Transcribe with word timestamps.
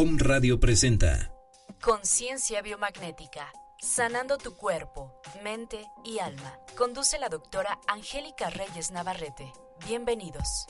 Om 0.00 0.16
Radio 0.16 0.60
presenta 0.60 1.28
Conciencia 1.82 2.62
biomagnética. 2.62 3.52
Sanando 3.80 4.38
tu 4.38 4.54
cuerpo, 4.54 5.20
mente 5.42 5.86
y 6.04 6.20
alma. 6.20 6.56
Conduce 6.76 7.18
la 7.18 7.28
doctora 7.28 7.80
Angélica 7.88 8.48
Reyes 8.48 8.92
Navarrete. 8.92 9.52
Bienvenidos. 9.88 10.68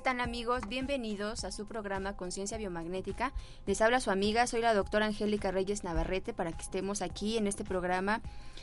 ¿Qué 0.00 0.04
tal 0.04 0.20
amigos? 0.22 0.66
Bienvenidos 0.66 1.44
a 1.44 1.52
su 1.52 1.66
programa 1.66 2.16
Conciencia 2.16 2.56
Biomagnética. 2.56 3.34
Les 3.66 3.82
habla 3.82 4.00
su 4.00 4.10
amiga, 4.10 4.46
soy 4.46 4.62
la 4.62 4.72
doctora 4.72 5.04
Angélica 5.04 5.50
Reyes 5.50 5.84
Navarrete 5.84 6.32
para 6.32 6.52
que 6.52 6.62
estemos 6.62 7.02
aquí 7.02 7.36
en 7.36 7.46
este 7.46 7.64
programa. 7.64 8.22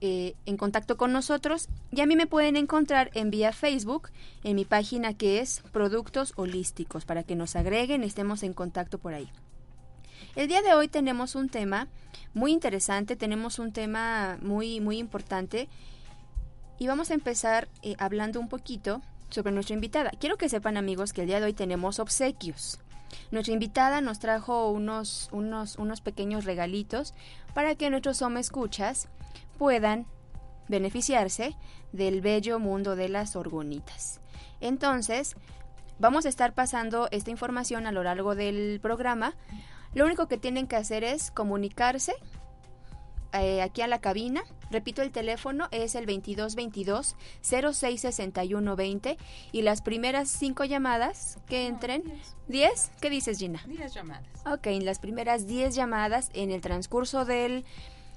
eh, 0.00 0.34
en 0.46 0.56
contacto 0.56 0.96
con 0.96 1.12
nosotros. 1.12 1.68
Y 1.92 2.00
a 2.00 2.06
mí 2.06 2.16
me 2.16 2.26
pueden 2.26 2.56
encontrar 2.56 3.10
en 3.12 3.30
vía 3.30 3.52
Facebook 3.52 4.08
en 4.44 4.56
mi 4.56 4.64
página 4.64 5.12
que 5.14 5.40
es 5.40 5.60
Productos 5.72 6.32
Holísticos 6.36 7.04
para 7.04 7.22
que 7.22 7.36
nos 7.36 7.54
agreguen 7.54 8.02
estemos 8.02 8.42
en 8.42 8.54
contacto 8.54 8.96
por 8.98 9.12
ahí. 9.12 9.28
El 10.36 10.48
día 10.48 10.62
de 10.62 10.74
hoy 10.74 10.88
tenemos 10.88 11.34
un 11.34 11.48
tema 11.48 11.88
muy 12.32 12.52
interesante, 12.52 13.16
tenemos 13.16 13.58
un 13.58 13.72
tema 13.72 14.38
muy, 14.42 14.80
muy 14.80 14.98
importante 14.98 15.68
y 16.78 16.86
vamos 16.86 17.10
a 17.10 17.14
empezar 17.14 17.68
eh, 17.82 17.94
hablando 17.98 18.40
un 18.40 18.48
poquito 18.48 19.00
sobre 19.30 19.52
nuestra 19.52 19.74
invitada. 19.74 20.10
Quiero 20.18 20.36
que 20.36 20.48
sepan 20.48 20.76
amigos 20.76 21.12
que 21.12 21.22
el 21.22 21.28
día 21.28 21.40
de 21.40 21.46
hoy 21.46 21.52
tenemos 21.52 21.98
obsequios. 21.98 22.80
Nuestra 23.30 23.54
invitada 23.54 24.00
nos 24.00 24.18
trajo 24.18 24.70
unos, 24.70 25.28
unos, 25.30 25.76
unos 25.76 26.00
pequeños 26.00 26.44
regalitos 26.44 27.14
para 27.54 27.74
que 27.76 27.90
nuestros 27.90 28.20
home 28.20 28.40
escuchas 28.40 29.08
puedan 29.58 30.06
beneficiarse 30.68 31.56
del 31.92 32.20
bello 32.20 32.58
mundo 32.58 32.96
de 32.96 33.08
las 33.08 33.36
orgonitas. 33.36 34.20
Entonces, 34.60 35.36
vamos 35.98 36.26
a 36.26 36.28
estar 36.28 36.54
pasando 36.54 37.08
esta 37.12 37.30
información 37.30 37.86
a 37.86 37.92
lo 37.92 38.02
largo 38.02 38.34
del 38.34 38.80
programa 38.80 39.34
lo 39.94 40.04
único 40.04 40.26
que 40.26 40.38
tienen 40.38 40.66
que 40.66 40.76
hacer 40.76 41.04
es 41.04 41.30
comunicarse 41.30 42.14
eh, 43.34 43.62
aquí 43.62 43.82
a 43.82 43.88
la 43.88 44.00
cabina. 44.00 44.44
Repito, 44.70 45.02
el 45.02 45.10
teléfono 45.10 45.66
es 45.72 45.96
el 45.96 46.06
2222 46.06 47.16
066120 47.42 49.18
y 49.50 49.62
las 49.62 49.82
primeras 49.82 50.28
cinco 50.28 50.64
llamadas 50.64 51.38
que 51.46 51.66
entren. 51.66 52.04
¿10? 52.48 52.90
¿Qué 53.00 53.10
dices, 53.10 53.38
Gina? 53.38 53.60
10 53.66 53.92
llamadas. 53.92 54.46
Ok, 54.46 54.68
las 54.82 55.00
primeras 55.00 55.46
10 55.46 55.74
llamadas 55.74 56.30
en 56.32 56.52
el 56.52 56.60
transcurso 56.60 57.24
del, 57.24 57.64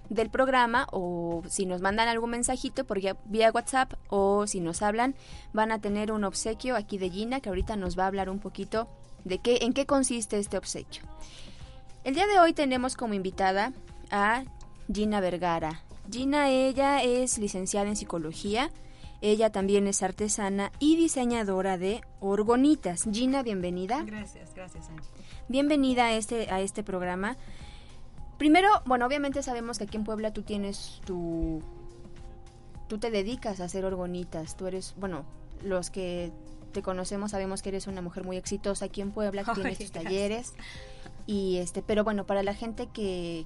del 0.09 0.29
programa 0.29 0.87
o 0.91 1.41
si 1.47 1.65
nos 1.65 1.81
mandan 1.81 2.07
algún 2.07 2.29
mensajito 2.31 2.85
por 2.85 2.99
vía, 2.99 3.17
vía 3.25 3.51
WhatsApp 3.51 3.93
o 4.09 4.45
si 4.45 4.59
nos 4.59 4.83
hablan, 4.83 5.15
van 5.51 5.71
a 5.71 5.81
tener 5.81 6.11
un 6.11 6.23
obsequio 6.25 6.75
aquí 6.75 6.99
de 6.99 7.09
Gina 7.09 7.39
que 7.39 7.49
ahorita 7.49 7.75
nos 7.75 7.97
va 7.97 8.03
a 8.03 8.07
hablar 8.07 8.29
un 8.29 8.39
poquito 8.39 8.87
de 9.25 9.39
qué, 9.39 9.59
en 9.61 9.73
qué 9.73 9.87
consiste 9.87 10.37
este 10.37 10.57
obsequio. 10.57 11.03
El 12.07 12.15
día 12.15 12.25
de 12.25 12.39
hoy 12.39 12.53
tenemos 12.53 12.95
como 12.95 13.15
invitada 13.15 13.73
a 14.11 14.45
Gina 14.89 15.19
Vergara. 15.19 15.81
Gina, 16.09 16.49
ella 16.49 17.03
es 17.03 17.37
licenciada 17.37 17.89
en 17.89 17.97
psicología, 17.97 18.71
ella 19.19 19.51
también 19.51 19.87
es 19.87 20.01
artesana 20.01 20.71
y 20.79 20.95
diseñadora 20.95 21.77
de 21.77 21.99
orgonitas. 22.21 23.09
Gina, 23.11 23.43
bienvenida. 23.43 24.03
Gracias, 24.05 24.53
gracias, 24.55 24.87
Angie. 24.87 25.09
Bienvenida 25.49 26.05
a 26.05 26.13
este, 26.13 26.49
a 26.49 26.61
este 26.61 26.81
programa. 26.81 27.35
Primero, 28.37 28.69
bueno, 28.85 29.05
obviamente 29.05 29.43
sabemos 29.43 29.77
que 29.77 29.83
aquí 29.83 29.97
en 29.97 30.05
Puebla 30.05 30.31
tú 30.31 30.43
tienes 30.43 31.01
tu... 31.03 31.61
Tú 32.87 32.99
te 32.99 33.11
dedicas 33.11 33.59
a 33.59 33.65
hacer 33.65 33.83
orgonitas. 33.83 34.55
Tú 34.55 34.67
eres, 34.67 34.95
bueno, 34.97 35.25
los 35.61 35.89
que 35.89 36.31
te 36.71 36.81
conocemos 36.81 37.31
sabemos 37.31 37.61
que 37.61 37.69
eres 37.69 37.87
una 37.87 38.01
mujer 38.01 38.23
muy 38.23 38.37
exitosa 38.37 38.85
aquí 38.85 39.01
en 39.01 39.11
Puebla, 39.11 39.43
que 39.43 39.51
tienes 39.53 39.79
tus 39.79 39.91
talleres. 39.91 40.53
Y 41.27 41.57
este, 41.57 41.83
pero 41.83 42.03
bueno, 42.03 42.25
para 42.25 42.41
la 42.41 42.55
gente 42.55 42.87
que, 42.87 43.45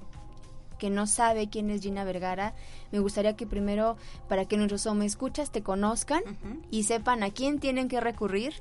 que 0.78 0.90
no 0.90 1.08
sabe 1.08 1.50
quién 1.50 1.70
es 1.72 1.82
Gina 1.82 2.04
Vergara, 2.04 2.54
me 2.92 3.00
gustaría 3.00 3.36
que 3.36 3.48
primero, 3.48 3.98
para 4.30 4.46
que 4.46 4.56
nuestros 4.56 4.86
escuchas 5.04 5.52
te 5.52 5.64
conozcan 5.64 6.22
y 6.70 6.84
sepan 6.84 7.24
a 7.24 7.32
quién 7.32 7.60
tienen 7.60 7.88
que 7.88 8.00
recurrir 8.00 8.54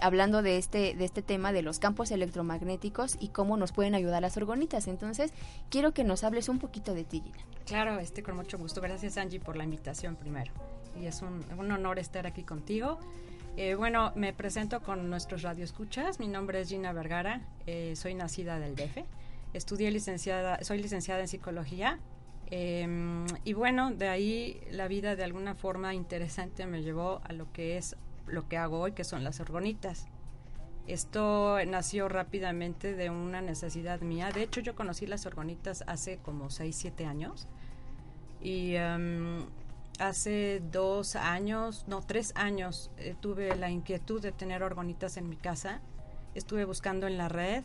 hablando 0.00 0.42
de 0.42 0.56
este 0.56 0.94
de 0.94 1.04
este 1.04 1.20
tema 1.20 1.52
de 1.52 1.62
los 1.62 1.78
campos 1.78 2.10
electromagnéticos 2.10 3.16
y 3.20 3.28
cómo 3.28 3.56
nos 3.56 3.72
pueden 3.72 3.94
ayudar 3.94 4.22
las 4.22 4.36
orgonitas. 4.36 4.86
Entonces, 4.86 5.32
quiero 5.68 5.92
que 5.92 6.04
nos 6.04 6.24
hables 6.24 6.48
un 6.48 6.58
poquito 6.58 6.94
de 6.94 7.04
ti, 7.04 7.20
Gina. 7.20 7.44
Claro, 7.66 7.98
este 7.98 8.22
con 8.22 8.36
mucho 8.36 8.58
gusto. 8.58 8.80
Gracias, 8.80 9.18
Angie, 9.18 9.40
por 9.40 9.56
la 9.56 9.64
invitación 9.64 10.16
primero. 10.16 10.52
Y 11.00 11.06
es 11.06 11.22
un, 11.22 11.44
un 11.58 11.70
honor 11.70 11.98
estar 11.98 12.26
aquí 12.26 12.42
contigo. 12.42 12.98
Eh, 13.56 13.74
bueno, 13.74 14.12
me 14.14 14.32
presento 14.32 14.82
con 14.82 15.10
nuestros 15.10 15.42
radioescuchas. 15.42 16.18
Mi 16.18 16.26
nombre 16.26 16.60
es 16.60 16.70
Gina 16.70 16.94
Vergara, 16.94 17.42
eh, 17.66 17.94
soy 17.96 18.14
nacida 18.14 18.58
del 18.58 18.74
DF. 18.74 19.04
Estudié 19.52 19.90
licenciada, 19.90 20.64
soy 20.64 20.80
licenciada 20.80 21.20
en 21.20 21.28
psicología. 21.28 21.98
Em, 22.50 23.26
y 23.44 23.52
bueno, 23.52 23.90
de 23.90 24.08
ahí 24.08 24.60
la 24.70 24.88
vida 24.88 25.16
de 25.16 25.24
alguna 25.24 25.54
forma 25.54 25.92
interesante 25.92 26.66
me 26.66 26.82
llevó 26.82 27.20
a 27.24 27.34
lo 27.34 27.52
que 27.52 27.76
es 27.76 27.96
lo 28.26 28.48
que 28.48 28.56
hago 28.56 28.80
hoy, 28.80 28.92
que 28.92 29.04
son 29.04 29.22
las 29.22 29.38
orgonitas. 29.38 30.06
Esto 30.86 31.58
nació 31.66 32.08
rápidamente 32.08 32.94
de 32.94 33.10
una 33.10 33.42
necesidad 33.42 34.00
mía. 34.00 34.30
De 34.32 34.42
hecho, 34.42 34.60
yo 34.60 34.74
conocí 34.74 35.06
las 35.06 35.26
orgonitas 35.26 35.84
hace 35.86 36.16
como 36.16 36.48
6, 36.48 36.74
7 36.74 37.04
años. 37.04 37.46
Y 38.40 38.74
em, 38.76 39.44
hace 39.98 40.62
dos 40.70 41.16
años, 41.16 41.84
no, 41.86 42.00
tres 42.00 42.32
años, 42.36 42.90
eh, 42.96 43.14
tuve 43.20 43.56
la 43.56 43.70
inquietud 43.70 44.20
de 44.20 44.32
tener 44.32 44.62
orgonitas 44.62 45.16
en 45.16 45.28
mi 45.28 45.36
casa. 45.36 45.80
Estuve 46.34 46.64
buscando 46.64 47.06
en 47.06 47.18
la 47.18 47.28
red 47.28 47.62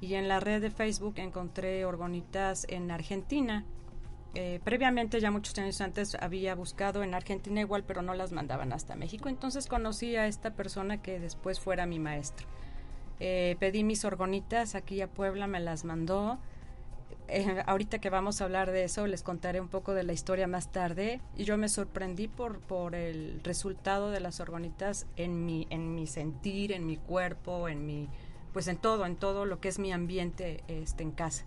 y 0.00 0.14
en 0.14 0.28
la 0.28 0.40
red 0.40 0.60
de 0.62 0.70
Facebook 0.70 1.14
encontré 1.16 1.84
orgonitas 1.84 2.66
en 2.68 2.90
Argentina. 2.90 3.64
Eh, 4.34 4.60
previamente, 4.62 5.20
ya 5.20 5.30
muchos 5.30 5.58
años 5.58 5.80
antes, 5.80 6.14
había 6.14 6.54
buscado 6.54 7.02
en 7.02 7.14
Argentina 7.14 7.60
igual, 7.60 7.84
pero 7.84 8.02
no 8.02 8.14
las 8.14 8.32
mandaban 8.32 8.72
hasta 8.72 8.94
México. 8.94 9.28
Entonces 9.28 9.66
conocí 9.66 10.16
a 10.16 10.26
esta 10.26 10.54
persona 10.54 11.02
que 11.02 11.18
después 11.18 11.60
fuera 11.60 11.86
mi 11.86 11.98
maestro. 11.98 12.46
Eh, 13.18 13.56
pedí 13.58 13.84
mis 13.84 14.04
orgonitas 14.04 14.74
aquí 14.74 15.02
a 15.02 15.08
Puebla, 15.08 15.46
me 15.46 15.60
las 15.60 15.84
mandó 15.84 16.38
eh, 17.28 17.62
ahorita 17.66 18.00
que 18.00 18.10
vamos 18.10 18.40
a 18.40 18.44
hablar 18.44 18.70
de 18.72 18.84
eso, 18.84 19.06
les 19.06 19.22
contaré 19.22 19.60
un 19.60 19.68
poco 19.68 19.94
de 19.94 20.02
la 20.02 20.12
historia 20.12 20.46
más 20.46 20.72
tarde. 20.72 21.20
Y 21.36 21.44
yo 21.44 21.56
me 21.56 21.68
sorprendí 21.68 22.28
por, 22.28 22.58
por 22.60 22.94
el 22.94 23.40
resultado 23.44 24.10
de 24.10 24.20
las 24.20 24.40
orgonitas 24.40 25.06
en 25.16 25.46
mi, 25.46 25.66
en 25.70 25.94
mi 25.94 26.06
sentir, 26.06 26.72
en 26.72 26.86
mi 26.86 26.96
cuerpo, 26.96 27.68
en 27.68 27.86
mi, 27.86 28.08
pues 28.52 28.66
en 28.68 28.76
todo, 28.76 29.06
en 29.06 29.16
todo 29.16 29.46
lo 29.46 29.60
que 29.60 29.68
es 29.68 29.78
mi 29.78 29.92
ambiente 29.92 30.64
este, 30.68 31.02
en 31.02 31.12
casa. 31.12 31.44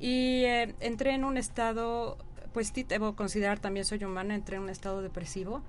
Y 0.00 0.44
eh, 0.44 0.74
entré 0.80 1.14
en 1.14 1.24
un 1.24 1.36
estado, 1.36 2.16
pues 2.52 2.68
sí, 2.74 2.82
debo 2.84 3.14
considerar 3.14 3.58
también 3.58 3.84
soy 3.84 4.02
humana, 4.04 4.34
entré 4.34 4.56
en 4.56 4.62
un 4.62 4.70
estado 4.70 5.02
depresivo. 5.02 5.62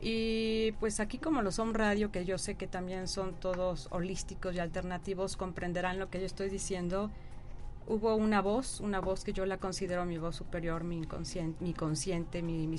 Y 0.00 0.72
pues 0.72 1.00
aquí 1.00 1.18
como 1.18 1.42
los 1.42 1.54
son 1.54 1.74
radio, 1.74 2.12
que 2.12 2.24
yo 2.24 2.38
sé 2.38 2.54
que 2.54 2.66
también 2.66 3.08
son 3.08 3.34
todos 3.34 3.88
holísticos 3.90 4.54
y 4.54 4.58
alternativos, 4.58 5.36
comprenderán 5.36 5.98
lo 5.98 6.10
que 6.10 6.20
yo 6.20 6.26
estoy 6.26 6.50
diciendo 6.50 7.10
hubo 7.86 8.14
una 8.16 8.40
voz, 8.42 8.80
una 8.80 9.00
voz 9.00 9.24
que 9.24 9.32
yo 9.32 9.46
la 9.46 9.58
considero 9.58 10.04
mi 10.04 10.18
voz 10.18 10.36
superior, 10.36 10.84
mi 10.84 10.98
inconsciente, 10.98 11.62
mi 11.62 11.72
consciente, 11.72 12.42
mi, 12.42 12.66
mi 12.66 12.78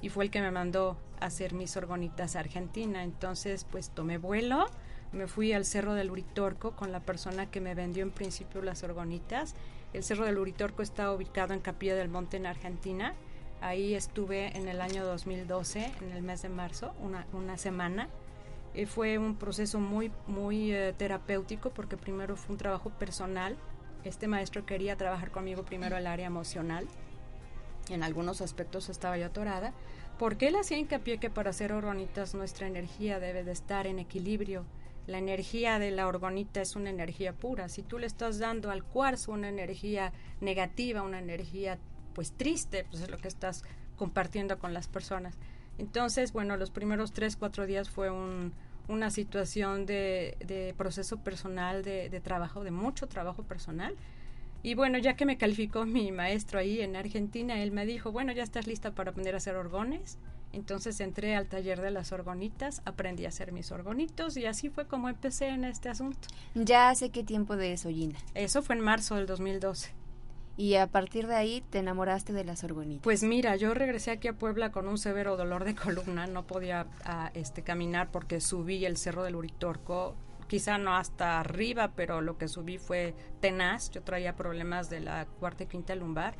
y 0.00 0.08
fue 0.10 0.24
el 0.24 0.30
que 0.30 0.40
me 0.40 0.50
mandó 0.50 0.96
a 1.20 1.26
hacer 1.26 1.54
mis 1.54 1.76
orgonitas 1.76 2.36
a 2.36 2.40
Argentina. 2.40 3.02
Entonces, 3.02 3.64
pues 3.64 3.90
tomé 3.90 4.16
vuelo, 4.18 4.66
me 5.12 5.26
fui 5.26 5.52
al 5.52 5.64
Cerro 5.64 5.94
del 5.94 6.10
Uritorco 6.10 6.76
con 6.76 6.92
la 6.92 7.00
persona 7.00 7.50
que 7.50 7.60
me 7.60 7.74
vendió 7.74 8.04
en 8.04 8.12
principio 8.12 8.62
las 8.62 8.82
orgonitas. 8.84 9.54
El 9.92 10.04
Cerro 10.04 10.24
del 10.24 10.38
Uritorco 10.38 10.82
está 10.82 11.12
ubicado 11.12 11.52
en 11.52 11.60
Capilla 11.60 11.96
del 11.96 12.08
Monte, 12.08 12.36
en 12.36 12.46
Argentina. 12.46 13.14
Ahí 13.60 13.94
estuve 13.94 14.56
en 14.56 14.68
el 14.68 14.80
año 14.80 15.04
2012, 15.04 15.92
en 16.00 16.12
el 16.12 16.22
mes 16.22 16.42
de 16.42 16.48
marzo, 16.48 16.94
una, 17.00 17.26
una 17.32 17.58
semana 17.58 18.08
Eh, 18.78 18.86
fue 18.86 19.18
un 19.18 19.34
proceso 19.34 19.80
muy, 19.80 20.12
muy 20.28 20.72
eh, 20.72 20.94
terapéutico 20.96 21.70
porque 21.70 21.96
primero 21.96 22.36
fue 22.36 22.52
un 22.52 22.58
trabajo 22.58 22.90
personal. 22.90 23.56
Este 24.04 24.28
maestro 24.28 24.64
quería 24.66 24.94
trabajar 24.94 25.32
conmigo 25.32 25.64
primero 25.64 25.96
el 25.96 26.06
área 26.06 26.28
emocional. 26.28 26.86
En 27.88 28.04
algunos 28.04 28.40
aspectos 28.40 28.88
estaba 28.88 29.18
yo 29.18 29.26
atorada. 29.26 29.72
Porque 30.16 30.46
él 30.46 30.54
hacía 30.54 30.78
hincapié 30.78 31.18
que 31.18 31.28
para 31.28 31.50
hacer 31.50 31.72
orgonitas 31.72 32.36
nuestra 32.36 32.68
energía 32.68 33.18
debe 33.18 33.42
de 33.42 33.50
estar 33.50 33.88
en 33.88 33.98
equilibrio. 33.98 34.64
La 35.08 35.18
energía 35.18 35.80
de 35.80 35.90
la 35.90 36.06
orgonita 36.06 36.62
es 36.62 36.76
una 36.76 36.90
energía 36.90 37.32
pura. 37.32 37.68
Si 37.68 37.82
tú 37.82 37.98
le 37.98 38.06
estás 38.06 38.38
dando 38.38 38.70
al 38.70 38.84
cuarzo 38.84 39.32
una 39.32 39.48
energía 39.48 40.12
negativa, 40.40 41.02
una 41.02 41.18
energía 41.18 41.78
pues 42.14 42.30
triste, 42.30 42.86
pues 42.88 43.02
es 43.02 43.10
lo 43.10 43.18
que 43.18 43.26
estás 43.26 43.64
compartiendo 43.96 44.60
con 44.60 44.72
las 44.72 44.86
personas. 44.86 45.36
Entonces, 45.78 46.32
bueno, 46.32 46.56
los 46.56 46.70
primeros 46.70 47.12
tres, 47.12 47.36
cuatro 47.36 47.66
días 47.66 47.88
fue 47.88 48.10
un, 48.10 48.52
una 48.88 49.10
situación 49.10 49.86
de, 49.86 50.74
proceso 50.76 51.18
personal, 51.18 51.82
de, 51.82 52.20
trabajo, 52.22 52.64
de 52.64 52.70
mucho 52.70 53.06
trabajo 53.06 53.42
personal. 53.42 53.94
Y 54.62 54.74
bueno, 54.74 54.98
ya 54.98 55.14
que 55.14 55.24
me 55.24 55.38
calificó 55.38 55.84
mi 55.86 56.10
maestro 56.10 56.58
ahí 56.58 56.80
en 56.80 56.96
Argentina, 56.96 57.62
él 57.62 57.70
me 57.70 57.86
dijo, 57.86 58.10
bueno, 58.10 58.32
ya 58.32 58.42
estás 58.42 58.66
lista 58.66 58.90
para 58.90 59.12
aprender 59.12 59.34
a 59.34 59.38
hacer 59.38 59.54
orgones. 59.54 60.18
Entonces 60.52 60.98
entré 61.00 61.36
al 61.36 61.46
taller 61.46 61.80
de 61.80 61.90
las 61.90 62.10
orgonitas, 62.10 62.82
aprendí 62.86 63.26
a 63.26 63.28
hacer 63.28 63.52
mis 63.52 63.70
orgonitos 63.70 64.36
y 64.38 64.46
así 64.46 64.70
fue 64.70 64.86
como 64.86 65.08
empecé 65.08 65.48
en 65.48 65.64
este 65.64 65.90
asunto. 65.90 66.26
¿Ya 66.54 66.88
hace 66.88 67.10
qué 67.10 67.22
tiempo 67.22 67.56
de 67.56 67.74
eso, 67.74 67.90
Gina? 67.90 68.18
Eso 68.34 68.62
fue 68.62 68.74
en 68.74 68.80
marzo 68.80 69.16
del 69.16 69.26
2012 69.26 69.97
y 70.58 70.74
a 70.74 70.88
partir 70.88 71.28
de 71.28 71.36
ahí 71.36 71.62
te 71.70 71.78
enamoraste 71.78 72.32
de 72.32 72.42
las 72.42 72.64
orgonitas. 72.64 73.04
Pues 73.04 73.22
mira, 73.22 73.54
yo 73.54 73.74
regresé 73.74 74.10
aquí 74.10 74.26
a 74.26 74.32
Puebla 74.32 74.72
con 74.72 74.88
un 74.88 74.98
severo 74.98 75.36
dolor 75.36 75.64
de 75.64 75.76
columna, 75.76 76.26
no 76.26 76.46
podía 76.46 76.88
ah, 77.04 77.30
este, 77.32 77.62
caminar 77.62 78.10
porque 78.10 78.40
subí 78.40 78.84
el 78.84 78.96
cerro 78.96 79.22
del 79.22 79.36
Uritorco, 79.36 80.16
quizá 80.48 80.76
no 80.76 80.96
hasta 80.96 81.38
arriba, 81.38 81.92
pero 81.94 82.20
lo 82.20 82.38
que 82.38 82.48
subí 82.48 82.76
fue 82.76 83.14
tenaz, 83.40 83.90
yo 83.90 84.02
traía 84.02 84.34
problemas 84.34 84.90
de 84.90 84.98
la 84.98 85.26
cuarta 85.38 85.62
y 85.62 85.66
quinta 85.68 85.94
lumbar 85.94 86.34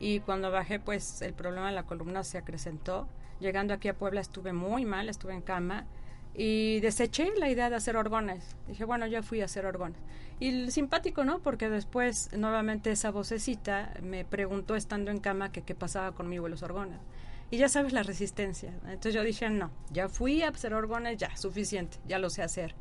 y 0.00 0.18
cuando 0.18 0.50
bajé 0.50 0.80
pues 0.80 1.22
el 1.22 1.32
problema 1.32 1.68
de 1.68 1.74
la 1.76 1.84
columna 1.84 2.24
se 2.24 2.38
acrecentó. 2.38 3.08
Llegando 3.38 3.72
aquí 3.72 3.86
a 3.86 3.94
Puebla 3.94 4.20
estuve 4.20 4.52
muy 4.52 4.84
mal, 4.84 5.08
estuve 5.08 5.32
en 5.32 5.42
cama 5.42 5.86
y 6.34 6.80
deseché 6.80 7.30
la 7.36 7.48
idea 7.48 7.70
de 7.70 7.76
hacer 7.76 7.96
orgones. 7.96 8.56
Dije, 8.66 8.84
bueno, 8.84 9.06
ya 9.06 9.22
fui 9.22 9.40
a 9.40 9.44
hacer 9.44 9.64
orgones. 9.64 10.00
Y 10.40 10.70
simpático, 10.70 11.24
¿no? 11.24 11.40
Porque 11.40 11.68
después 11.68 12.30
nuevamente 12.36 12.90
esa 12.90 13.10
vocecita 13.10 13.94
me 14.02 14.24
preguntó 14.24 14.74
estando 14.74 15.10
en 15.10 15.18
cama 15.18 15.52
que 15.52 15.62
qué 15.62 15.74
pasaba 15.74 16.12
conmigo 16.12 16.46
y 16.46 16.50
los 16.50 16.62
orgones. 16.62 16.98
Y 17.50 17.56
ya 17.58 17.68
sabes 17.68 17.92
la 17.92 18.02
resistencia. 18.02 18.72
Entonces 18.86 19.14
yo 19.14 19.22
dije, 19.22 19.48
no, 19.48 19.70
ya 19.92 20.08
fui 20.08 20.42
a 20.42 20.48
hacer 20.48 20.74
orgones, 20.74 21.18
ya, 21.18 21.36
suficiente, 21.36 21.98
ya 22.06 22.18
lo 22.18 22.30
sé 22.30 22.42
hacer. 22.42 22.74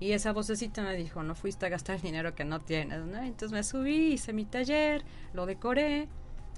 Y 0.00 0.12
esa 0.12 0.32
vocecita 0.32 0.82
me 0.82 0.96
dijo, 0.96 1.22
no 1.22 1.34
fuiste 1.34 1.66
a 1.66 1.68
gastar 1.68 1.96
el 1.96 2.02
dinero 2.02 2.34
que 2.34 2.44
no 2.44 2.60
tienes, 2.60 3.04
¿no? 3.04 3.18
Entonces 3.22 3.52
me 3.52 3.62
subí, 3.62 4.14
hice 4.14 4.32
mi 4.32 4.44
taller, 4.44 5.04
lo 5.32 5.46
decoré, 5.46 6.08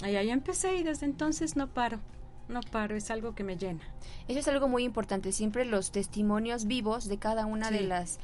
y 0.03 0.17
ahí 0.17 0.31
empecé 0.31 0.77
y 0.77 0.83
desde 0.83 1.07
entonces 1.07 1.55
no 1.55 1.69
paro. 1.69 2.01
No 2.49 2.61
paro, 2.61 2.97
es 2.97 3.11
algo 3.11 3.35
que 3.35 3.45
me 3.45 3.57
llena. 3.57 3.85
Eso 4.29 4.39
es 4.39 4.49
algo 4.49 4.69
muy 4.69 4.85
importante, 4.85 5.33
siempre 5.33 5.65
los 5.65 5.93
testimonios 5.93 6.67
vivos 6.67 7.09
de 7.09 7.19
cada 7.19 7.47
una 7.47 7.71
de 7.71 7.81
las 7.83 8.19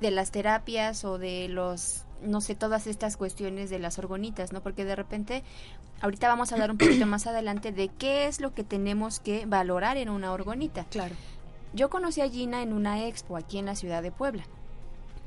de 0.00 0.10
las 0.10 0.30
terapias 0.30 1.04
o 1.04 1.18
de 1.18 1.48
los 1.48 2.04
no 2.22 2.40
sé, 2.40 2.54
todas 2.54 2.86
estas 2.86 3.16
cuestiones 3.16 3.70
de 3.70 3.78
las 3.78 3.98
orgonitas, 3.98 4.52
¿no? 4.52 4.62
Porque 4.62 4.84
de 4.84 4.96
repente 4.96 5.42
ahorita 6.00 6.28
vamos 6.28 6.50
a 6.50 6.54
hablar 6.54 6.70
un 6.70 6.78
poquito 6.78 7.06
más 7.06 7.26
adelante 7.26 7.72
de 7.72 7.88
qué 7.88 8.26
es 8.26 8.40
lo 8.40 8.54
que 8.54 8.64
tenemos 8.64 9.20
que 9.20 9.46
valorar 9.46 9.96
en 9.96 10.08
una 10.08 10.32
orgonita. 10.32 10.84
Claro. 10.90 11.14
Yo 11.72 11.90
conocí 11.90 12.20
a 12.20 12.28
Gina 12.28 12.62
en 12.62 12.72
una 12.72 13.06
expo 13.06 13.36
aquí 13.36 13.58
en 13.58 13.66
la 13.66 13.74
ciudad 13.74 14.02
de 14.02 14.12
Puebla. 14.12 14.44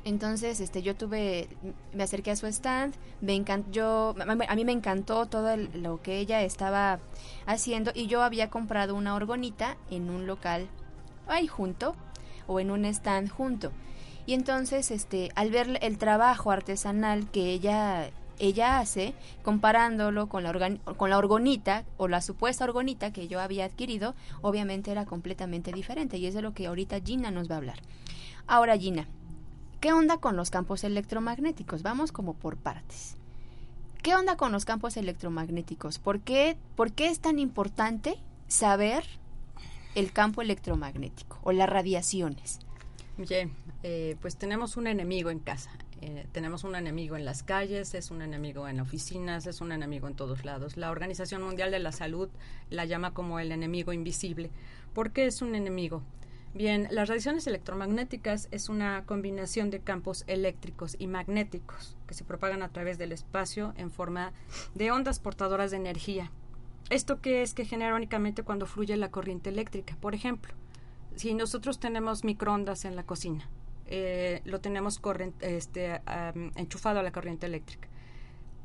Entonces, 0.06 0.62
este, 0.62 0.81
yo 0.81 0.96
tuve, 0.96 1.50
me 1.94 2.04
acerqué 2.04 2.31
a 2.31 2.38
su 2.38 2.48
stand, 2.48 2.94
me 3.20 3.36
encantó, 3.36 4.16
a 4.48 4.56
mí 4.56 4.63
me 4.63 4.72
encantó 4.72 5.25
todo 5.25 5.58
lo 5.58 6.02
que 6.02 6.20
ella 6.20 6.44
estaba 6.44 7.00
haciendo 7.46 7.92
y 7.94 8.08
yo 8.08 8.24
había 8.24 8.50
comprado 8.50 8.96
una 8.96 9.16
orgonita 9.16 9.75
en 9.92 10.10
un 10.10 10.25
local 10.25 10.68
ahí 11.28 11.48
junto 11.48 11.94
o 12.48 12.62
en 12.62 12.72
un 12.72 12.86
stand 12.86 13.30
junto. 13.30 13.74
Y 14.27 14.33
entonces, 14.33 14.91
este, 14.91 15.31
al 15.33 15.50
ver 15.50 15.79
el 15.81 15.97
trabajo 15.97 16.51
artesanal 16.51 17.29
que 17.31 17.51
ella 17.51 18.12
ella 18.39 18.77
hace, 18.77 19.15
comparándolo 19.41 20.29
con 20.29 20.44
la, 20.44 20.77
con 20.95 21.09
la 21.09 21.18
orgonita 21.18 21.85
o 21.97 22.07
la 22.07 22.21
supuesta 22.21 22.65
orgonita 22.65 23.12
que 23.12 23.27
yo 23.27 23.39
había 23.39 23.65
adquirido, 23.65 24.13
obviamente 24.44 24.91
era 24.91 25.06
completamente 25.06 25.71
diferente 25.71 26.18
y 26.18 26.27
es 26.27 26.35
de 26.35 26.44
lo 26.44 26.53
que 26.53 26.68
ahorita 26.68 27.00
Gina 27.00 27.31
nos 27.31 27.50
va 27.50 27.56
a 27.56 27.57
hablar. 27.57 27.79
Ahora 28.45 28.77
Gina, 28.77 29.07
¿Qué 29.79 29.94
onda 29.94 30.18
con 30.18 30.35
los 30.35 30.50
campos 30.50 30.83
electromagnéticos? 30.83 31.83
Vamos 31.83 32.12
como 32.12 32.33
por 32.33 32.57
partes. 32.57 33.15
¿Qué 34.01 34.15
onda 34.15 34.35
con 34.35 34.51
los 34.51 34.65
campos 34.65 34.97
electromagnéticos? 34.97 36.00
¿Por 36.00 36.21
qué, 36.21 36.57
por 36.75 36.94
qué 36.94 37.09
es 37.09 37.19
tan 37.19 37.38
importante 37.38 38.18
saber 38.47 39.03
el 39.94 40.12
campo 40.12 40.41
electromagnético 40.41 41.38
o 41.44 41.51
las 41.51 41.69
radiaciones? 41.69 42.59
Bien, 43.18 43.52
eh, 43.81 44.16
pues 44.22 44.38
tenemos 44.38 44.78
un 44.78 44.86
enemigo 44.86 45.31
en 45.31 45.40
casa. 45.40 45.72
Eh, 46.02 46.28
tenemos 46.31 46.64
un 46.64 46.75
enemigo 46.75 47.16
en 47.16 47.25
las 47.25 47.42
calles, 47.42 47.96
es 47.96 48.12
un 48.12 48.22
enemigo 48.22 48.68
en 48.68 48.80
oficinas, 48.80 49.48
es 49.48 49.60
un 49.60 49.72
enemigo 49.72 50.08
en 50.08 50.16
todos 50.16 50.46
lados. 50.46 50.78
La 50.78 50.92
Organización 50.92 51.42
Mundial 51.42 51.72
de 51.72 51.80
la 51.80 51.92
Salud 51.92 52.30
la 52.69 52.86
llama 52.86 53.16
como 53.16 53.40
el 53.40 53.52
enemigo 53.52 53.92
invisible. 53.92 54.52
¿Por 54.94 55.12
qué 55.12 55.25
es 55.25 55.42
un 55.42 55.56
enemigo? 55.56 56.04
Bien, 56.54 56.88
las 56.92 57.10
radiaciones 57.10 57.48
electromagnéticas 57.48 58.50
es 58.52 58.69
una 58.69 59.04
combinación 59.06 59.72
de 59.72 59.80
campos 59.80 60.24
eléctricos 60.28 60.96
y 61.00 61.08
magnéticos 61.08 61.98
que 62.08 62.13
se 62.13 62.24
propagan 62.24 62.62
a 62.62 62.70
través 62.70 63.00
del 63.00 63.12
espacio 63.12 63.74
en 63.78 63.90
forma 63.90 64.31
de 64.75 64.92
ondas 64.92 65.20
portadoras 65.20 65.72
de 65.72 65.78
energía. 65.78 66.31
¿Esto 66.92 67.20
qué 67.20 67.42
es 67.42 67.56
que 67.56 67.66
genera 67.66 67.96
únicamente 67.96 68.44
cuando 68.44 68.68
fluye 68.68 68.96
la 68.96 69.12
corriente 69.12 69.50
eléctrica? 69.50 69.98
Por 70.00 70.16
ejemplo, 70.16 70.54
si 71.18 71.34
nosotros 71.34 71.80
tenemos 71.80 72.24
microondas 72.24 72.86
en 72.86 72.96
la 72.96 73.04
cocina, 73.04 73.50
eh, 73.88 74.42
lo 74.46 74.60
tenemos 74.60 75.02
este, 75.42 76.02
enchufado 76.56 77.00
a 77.00 77.04
la 77.04 77.12
corriente 77.12 77.46
eléctrica. 77.46 77.88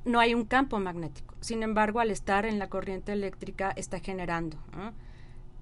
No 0.04 0.18
hay 0.18 0.34
un 0.34 0.44
campo 0.44 0.80
magnético. 0.80 1.34
Sin 1.40 1.62
embargo, 1.62 2.00
al 2.00 2.10
estar 2.10 2.44
en 2.44 2.58
la 2.58 2.68
corriente 2.68 3.12
eléctrica 3.12 3.72
está 3.76 4.00
generando. 4.00 4.56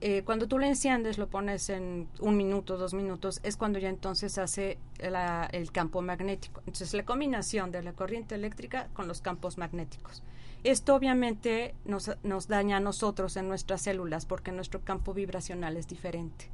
Eh, 0.00 0.22
cuando 0.24 0.48
tú 0.48 0.58
lo 0.58 0.64
enciendes, 0.64 1.18
lo 1.18 1.28
pones 1.28 1.68
en 1.68 2.08
un 2.20 2.38
minuto, 2.38 2.78
dos 2.78 2.94
minutos, 2.94 3.40
es 3.42 3.58
cuando 3.58 3.78
ya 3.78 3.90
entonces 3.90 4.38
hace 4.38 4.78
el 4.98 5.72
campo 5.72 6.00
magnético. 6.00 6.60
Entonces, 6.60 6.94
la 6.94 7.04
combinación 7.04 7.70
de 7.70 7.82
la 7.82 7.92
corriente 7.92 8.34
eléctrica 8.34 8.88
con 8.94 9.08
los 9.08 9.20
campos 9.20 9.58
magnéticos. 9.58 10.22
Esto 10.64 10.94
obviamente 10.94 11.74
nos, 11.84 12.10
nos 12.22 12.48
daña 12.48 12.78
a 12.78 12.80
nosotros 12.80 13.36
en 13.36 13.48
nuestras 13.48 13.82
células 13.82 14.24
porque 14.24 14.52
nuestro 14.52 14.80
campo 14.80 15.12
vibracional 15.12 15.76
es 15.76 15.86
diferente. 15.86 16.50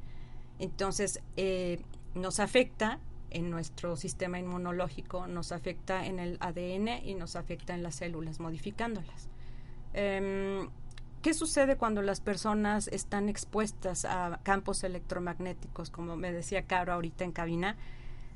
Entonces, 0.59 1.21
eh, 1.35 1.81
nos 2.15 2.39
afecta 2.39 2.99
en 3.29 3.49
nuestro 3.49 3.95
sistema 3.95 4.39
inmunológico, 4.39 5.27
nos 5.27 5.51
afecta 5.51 6.05
en 6.05 6.19
el 6.19 6.37
ADN 6.39 7.03
y 7.03 7.15
nos 7.15 7.35
afecta 7.35 7.73
en 7.73 7.83
las 7.83 7.95
células, 7.95 8.39
modificándolas. 8.39 9.29
Em, 9.93 10.69
¿Qué 11.21 11.33
sucede 11.33 11.77
cuando 11.77 12.01
las 12.01 12.21
personas 12.21 12.87
están 12.87 13.27
expuestas 13.27 14.05
a 14.05 14.39
campos 14.43 14.83
electromagnéticos, 14.83 15.89
como 15.89 16.15
me 16.15 16.31
decía 16.31 16.63
Caro 16.63 16.93
ahorita 16.93 17.25
en 17.25 17.31
cabina? 17.31 17.75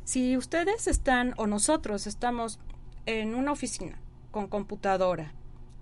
Si 0.04 0.36
ustedes 0.36 0.88
están 0.88 1.34
o 1.38 1.48
nosotros 1.48 2.08
estamos 2.08 2.60
en 3.06 3.36
una 3.36 3.52
oficina 3.52 4.00
con 4.32 4.48
computadora, 4.48 5.32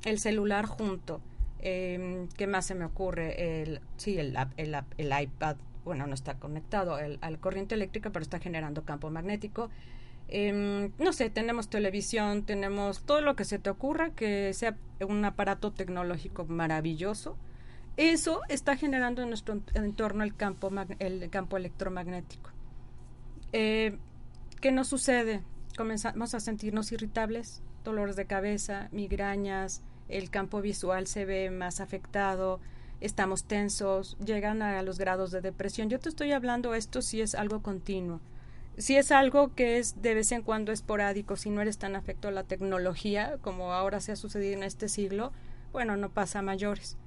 el 0.04 0.20
celular 0.20 0.66
junto, 0.66 1.22
eh, 1.60 2.28
¿qué 2.38 2.48
más 2.48 2.66
se 2.66 2.76
me 2.76 2.86
ocurre? 2.86 3.62
El, 3.62 3.82
sí, 3.98 4.18
el, 4.18 4.38
el, 4.58 4.78
el 4.98 5.22
iPad, 5.22 5.56
bueno, 5.84 6.08
no 6.08 6.14
está 6.14 6.36
conectado 6.36 6.96
a 6.96 7.08
la 7.08 7.38
corriente 7.38 7.76
eléctrica, 7.76 8.10
pero 8.12 8.24
está 8.24 8.40
generando 8.40 8.84
campo 8.84 9.10
magnético. 9.10 9.70
Em, 10.28 10.92
no 11.00 11.12
sé, 11.12 11.30
tenemos 11.30 11.70
televisión, 11.70 12.44
tenemos 12.44 13.04
todo 13.04 13.22
lo 13.22 13.36
que 13.36 13.46
se 13.46 13.58
te 13.58 13.70
ocurra 13.70 14.12
que 14.12 14.54
sea 14.54 14.78
un 15.08 15.26
aparato 15.26 15.72
tecnológico 15.72 16.46
maravilloso. 16.46 17.38
Eso 17.98 18.42
está 18.48 18.78
generando 18.78 19.24
en 19.24 19.30
nuestro 19.30 19.60
entorno 19.74 20.24
el 20.24 20.36
campo, 20.36 20.72
el 21.00 21.30
campo 21.30 21.58
electromagnético. 21.58 22.52
Eh, 23.52 23.98
¿Qué 24.62 24.72
nos 24.72 24.88
sucede? 24.88 25.42
Comenzamos 25.76 26.36
a 26.36 26.40
sentirnos 26.40 26.92
irritables, 26.92 27.64
dolores 27.84 28.16
de 28.16 28.26
cabeza, 28.26 28.90
migrañas, 28.92 29.82
el 30.10 30.30
campo 30.30 30.62
visual 30.62 31.08
se 31.08 31.26
ve 31.26 31.50
más 31.50 31.80
afectado, 31.80 32.60
estamos 33.02 33.44
tensos, 33.44 34.18
llegan 34.24 34.62
a 34.62 34.82
los 34.84 34.98
grados 34.98 35.32
de 35.32 35.42
depresión. 35.42 35.90
Yo 35.90 36.00
te 36.00 36.10
estoy 36.10 36.32
hablando 36.32 36.74
esto 36.74 37.02
si 37.02 37.22
es 37.22 37.36
algo 37.36 37.62
continuo 37.62 38.20
si 38.80 38.96
es 38.96 39.12
algo 39.12 39.54
que 39.54 39.78
es 39.78 40.02
de 40.02 40.14
vez 40.14 40.32
en 40.32 40.42
cuando 40.42 40.72
esporádico, 40.72 41.36
si 41.36 41.50
no 41.50 41.62
eres 41.62 41.78
tan 41.78 41.96
afecto 41.96 42.30
a 42.30 42.32
la 42.32 42.44
tecnología 42.44 43.38
como 43.42 43.74
ahora 43.74 44.00
se 44.00 44.14
ha 44.14 44.16
sucedido 44.16 44.54
en 44.54 44.64
este 44.64 44.88
siglo, 44.88 45.34
bueno, 45.74 45.98
no 45.98 46.10
pasa 46.10 46.40
a 46.40 46.42
mayores. 46.42 46.98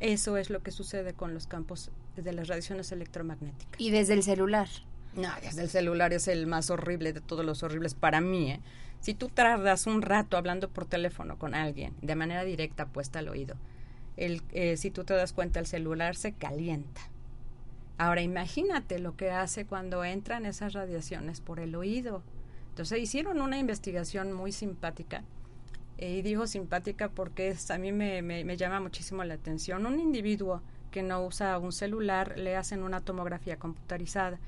Eso 0.00 0.38
es 0.38 0.48
lo 0.48 0.62
que 0.62 0.70
sucede 0.70 1.12
con 1.12 1.34
los 1.34 1.46
campos 1.46 1.90
de 2.16 2.32
las 2.32 2.48
radiaciones 2.48 2.92
electromagnéticas. 2.92 3.78
¿Y 3.78 3.90
desde 3.90 4.14
el 4.14 4.22
celular? 4.22 4.68
No, 5.14 5.28
desde 5.42 5.62
el 5.62 5.68
celular 5.68 6.12
es 6.14 6.28
el 6.28 6.46
más 6.46 6.70
horrible 6.70 7.12
de 7.12 7.20
todos 7.20 7.44
los 7.44 7.62
horribles 7.62 7.94
para 7.94 8.22
mí. 8.22 8.52
¿eh? 8.52 8.60
Si 9.00 9.12
tú 9.12 9.28
tardas 9.28 9.86
un 9.86 10.00
rato 10.00 10.38
hablando 10.38 10.70
por 10.70 10.86
teléfono 10.86 11.38
con 11.38 11.54
alguien 11.54 11.94
de 12.00 12.16
manera 12.16 12.44
directa 12.44 12.86
puesta 12.86 13.18
al 13.18 13.28
oído, 13.28 13.56
eh, 14.16 14.76
si 14.76 14.90
tú 14.90 15.04
te 15.04 15.14
das 15.14 15.32
cuenta 15.32 15.60
el 15.60 15.66
celular 15.66 16.16
se 16.16 16.32
calienta. 16.32 17.00
Ahora 17.98 18.22
imagínate 18.22 18.98
lo 18.98 19.16
que 19.16 19.30
hace 19.30 19.64
cuando 19.64 20.04
entran 20.04 20.46
esas 20.46 20.72
radiaciones 20.72 21.40
por 21.40 21.60
el 21.60 21.74
oído. 21.74 22.22
Entonces 22.70 23.00
hicieron 23.00 23.40
una 23.40 23.58
investigación 23.58 24.32
muy 24.32 24.52
simpática. 24.52 25.22
Eh, 25.98 26.16
y 26.16 26.22
digo 26.22 26.46
simpática 26.46 27.08
porque 27.08 27.56
a 27.70 27.78
mí 27.78 27.92
me, 27.92 28.56
llama 28.56 28.80
muchísimo 28.80 29.24
la 29.24 29.34
atención. 29.34 29.86
Un 29.86 29.98
individuo 29.98 30.60
que 30.90 31.02
no 31.02 31.24
usa 31.24 31.58
un 31.58 31.72
celular 31.72 32.38
le 32.38 32.56
hacen 32.56 32.82
una 32.82 33.00
tomografía 33.00 33.58
computarizada 33.58 34.38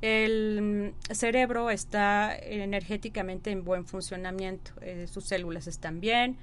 el 0.00 0.94
cerebro 1.10 1.70
está 1.70 2.36
energéticamente 2.36 3.50
en 3.50 3.64
buen 3.64 3.84
funcionamiento, 3.84 4.70
eh, 4.80 5.06
sus 5.08 5.24
células 5.24 5.66
están 5.66 6.00
bien. 6.00 6.36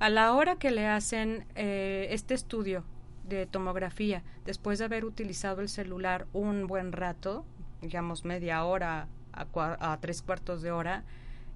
A 0.00 0.08
la 0.08 0.32
hora 0.32 0.56
que 0.56 0.70
le 0.70 0.86
hacen 0.86 1.44
eh, 1.56 2.06
este 2.08 2.32
estudio 2.32 2.84
de 3.28 3.44
tomografía, 3.44 4.22
después 4.46 4.78
de 4.78 4.86
haber 4.86 5.04
utilizado 5.04 5.60
el 5.60 5.68
celular 5.68 6.26
un 6.32 6.66
buen 6.66 6.92
rato, 6.92 7.44
digamos 7.82 8.24
media 8.24 8.64
hora 8.64 9.08
a, 9.34 9.98
tres 10.00 10.22
cuartos 10.22 10.62
de 10.62 10.72
hora, 10.72 11.04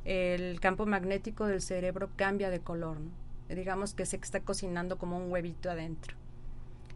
el 0.05 0.61
campo 0.61 0.85
magnético 0.85 1.47
del 1.47 1.63
cerebro 1.63 2.11
cambia 2.17 2.51
de 2.51 2.61
color. 2.61 2.99
Digamos 3.49 3.95
que 3.95 4.05
se 4.05 4.17
está 4.17 4.41
cocinando 4.41 4.99
como 4.99 5.17
un 5.17 5.33
huevito 5.33 5.71
adentro. 5.71 6.15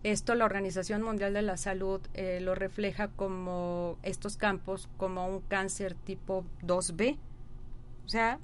Esto 0.02 0.35
la 0.35 0.45
Organización 0.45 1.00
Mundial 1.00 1.33
de 1.33 1.40
la 1.40 1.57
Salud 1.57 2.02
eh, 2.12 2.40
lo 2.43 2.57
refleja 2.57 3.09
como 3.09 3.97
estos 4.02 4.37
campos 4.37 4.90
como 4.99 5.26
un 5.26 5.40
cáncer 5.40 5.95
tipo 5.95 6.45
2B. 6.62 7.17
O 8.05 8.09
sea, 8.09 8.38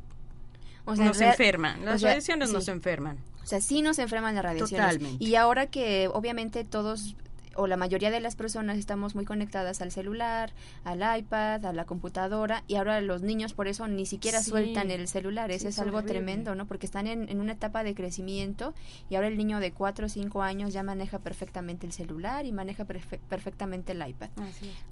o 0.85 0.95
nos 0.95 1.21
enferman. 1.21 1.85
Las 1.85 2.03
radiaciones 2.03 2.53
nos 2.53 2.69
enferman. 2.69 3.19
O 3.43 3.47
sea, 3.47 3.61
sí 3.61 3.83
nos 3.83 3.99
enferman 3.99 4.35
las 4.35 4.45
radiaciones. 4.45 4.87
Totalmente. 4.87 5.25
Y 5.25 5.35
ahora 5.35 5.67
que 5.67 6.09
obviamente 6.13 6.65
todos 6.65 7.17
o 7.57 7.67
la 7.67 7.77
mayoría 7.77 8.11
de 8.11 8.21
las 8.21 8.37
personas 8.37 8.79
estamos 8.79 9.15
muy 9.15 9.25
conectadas 9.25 9.81
al 9.81 9.91
celular, 9.91 10.53
al 10.85 11.19
iPad, 11.19 11.65
a 11.65 11.73
la 11.73 11.85
computadora 11.85 12.65
y 12.67 12.77
ahora 12.77 13.01
los 13.01 13.23
niños 13.23 13.55
por 13.55 13.69
eso 13.69 13.87
ni 13.89 14.07
siquiera 14.07 14.43
sueltan 14.43 14.91
el 14.91 15.09
celular. 15.09 15.51
Eso 15.51 15.69
es, 15.69 15.79
algo 15.79 16.03
tremendo, 16.03 16.55
¿no? 16.55 16.67
Porque 16.67 16.87
están 16.87 17.07
en, 17.07 17.41
una 17.41 17.53
etapa 17.53 17.85
de 17.85 17.95
crecimiento 17.95 18.75
y 19.11 19.17
ahora 19.17 19.29
el 19.29 19.37
niño 19.37 19.61
de 19.61 19.73
4 19.73 20.07
o 20.07 20.09
5 20.09 20.43
años 20.43 20.73
ya 20.73 20.83
maneja 20.83 21.19
perfectamente 21.19 21.87
el 21.87 21.93
celular 21.93 22.47
y 22.47 22.53
maneja 22.53 22.85
perfectamente 22.85 23.93
el 23.93 24.07
iPad. 24.07 24.31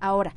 Ahora, 0.01 0.35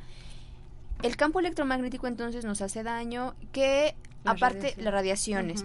el 1.02 1.16
campo 1.16 1.40
electromagnético 1.40 2.06
entonces 2.06 2.44
nos 2.44 2.62
hace 2.62 2.82
daño 2.82 3.34
que 3.52 3.94
aparte 4.24 4.74
las 4.78 4.92
radiaciones. 4.92 5.64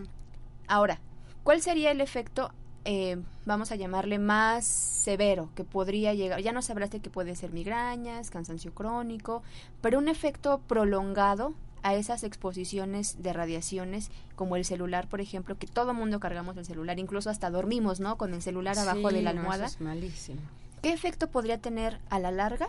Ahora, 0.67 0.99
¿cuál 1.43 1.61
sería 1.61 1.91
el 1.91 2.01
efecto 2.01 2.51
eh, 2.83 3.21
vamos 3.45 3.71
a 3.71 3.75
llamarle 3.75 4.17
más 4.17 4.65
severo, 4.65 5.49
que 5.55 5.63
podría 5.63 6.13
llegar, 6.15 6.41
ya 6.41 6.51
nos 6.51 6.69
hablaste 6.69 6.99
que 6.99 7.11
puede 7.11 7.35
ser 7.35 7.51
migrañas, 7.51 8.31
cansancio 8.31 8.73
crónico, 8.73 9.43
pero 9.81 9.99
un 9.99 10.07
efecto 10.07 10.61
prolongado 10.67 11.53
a 11.83 11.95
esas 11.95 12.23
exposiciones 12.23 13.21
de 13.21 13.33
radiaciones, 13.33 14.09
como 14.35 14.55
el 14.55 14.65
celular, 14.65 15.07
por 15.07 15.21
ejemplo, 15.21 15.57
que 15.57 15.67
todo 15.67 15.93
mundo 15.93 16.19
cargamos 16.19 16.57
el 16.57 16.65
celular, 16.65 16.99
incluso 16.99 17.29
hasta 17.29 17.49
dormimos, 17.49 17.99
¿no? 17.99 18.17
Con 18.17 18.33
el 18.33 18.41
celular 18.41 18.77
abajo 18.77 19.11
de 19.11 19.21
la 19.21 19.31
almohada. 19.31 19.65
es 19.65 19.81
malísimo. 19.81 20.41
¿Qué 20.81 20.91
efecto 20.91 21.27
podría 21.27 21.59
tener 21.59 21.99
a 22.09 22.19
la 22.19 22.31
larga 22.31 22.67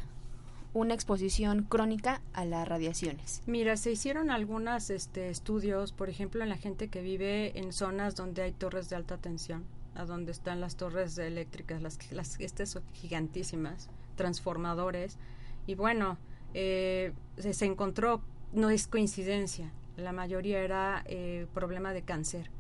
una 0.75 0.95
exposición 0.95 1.65
crónica 1.65 2.23
a 2.33 2.45
las 2.45 2.67
radiaciones? 2.67 3.43
Mira, 3.47 3.77
se 3.77 3.93
hicieron 3.93 4.31
algunos 4.31 4.91
este, 4.91 5.29
estudios, 5.29 5.93
por 5.93 6.09
ejemplo, 6.09 6.43
en 6.43 6.49
la 6.49 6.57
gente 6.57 6.89
que 6.89 7.03
vive 7.03 7.59
en 7.59 7.73
zonas 7.73 8.17
donde 8.17 8.43
hay 8.43 8.53
torres 8.53 8.89
de 8.89 8.97
alta 8.97 9.19
tensión 9.19 9.65
a 9.95 10.05
donde 10.05 10.33
están 10.33 10.61
las 10.61 10.77
torres 10.77 11.19
eléctricas, 11.19 11.83
las, 11.83 11.99
las 12.13 12.41
estas 12.41 12.71
son 12.71 12.83
gigantísimas, 12.95 13.91
transformadores. 14.17 15.19
Y 15.67 15.75
bueno, 15.75 16.19
eh, 16.55 17.13
se, 17.37 17.65
encontró, 17.65 18.23
no 18.53 18.71
es 18.71 18.87
coincidencia, 18.87 19.71
la 19.97 20.13
mayoría 20.13 20.61
era 20.61 21.03
eh, 21.07 21.47
problema 21.53 21.93
de 21.93 22.03
cáncer 22.03 22.51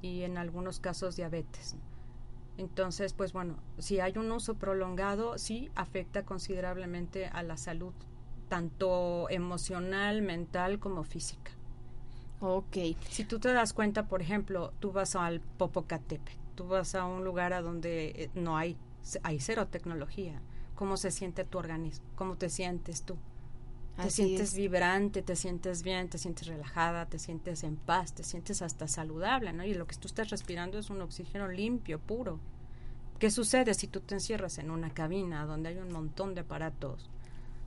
y 0.00 0.22
en 0.22 0.38
algunos 0.38 0.80
casos 0.80 1.16
diabetes. 1.16 1.76
Entonces, 2.58 3.14
pues 3.14 3.32
bueno, 3.32 3.56
si 3.78 4.00
hay 4.00 4.18
un 4.18 4.30
uso 4.30 4.56
prolongado, 4.56 5.38
sí 5.38 5.70
afecta 5.74 6.24
considerablemente 6.24 7.26
a 7.26 7.42
la 7.42 7.56
salud, 7.56 7.94
tanto 8.48 9.30
emocional, 9.30 10.20
mental 10.20 10.78
como 10.78 11.04
física. 11.04 11.52
Ok. 12.40 12.76
Si 13.08 13.24
tú 13.24 13.38
te 13.38 13.52
das 13.52 13.72
cuenta, 13.72 14.06
por 14.08 14.20
ejemplo, 14.20 14.74
tú 14.80 14.92
vas 14.92 15.16
al 15.16 15.40
Popocatépetl 15.40 16.48
tú 16.58 16.66
vas 16.66 16.96
a 16.96 17.04
un 17.04 17.24
lugar 17.24 17.52
a 17.52 17.62
donde 17.62 18.06
eh, 18.08 18.30
no 18.34 18.56
hay, 18.56 18.76
hay 19.22 19.38
cero 19.38 19.68
tecnología. 19.68 20.42
¿Cómo 20.74 20.96
se 20.96 21.12
siente 21.12 21.44
tu 21.44 21.56
organismo? 21.56 22.04
¿Cómo 22.16 22.36
te 22.36 22.50
sientes 22.50 23.04
tú? 23.04 23.16
Te 24.02 24.10
sientes 24.10 24.54
vibrante, 24.54 25.22
te 25.22 25.36
sientes 25.36 25.82
bien, 25.82 26.08
te 26.08 26.18
sientes 26.18 26.46
relajada, 26.46 27.06
te 27.06 27.18
sientes 27.18 27.64
en 27.64 27.76
paz, 27.76 28.14
te 28.14 28.22
sientes 28.22 28.62
hasta 28.62 28.86
saludable, 28.86 29.52
¿no? 29.52 29.64
Y 29.64 29.74
lo 29.74 29.86
que 29.86 29.96
tú 29.96 30.06
estás 30.06 30.30
respirando 30.30 30.78
es 30.78 30.88
un 30.90 31.02
oxígeno 31.02 31.48
limpio, 31.48 31.98
puro. 31.98 32.38
¿Qué 33.18 33.30
sucede 33.30 33.74
si 33.74 33.88
tú 33.88 34.00
te 34.00 34.14
encierras 34.14 34.58
en 34.58 34.70
una 34.70 34.90
cabina 34.90 35.44
donde 35.44 35.70
hay 35.70 35.78
un 35.78 35.92
montón 35.92 36.34
de 36.34 36.42
aparatos 36.42 37.10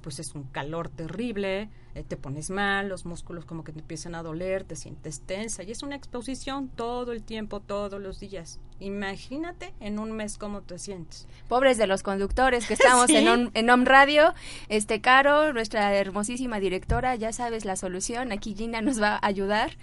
pues 0.01 0.19
es 0.19 0.35
un 0.35 0.43
calor 0.43 0.89
terrible, 0.89 1.69
eh, 1.95 2.03
te 2.03 2.17
pones 2.17 2.49
mal, 2.49 2.89
los 2.89 3.05
músculos 3.05 3.45
como 3.45 3.63
que 3.63 3.71
te 3.71 3.79
empiezan 3.79 4.15
a 4.15 4.23
doler, 4.23 4.63
te 4.63 4.75
sientes 4.75 5.21
tensa 5.21 5.63
y 5.63 5.71
es 5.71 5.83
una 5.83 5.95
exposición 5.95 6.69
todo 6.69 7.11
el 7.11 7.23
tiempo, 7.23 7.59
todos 7.59 8.01
los 8.01 8.19
días. 8.19 8.59
Imagínate 8.81 9.73
en 9.79 9.99
un 9.99 10.11
mes 10.11 10.39
cómo 10.39 10.61
te 10.61 10.79
sientes. 10.79 11.27
Pobres 11.47 11.77
de 11.77 11.85
los 11.85 12.01
conductores 12.01 12.65
que 12.65 12.73
estamos 12.75 13.11
en, 13.11 13.51
en 13.53 13.69
Home 13.69 13.85
Radio, 13.85 14.33
este 14.69 15.01
Caro, 15.01 15.53
nuestra 15.53 15.93
hermosísima 15.93 16.59
directora, 16.59 17.15
ya 17.15 17.31
sabes 17.31 17.63
la 17.63 17.75
solución, 17.75 18.31
aquí 18.31 18.55
Gina 18.55 18.81
nos 18.81 18.99
va 18.99 19.13
a 19.13 19.27
ayudar. 19.27 19.77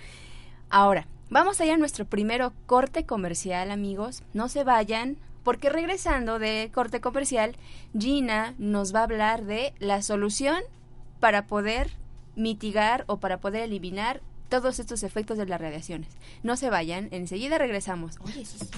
Ahora, 0.68 1.06
vamos 1.30 1.60
allá 1.60 1.74
a 1.74 1.78
nuestro 1.78 2.06
primero 2.06 2.52
corte 2.66 3.06
comercial, 3.06 3.70
amigos. 3.70 4.24
No 4.34 4.48
se 4.48 4.64
vayan, 4.64 5.16
porque 5.44 5.70
regresando 5.70 6.40
de 6.40 6.70
corte 6.74 7.00
comercial, 7.00 7.54
Gina 7.96 8.54
nos 8.58 8.92
va 8.92 9.00
a 9.00 9.04
hablar 9.04 9.44
de 9.44 9.74
la 9.78 10.02
solución 10.02 10.60
para 11.20 11.46
poder 11.46 11.92
mitigar 12.34 13.04
o 13.06 13.18
para 13.18 13.38
poder 13.38 13.62
eliminar 13.62 14.22
todos 14.48 14.78
estos 14.78 15.02
efectos 15.02 15.38
de 15.38 15.46
las 15.46 15.60
radiaciones. 15.60 16.08
No 16.42 16.56
se 16.56 16.70
vayan, 16.70 17.08
enseguida 17.10 17.58
regresamos. 17.58 18.16
Oye, 18.24 18.44
sí, 18.44 18.58
sí. 18.58 18.68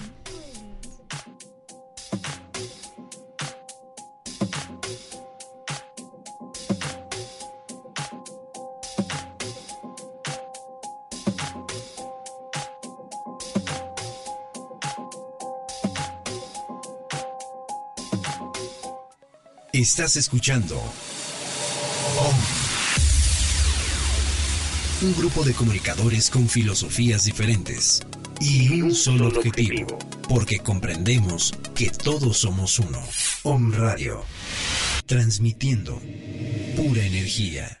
Estás 19.73 20.17
escuchando 20.17 20.79
Un 25.01 25.15
grupo 25.15 25.43
de 25.43 25.53
comunicadores 25.55 26.29
con 26.29 26.47
filosofías 26.47 27.25
diferentes 27.25 28.03
y 28.39 28.81
un 28.81 28.93
solo 28.93 29.29
objetivo, 29.29 29.97
porque 30.29 30.59
comprendemos 30.59 31.55
que 31.73 31.89
todos 31.89 32.37
somos 32.37 32.77
uno. 32.77 33.01
Om 33.41 33.73
Radio, 33.73 34.23
transmitiendo 35.07 35.99
pura 36.75 37.03
energía. 37.03 37.80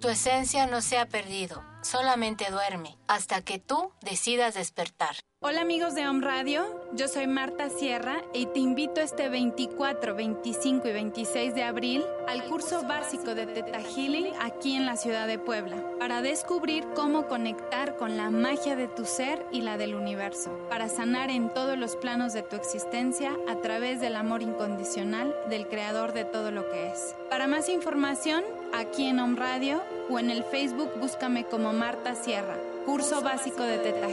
tu 0.00 0.08
esencia 0.08 0.66
no 0.66 0.80
se 0.80 0.98
ha 0.98 1.06
perdido, 1.06 1.62
solamente 1.86 2.46
duerme 2.50 2.98
hasta 3.06 3.40
que 3.42 3.58
tú 3.58 3.92
decidas 4.02 4.54
despertar. 4.54 5.16
Hola 5.40 5.60
amigos 5.60 5.94
de 5.94 6.08
Home 6.08 6.26
Radio, 6.26 6.64
yo 6.94 7.06
soy 7.06 7.26
Marta 7.26 7.68
Sierra 7.68 8.22
y 8.32 8.46
te 8.46 8.58
invito 8.58 9.00
este 9.00 9.28
24, 9.28 10.16
25 10.16 10.88
y 10.88 10.92
26 10.92 11.54
de 11.54 11.62
abril 11.62 12.04
al 12.26 12.42
curso 12.44 12.82
básico 12.82 13.34
de 13.34 13.46
Teta 13.46 13.80
Healing 13.80 14.32
aquí 14.40 14.74
en 14.74 14.86
la 14.86 14.96
ciudad 14.96 15.28
de 15.28 15.38
Puebla 15.38 15.76
para 16.00 16.22
descubrir 16.22 16.84
cómo 16.96 17.28
conectar 17.28 17.96
con 17.96 18.16
la 18.16 18.30
magia 18.30 18.74
de 18.74 18.88
tu 18.88 19.04
ser 19.04 19.46
y 19.52 19.60
la 19.60 19.76
del 19.76 19.94
universo, 19.94 20.58
para 20.68 20.88
sanar 20.88 21.30
en 21.30 21.52
todos 21.52 21.78
los 21.78 21.94
planos 21.96 22.32
de 22.32 22.42
tu 22.42 22.56
existencia 22.56 23.32
a 23.46 23.60
través 23.60 24.00
del 24.00 24.16
amor 24.16 24.42
incondicional 24.42 25.32
del 25.48 25.68
creador 25.68 26.12
de 26.12 26.24
todo 26.24 26.50
lo 26.50 26.68
que 26.70 26.90
es. 26.90 27.14
Para 27.30 27.46
más 27.46 27.68
información, 27.68 28.42
aquí 28.74 29.06
en 29.06 29.20
Home 29.20 29.36
Radio 29.36 29.82
o 30.08 30.18
en 30.18 30.30
el 30.30 30.44
Facebook 30.44 30.90
búscame 31.00 31.44
como 31.44 31.72
Marta 31.72 32.14
Sierra, 32.14 32.56
curso 32.84 33.22
básico 33.22 33.62
de 33.62 33.78
Teta. 33.78 34.08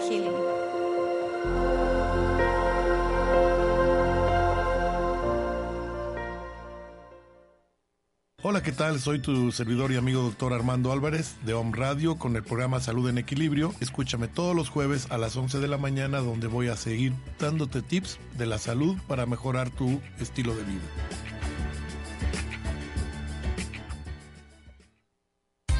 Hola, 8.45 8.61
¿qué 8.61 8.73
tal? 8.73 8.99
Soy 8.99 9.19
tu 9.19 9.53
servidor 9.53 9.93
y 9.93 9.95
amigo 9.95 10.21
doctor 10.21 10.51
Armando 10.51 10.91
Álvarez 10.91 11.37
de 11.45 11.53
Home 11.53 11.71
Radio 11.73 12.17
con 12.17 12.35
el 12.35 12.43
programa 12.43 12.81
Salud 12.81 13.07
en 13.07 13.17
Equilibrio. 13.17 13.73
Escúchame 13.79 14.27
todos 14.27 14.53
los 14.53 14.67
jueves 14.67 15.07
a 15.11 15.17
las 15.17 15.37
11 15.37 15.59
de 15.59 15.67
la 15.69 15.77
mañana 15.77 16.19
donde 16.19 16.47
voy 16.47 16.67
a 16.67 16.75
seguir 16.75 17.13
dándote 17.39 17.81
tips 17.81 18.19
de 18.37 18.45
la 18.45 18.57
salud 18.57 18.97
para 19.07 19.25
mejorar 19.25 19.69
tu 19.69 20.01
estilo 20.19 20.53
de 20.55 20.63
vida. 20.63 20.81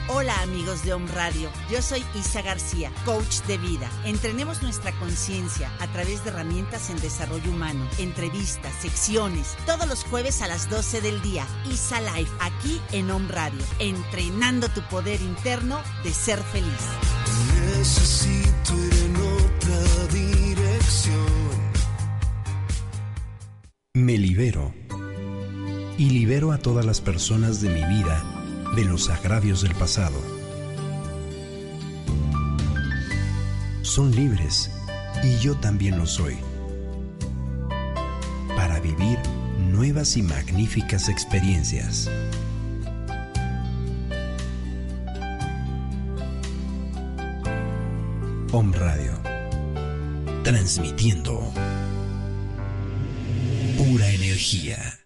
Hola 0.09 0.37
amigos 0.41 0.83
de 0.83 0.93
Home 0.93 1.09
Radio, 1.13 1.49
yo 1.71 1.81
soy 1.81 2.03
Isa 2.13 2.41
García, 2.41 2.91
coach 3.05 3.39
de 3.47 3.57
vida. 3.57 3.89
Entrenemos 4.03 4.61
nuestra 4.61 4.91
conciencia 4.99 5.71
a 5.79 5.87
través 5.87 6.25
de 6.25 6.31
herramientas 6.31 6.89
en 6.89 6.99
desarrollo 6.99 7.49
humano, 7.49 7.87
entrevistas, 7.97 8.73
secciones, 8.81 9.55
todos 9.65 9.87
los 9.87 10.03
jueves 10.03 10.41
a 10.41 10.49
las 10.49 10.69
12 10.69 10.99
del 10.99 11.21
día. 11.21 11.47
Isa 11.71 12.01
Live, 12.01 12.29
aquí 12.41 12.81
en 12.91 13.09
Home 13.11 13.29
Radio, 13.29 13.61
entrenando 13.79 14.67
tu 14.67 14.81
poder 14.89 15.21
interno 15.21 15.79
de 16.03 16.11
ser 16.11 16.39
feliz. 16.39 16.67
Necesito 17.77 18.73
ir 18.73 18.93
en 19.05 19.15
otra 19.15 20.07
dirección. 20.11 21.63
Me 23.93 24.17
libero 24.17 24.73
y 25.97 26.09
libero 26.09 26.51
a 26.51 26.57
todas 26.57 26.85
las 26.85 26.99
personas 26.99 27.61
de 27.61 27.69
mi 27.69 27.83
vida 27.85 28.32
de 28.75 28.85
los 28.85 29.09
agravios 29.09 29.61
del 29.61 29.75
pasado. 29.75 30.19
Son 33.81 34.11
libres 34.15 34.71
y 35.23 35.37
yo 35.37 35.55
también 35.55 35.97
lo 35.97 36.07
soy 36.07 36.37
para 38.55 38.79
vivir 38.79 39.19
nuevas 39.59 40.17
y 40.17 40.23
magníficas 40.23 41.09
experiencias. 41.09 42.09
Om 48.51 48.71
Radio, 48.73 49.19
transmitiendo 50.43 51.51
pura 53.77 54.09
energía. 54.09 55.02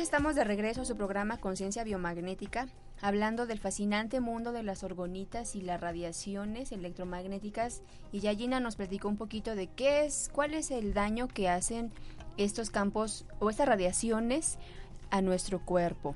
Estamos 0.00 0.34
de 0.34 0.44
regreso 0.44 0.80
a 0.80 0.84
su 0.86 0.96
programa 0.96 1.36
Conciencia 1.36 1.84
Biomagnética, 1.84 2.68
hablando 3.02 3.46
del 3.46 3.58
fascinante 3.58 4.20
mundo 4.20 4.50
de 4.50 4.62
las 4.62 4.82
orgonitas 4.82 5.54
y 5.54 5.60
las 5.60 5.78
radiaciones 5.78 6.72
electromagnéticas. 6.72 7.82
Y 8.10 8.20
ya 8.20 8.34
Gina 8.34 8.60
nos 8.60 8.76
platicó 8.76 9.08
un 9.08 9.18
poquito 9.18 9.54
de 9.54 9.66
qué 9.66 10.06
es, 10.06 10.30
cuál 10.32 10.54
es 10.54 10.70
el 10.70 10.94
daño 10.94 11.28
que 11.28 11.50
hacen 11.50 11.92
estos 12.38 12.70
campos 12.70 13.26
o 13.40 13.50
estas 13.50 13.68
radiaciones 13.68 14.58
a 15.10 15.20
nuestro 15.20 15.60
cuerpo. 15.64 16.14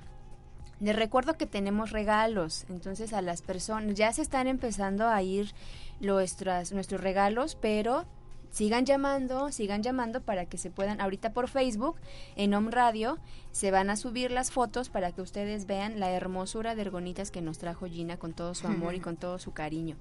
Les 0.81 0.97
recuerdo 0.97 1.37
que 1.37 1.47
tenemos 1.47 1.90
regalos, 1.90 2.64
entonces 2.70 3.12
a 3.12 3.20
las 3.20 3.42
personas 3.42 3.94
ya 3.94 4.12
se 4.14 4.23
están 4.23 4.47
empezando 4.49 5.09
a 5.09 5.23
ir 5.23 5.53
nuestros 6.01 7.01
regalos, 7.01 7.55
pero 7.61 8.07
sigan 8.55 8.87
llamando, 8.87 9.51
sigan 9.51 9.83
llamando 9.83 10.23
para 10.23 10.47
que 10.47 10.59
se 10.59 10.71
puedan, 10.71 11.01
ahorita 11.01 11.33
por 11.33 11.49
Facebook, 11.49 11.97
en 12.37 12.55
Home 12.55 12.71
Radio, 12.71 13.19
se 13.51 13.73
van 13.73 13.90
a 13.90 13.97
subir 13.97 14.31
las 14.31 14.53
fotos 14.53 14.90
para 14.90 15.11
que 15.11 15.23
ustedes 15.23 15.67
vean 15.67 15.99
la 15.99 16.12
hermosura 16.12 16.77
de 16.77 16.83
ergonitas 16.83 17.33
que 17.33 17.43
nos 17.43 17.59
trajo 17.59 17.87
Gina 17.87 18.17
con 18.17 18.33
todo 18.33 18.55
su 18.55 18.69
amor 18.69 18.95
y 18.95 19.01
con 19.01 19.17
todo 19.17 19.40
su 19.40 19.53
cariño. 19.53 19.97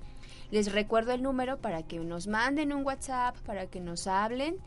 Les 0.51 0.71
recuerdo 0.71 1.13
el 1.13 1.23
número 1.23 1.57
para 1.57 1.81
que 1.81 1.97
nos 1.97 2.27
manden 2.27 2.73
un 2.73 2.85
WhatsApp, 2.85 3.35
para 3.39 3.65
que 3.65 3.81
nos 3.81 4.05
hablen. 4.05 4.57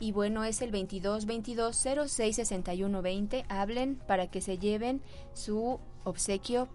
Y 0.00 0.10
bueno, 0.10 0.42
es 0.42 0.60
el 0.60 0.72
22 0.72 1.26
22 1.26 1.76
06 2.08 2.34
61 2.34 3.02
20. 3.02 3.44
Hablen 3.48 3.94
para 4.08 4.26
que 4.26 4.40
se 4.40 4.58
lleven 4.58 5.00
su 5.32 5.78
obsequio 6.02 6.66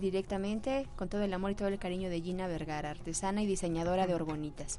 directamente 0.00 0.86
con 0.94 1.08
todo 1.08 1.22
el 1.22 1.34
amor 1.34 1.50
y 1.50 1.56
todo 1.56 1.66
el 1.66 1.80
cariño 1.80 2.10
de 2.10 2.20
Gina 2.20 2.46
Vergara, 2.46 2.90
artesana 2.90 3.42
y 3.42 3.46
diseñadora 3.46 4.06
de 4.06 4.14
orgonitas. 4.14 4.78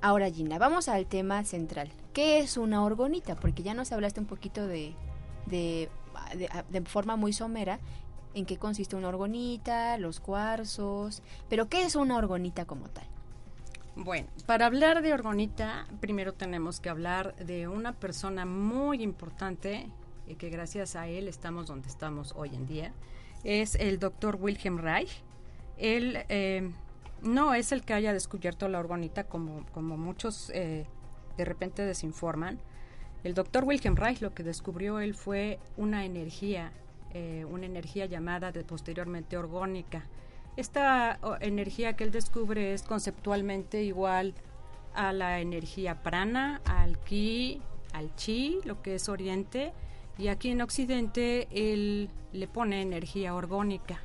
Ahora, 0.00 0.30
Gina, 0.30 0.58
vamos 0.58 0.88
al 0.88 1.06
tema 1.06 1.42
central. 1.44 1.90
¿Qué 2.12 2.38
es 2.38 2.56
una 2.56 2.84
orgonita? 2.84 3.34
Porque 3.34 3.64
ya 3.64 3.74
nos 3.74 3.90
hablaste 3.90 4.20
un 4.20 4.26
poquito 4.26 4.66
de, 4.66 4.94
de, 5.46 5.88
de, 6.70 6.80
forma 6.82 7.16
muy 7.16 7.32
somera 7.32 7.80
en 8.34 8.46
qué 8.46 8.58
consiste 8.58 8.94
una 8.94 9.08
orgonita, 9.08 9.98
los 9.98 10.20
cuarzos, 10.20 11.22
pero 11.48 11.68
¿qué 11.68 11.82
es 11.82 11.96
una 11.96 12.16
orgonita 12.16 12.64
como 12.64 12.88
tal? 12.88 13.06
Bueno, 13.96 14.28
para 14.46 14.66
hablar 14.66 15.02
de 15.02 15.12
orgonita, 15.12 15.88
primero 16.00 16.32
tenemos 16.32 16.78
que 16.78 16.88
hablar 16.88 17.34
de 17.34 17.66
una 17.66 17.92
persona 17.92 18.46
muy 18.46 19.02
importante 19.02 19.90
y 20.28 20.36
que 20.36 20.50
gracias 20.50 20.94
a 20.94 21.08
él 21.08 21.26
estamos 21.26 21.66
donde 21.66 21.88
estamos 21.88 22.32
hoy 22.36 22.54
en 22.54 22.66
día. 22.68 22.92
Es 23.42 23.74
el 23.74 23.98
doctor 23.98 24.38
Wilhelm 24.40 24.78
Reich. 24.78 25.24
Él 25.76 26.18
eh, 26.28 26.70
no 27.22 27.54
es 27.54 27.72
el 27.72 27.82
que 27.82 27.94
haya 27.94 28.12
descubierto 28.12 28.68
la 28.68 28.78
orgonita 28.78 29.24
como, 29.24 29.64
como 29.72 29.96
muchos 29.96 30.50
eh, 30.50 30.86
de 31.36 31.44
repente 31.44 31.84
desinforman. 31.84 32.58
El 33.24 33.34
doctor 33.34 33.64
Wilhelm 33.64 33.96
Reich 33.96 34.20
lo 34.20 34.34
que 34.34 34.42
descubrió 34.42 35.00
él 35.00 35.14
fue 35.14 35.58
una 35.76 36.04
energía, 36.04 36.72
eh, 37.12 37.44
una 37.50 37.66
energía 37.66 38.06
llamada 38.06 38.52
de 38.52 38.64
posteriormente 38.64 39.36
orgónica 39.36 40.04
esta 40.58 41.20
energía 41.40 41.92
que 41.92 42.02
él 42.02 42.10
descubre 42.10 42.74
es 42.74 42.82
conceptualmente 42.82 43.84
igual 43.84 44.34
a 44.92 45.12
la 45.12 45.38
energía 45.38 46.02
prana, 46.02 46.60
al 46.64 46.98
ki, 46.98 47.62
al 47.92 48.12
chi, 48.16 48.58
lo 48.64 48.82
que 48.82 48.96
es 48.96 49.08
oriente, 49.08 49.72
y 50.18 50.26
aquí 50.26 50.50
en 50.50 50.60
occidente 50.60 51.46
él 51.52 52.10
le 52.32 52.48
pone 52.48 52.82
energía 52.82 53.36
orgónica. 53.36 54.00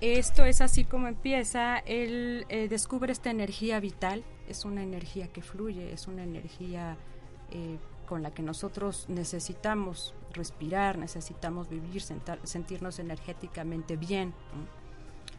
Esto 0.00 0.46
es 0.46 0.62
así 0.62 0.84
como 0.84 1.08
empieza, 1.08 1.76
él 1.78 2.46
eh, 2.48 2.68
descubre 2.68 3.12
esta 3.12 3.30
energía 3.30 3.80
vital, 3.80 4.24
es 4.48 4.64
una 4.64 4.82
energía 4.82 5.28
que 5.28 5.42
fluye, 5.42 5.92
es 5.92 6.08
una 6.08 6.22
energía 6.22 6.96
eh, 7.50 7.76
con 8.06 8.22
la 8.22 8.30
que 8.30 8.42
nosotros 8.42 9.04
necesitamos 9.08 10.14
respirar, 10.32 10.96
necesitamos 10.96 11.68
vivir, 11.68 12.02
sentirnos 12.44 12.98
energéticamente 12.98 13.96
bien. 13.96 14.32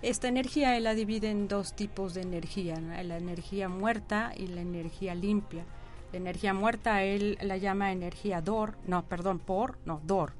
Esta 0.04 0.28
energía 0.28 0.78
él 0.78 0.84
la 0.84 0.93
divide 0.93 1.32
en 1.32 1.47
dos 1.47 1.76
tipos 1.76 2.13
de 2.13 2.21
energía, 2.21 2.80
la 2.80 3.17
energía 3.17 3.67
muerta 3.67 4.32
y 4.38 4.45
la 4.45 4.62
energía 4.62 5.15
limpia. 5.15 5.65
La 6.12 6.19
energía 6.19 6.54
muerta 6.54 7.04
él 7.04 7.38
la 7.41 7.58
llama 7.58 7.91
energía 7.91 8.41
DOR, 8.41 8.78
no, 8.86 9.06
perdón, 9.06 9.39
por, 9.39 9.80
no, 9.86 10.02
DOR, 10.04 10.34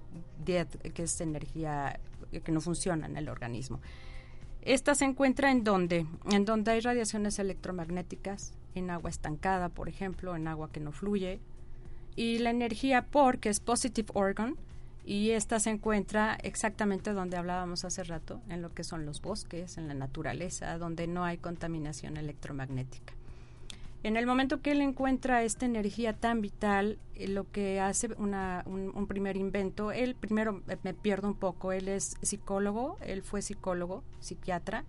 que 0.46 1.04
es 1.04 1.22
energía 1.22 2.00
que 2.44 2.52
no 2.52 2.62
funciona 2.62 3.08
en 3.08 3.18
el 3.18 3.28
organismo. 3.30 3.80
Esta 4.62 4.94
se 4.94 5.06
encuentra 5.06 5.52
en 5.52 5.64
donde, 5.64 6.06
en 6.32 6.46
donde 6.46 6.72
hay 6.72 6.82
radiaciones 6.82 7.40
electromagnéticas, 7.40 8.54
en 8.76 8.90
agua 8.90 9.10
estancada, 9.10 9.70
por 9.70 9.90
ejemplo, 9.90 10.36
en 10.36 10.48
agua 10.48 10.72
que 10.72 10.80
no 10.80 10.92
fluye. 10.92 11.40
Y 12.16 12.38
la 12.40 12.52
energía 12.52 13.08
por, 13.08 13.40
que 13.40 13.50
es 13.50 13.60
positive 13.60 14.10
organ, 14.14 14.56
y 15.04 15.32
esta 15.32 15.60
se 15.60 15.72
encuentra 15.72 16.36
exactamente 16.44 17.14
donde 17.14 17.38
hablábamos 17.38 17.86
hace 17.86 18.04
rato, 18.04 18.40
en 18.50 18.62
lo 18.62 18.74
que 18.74 18.84
son 18.84 19.06
los 19.06 19.22
bosques, 19.22 19.78
en 19.78 19.88
la 19.88 19.96
naturaleza, 19.96 20.78
donde 20.78 21.08
no 21.08 21.24
hay 21.24 21.38
contaminación 21.38 22.18
electromagnética. 22.18 23.14
En 24.04 24.18
el 24.18 24.26
momento 24.26 24.62
que 24.62 24.72
él 24.72 24.82
encuentra 24.82 25.44
esta 25.44 25.66
energía 25.66 26.14
tan 26.14 26.42
vital, 26.42 26.98
eh, 27.16 27.28
lo 27.28 27.50
que 27.52 27.80
hace 27.80 28.10
un, 28.18 29.06
primer 29.08 29.38
invento, 29.38 29.92
él 29.92 30.16
primero 30.16 30.64
me 30.84 30.94
pierdo 30.94 31.28
un 31.28 31.36
poco, 31.36 31.72
él 31.72 31.88
es 31.88 32.16
psicólogo, 32.22 32.98
él 33.02 33.22
fue 33.22 33.42
psicólogo, 33.44 34.04
psiquiatra, 34.20 34.86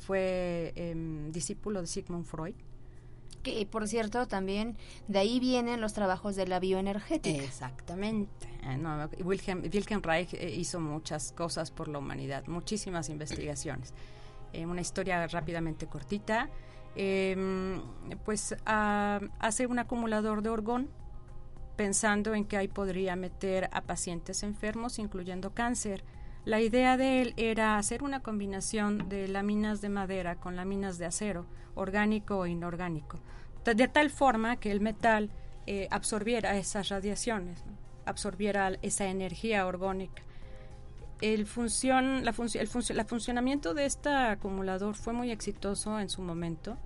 fue 0.00 0.72
em, 0.74 1.30
discípulo 1.30 1.80
de 1.80 1.86
Sigmund 1.86 2.24
Freud, 2.24 2.54
que 3.42 3.64
por 3.66 3.86
cierto 3.86 4.26
también 4.26 4.76
de 5.06 5.20
ahí 5.20 5.38
vienen 5.38 5.80
los 5.80 5.92
trabajos 5.92 6.34
de 6.34 6.48
la 6.48 6.58
bioenergética. 6.58 7.42
Exactamente. 7.42 8.48
Ah, 8.64 9.08
Wilhelm, 9.22 9.62
Wilhelm, 9.62 10.02
Reich 10.02 10.34
eh, 10.34 10.50
hizo 10.50 10.80
muchas 10.80 11.32
cosas 11.32 11.70
por 11.70 11.86
la 11.88 11.98
humanidad, 11.98 12.46
muchísimas 12.48 13.08
investigaciones. 13.08 13.94
Eh, 14.52 14.66
una 14.66 14.80
historia 14.80 15.26
rápidamente 15.28 15.86
cortita. 15.86 16.48
Em, 17.00 17.80
pues 18.24 18.56
ah, 18.66 19.20
hace 19.38 19.68
un 19.68 19.78
acumulador 19.78 20.42
de 20.42 20.48
orgón 20.48 20.90
pensando 21.76 22.34
en 22.34 22.44
que 22.44 22.56
ahí 22.56 22.66
podría 22.66 23.14
meter 23.14 23.70
a 23.72 23.82
pacientes 23.82 24.42
enfermos, 24.42 24.98
incluyendo 24.98 25.54
cáncer. 25.54 26.02
La 26.44 26.60
idea 26.60 26.96
de 26.96 27.22
él 27.22 27.34
era 27.36 27.78
hacer 27.78 28.02
una 28.02 28.20
combinación 28.20 29.08
de 29.08 29.28
láminas 29.28 29.80
de 29.80 29.90
madera 29.90 30.34
con 30.36 30.56
láminas 30.56 30.98
de 30.98 31.06
acero, 31.06 31.46
orgánico 31.76 32.38
o 32.38 32.46
inorgánico, 32.46 33.20
de 33.64 33.86
tal 33.86 34.10
forma 34.10 34.56
que 34.56 34.72
el 34.72 34.80
metal 34.80 35.30
eh, 35.68 35.86
absorbiera 35.92 36.56
esas 36.56 36.88
radiaciones, 36.88 37.62
absorbiera 38.06 38.72
esa 38.82 39.06
energía 39.06 39.68
orgánica. 39.68 40.24
El, 41.20 41.46
funcionamiento 41.46 43.74
de 43.74 43.84
este 43.84 44.08
acumulador 44.08 44.96
fue 44.96 45.12
muy 45.12 45.30
exitoso 45.30 46.00
en 46.00 46.08
su 46.08 46.22
momento. 46.22 46.76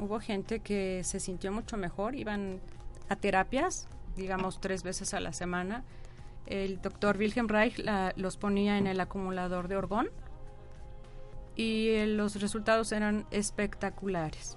Hubo 0.00 0.18
gente 0.18 0.60
que 0.60 1.02
se 1.04 1.20
sintió 1.20 1.52
mucho 1.52 1.76
mejor, 1.76 2.14
iban 2.14 2.58
a 3.08 3.16
terapias, 3.16 3.86
digamos 4.16 4.60
tres 4.60 4.82
veces 4.82 5.12
a 5.12 5.20
la 5.20 5.32
semana, 5.32 5.84
el 6.46 6.80
doctor 6.80 7.16
Wilhelm 7.18 7.48
Reich 7.48 7.80
los 8.16 8.36
ponía 8.36 8.78
en 8.78 8.86
el 8.86 8.98
acumulador 8.98 9.68
de 9.68 9.76
orgón 9.76 10.08
y 11.54 11.88
eh, 11.90 12.06
los 12.06 12.40
resultados 12.40 12.92
eran 12.92 13.26
espectaculares. 13.30 14.56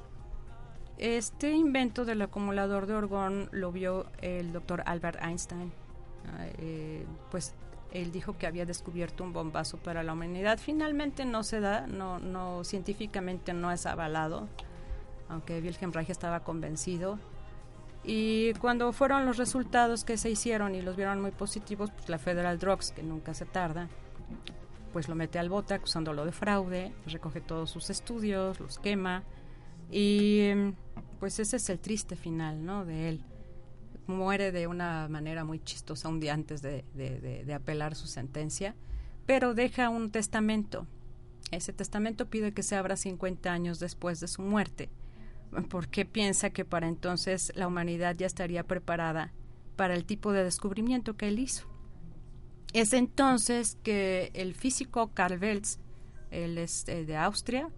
Este 0.97 1.51
invento 1.51 2.05
del 2.05 2.21
acumulador 2.21 2.85
de 2.85 2.93
orgón 2.93 3.49
lo 3.51 3.71
vio 3.71 4.05
el 4.21 4.53
doctor 4.53 4.83
Albert 4.85 5.21
Einstein. 5.21 5.73
Ah, 6.27 6.45
eh, 6.57 7.05
pues 7.29 7.53
él 7.91 8.11
dijo 8.11 8.37
que 8.37 8.47
había 8.47 8.65
descubierto 8.65 9.23
un 9.23 9.33
bombazo 9.33 9.77
para 9.77 10.03
la 10.03 10.13
humanidad. 10.13 10.57
Finalmente 10.57 11.25
no 11.25 11.43
se 11.43 11.59
da, 11.59 11.85
no, 11.87 12.19
no 12.19 12.63
científicamente 12.63 13.53
no 13.53 13.71
es 13.71 13.85
avalado, 13.85 14.47
aunque 15.33 15.59
Wilhelm 15.59 15.91
Reich 15.91 16.09
estaba 16.09 16.41
convencido. 16.41 17.19
Y 18.03 18.53
cuando 18.55 18.91
fueron 18.91 19.25
los 19.25 19.37
resultados 19.37 20.03
que 20.03 20.17
se 20.17 20.29
hicieron 20.29 20.75
y 20.75 20.81
los 20.81 20.95
vieron 20.95 21.21
muy 21.21 21.31
positivos, 21.31 21.89
pues 21.91 22.09
la 22.09 22.17
Federal 22.17 22.59
Drugs, 22.59 22.91
que 22.91 23.01
nunca 23.01 23.33
se 23.33 23.45
tarda, 23.45 23.87
pues 24.91 25.07
lo 25.07 25.15
mete 25.15 25.39
al 25.39 25.49
bote 25.49 25.73
acusándolo 25.73 26.25
de 26.25 26.31
fraude, 26.31 26.93
recoge 27.07 27.41
todos 27.41 27.69
sus 27.69 27.89
estudios, 27.89 28.59
los 28.59 28.77
quema 28.77 29.23
y 29.89 30.49
pues 31.19 31.39
ese 31.39 31.57
es 31.57 31.69
el 31.69 31.79
triste 31.79 32.15
final, 32.15 32.65
¿no? 32.65 32.85
De 32.85 33.09
él. 33.09 33.23
Muere 34.05 34.51
de 34.51 34.67
una 34.67 35.07
manera 35.07 35.45
muy 35.45 35.59
chistosa 35.59 36.09
un 36.09 36.19
día 36.19 36.33
antes 36.33 36.61
de, 36.61 37.53
apelar 37.55 37.95
su 37.95 38.07
sentencia, 38.07 38.75
pero 39.25 39.53
deja 39.53 39.89
un 39.89 40.11
testamento. 40.11 40.87
Ese 41.51 41.71
testamento 41.71 42.29
pide 42.29 42.53
que 42.53 42.63
se 42.63 42.75
abra 42.75 42.97
50 42.97 43.51
años 43.51 43.79
después 43.79 44.19
de 44.19 44.27
su 44.27 44.41
muerte 44.41 44.89
porque 45.69 46.05
piensa 46.05 46.49
que 46.49 46.65
para 46.65 46.87
entonces 46.87 47.51
la 47.55 47.67
humanidad 47.67 48.15
ya 48.15 48.25
estaría 48.25 48.63
preparada 48.63 49.31
para 49.75 49.95
el 49.95 50.05
tipo 50.05 50.31
de 50.31 50.43
descubrimiento 50.43 51.15
que 51.15 51.27
él 51.27 51.39
hizo. 51.39 51.67
Es 52.73 52.93
entonces 52.93 53.77
que 53.83 54.31
el 54.33 54.55
físico 54.55 55.11
Carl 55.13 55.39
Welz, 55.39 55.79
él 56.31 56.57
es 56.57 56.87
eh, 56.87 57.05
de 57.05 57.17
Austria, 57.17 57.69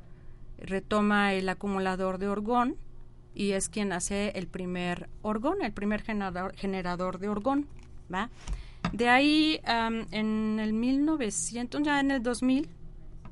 retoma 0.57 1.33
el 1.33 1.49
acumulador 1.49 2.17
de 2.17 2.27
orgón 2.27 2.77
y 3.33 3.51
es 3.51 3.67
quien 3.67 3.91
hace 3.91 4.29
el 4.35 4.47
primer 4.47 5.09
orgón, 5.21 5.61
el 5.61 5.73
primer 5.73 6.01
generador, 6.01 6.55
generador 6.55 7.19
de 7.19 7.27
orgón. 7.27 7.67
¿va? 8.13 8.29
De 8.93 9.09
ahí, 9.09 9.59
en 9.65 10.59
el 10.59 10.73
1900, 10.73 11.81
ya 11.83 11.99
en 11.99 12.11
el 12.11 12.23
2000, 12.23 12.69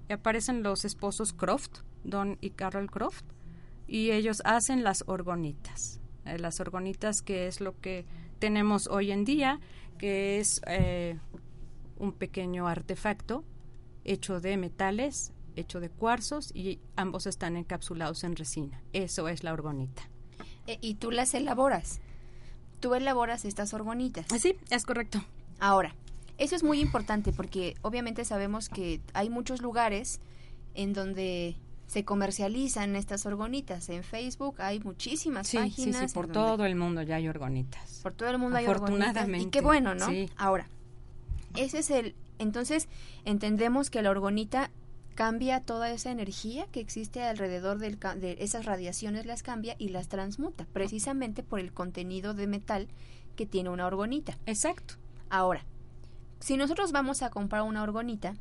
aparecen 0.09 0.63
los 0.63 0.83
esposos 0.83 1.31
Croft, 1.31 1.79
Don 2.03 2.37
y 2.41 2.49
Carol 2.49 2.89
Croft, 2.91 3.23
y 3.87 4.11
ellos 4.11 4.41
hacen 4.45 4.83
las 4.83 5.03
orgonitas. 5.07 5.99
Eh, 6.25 6.37
las 6.39 6.59
orgonitas 6.59 7.21
que 7.21 7.47
es 7.47 7.61
lo 7.61 7.79
que 7.79 8.05
tenemos 8.39 8.87
hoy 8.87 9.11
en 9.11 9.25
día, 9.25 9.59
que 9.97 10.39
es 10.39 10.61
eh, 10.67 11.17
un 11.97 12.13
pequeño 12.13 12.67
artefacto 12.67 13.43
hecho 14.03 14.39
de 14.39 14.57
metales, 14.57 15.33
hecho 15.55 15.79
de 15.79 15.89
cuarzos 15.89 16.51
y 16.53 16.79
ambos 16.95 17.27
están 17.27 17.55
encapsulados 17.57 18.23
en 18.23 18.35
resina. 18.35 18.81
Eso 18.93 19.27
es 19.27 19.43
la 19.43 19.53
orgonita. 19.53 20.03
Eh, 20.67 20.77
¿Y 20.81 20.95
tú 20.95 21.11
las 21.11 21.33
elaboras? 21.33 21.99
Tú 22.79 22.95
elaboras 22.95 23.45
estas 23.45 23.73
orgonitas. 23.73 24.25
Sí, 24.39 24.55
es 24.69 24.85
correcto. 24.85 25.23
Ahora, 25.59 25.95
eso 26.37 26.55
es 26.55 26.63
muy 26.63 26.79
importante 26.79 27.31
porque 27.31 27.75
obviamente 27.81 28.25
sabemos 28.25 28.67
que 28.69 28.99
hay 29.13 29.29
muchos 29.29 29.61
lugares 29.61 30.19
en 30.73 30.93
donde 30.93 31.55
se 31.93 32.03
comercializan 32.03 32.95
estas 32.95 33.27
orgonitas. 33.27 33.87
En 33.89 34.03
Facebook 34.03 34.59
hay 34.63 34.79
muchísimas 34.79 35.51
páginas. 35.51 36.01
Sí, 36.01 36.07
sí, 36.07 36.13
por 36.15 36.27
todo 36.27 36.65
el 36.65 36.75
mundo 36.75 37.03
ya 37.03 37.17
hay 37.17 37.27
orgonitas. 37.27 37.99
Por 38.01 38.13
todo 38.13 38.29
el 38.29 38.39
mundo 38.39 38.57
hay 38.57 38.65
orgonitas. 38.65 39.29
Y 39.29 39.45
qué 39.51 39.61
bueno, 39.61 39.93
¿no? 39.93 40.07
Ahora, 40.35 40.67
ese 41.55 41.79
es 41.79 41.91
el... 41.91 42.15
Entonces, 42.39 42.87
entendemos 43.25 43.91
que 43.91 44.01
la 44.01 44.09
orgonita 44.09 44.71
cambia 45.13 45.61
toda 45.61 45.91
esa 45.91 46.09
energía 46.09 46.65
que 46.71 46.79
existe 46.79 47.21
alrededor 47.21 47.77
del, 47.77 47.99
de 47.99 48.37
esas 48.39 48.65
radiaciones, 48.65 49.27
las 49.27 49.43
cambia 49.43 49.75
y 49.77 49.89
las 49.89 50.07
transmuta, 50.07 50.65
precisamente 50.73 51.43
por 51.43 51.59
el 51.59 51.73
contenido 51.73 52.33
de 52.33 52.47
metal 52.47 52.87
que 53.35 53.45
tiene 53.45 53.69
una 53.69 53.85
orgonita. 53.85 54.35
Exacto. 54.47 54.95
Ahora, 55.29 55.63
si 56.39 56.57
nosotros 56.57 56.91
vamos 56.91 57.21
a 57.21 57.29
comprar 57.29 57.61
una 57.61 57.83
orgonita 57.83 58.33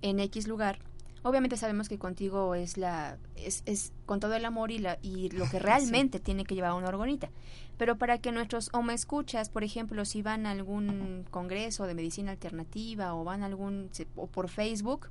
en 0.00 0.18
X 0.18 0.48
lugar, 0.48 0.78
Obviamente 1.26 1.56
sabemos 1.56 1.88
que 1.88 1.98
contigo 1.98 2.54
es 2.54 2.76
la 2.76 3.18
es, 3.34 3.64
es 3.66 3.92
con 4.06 4.20
todo 4.20 4.34
el 4.34 4.44
amor 4.44 4.70
y 4.70 4.78
la 4.78 4.96
y 5.02 5.28
lo 5.30 5.50
que 5.50 5.58
realmente 5.58 6.20
tiene 6.20 6.44
que 6.44 6.54
llevar 6.54 6.74
una 6.74 6.86
orgonita. 6.86 7.30
Pero 7.76 7.98
para 7.98 8.18
que 8.18 8.30
nuestros 8.30 8.70
o 8.72 8.80
me 8.80 8.94
escuchas, 8.94 9.48
por 9.48 9.64
ejemplo, 9.64 10.04
si 10.04 10.22
van 10.22 10.46
a 10.46 10.52
algún 10.52 11.24
congreso 11.32 11.88
de 11.88 11.94
medicina 11.94 12.30
alternativa 12.30 13.12
o 13.16 13.24
van 13.24 13.42
a 13.42 13.46
algún 13.46 13.90
o 14.14 14.28
por 14.28 14.48
Facebook, 14.48 15.08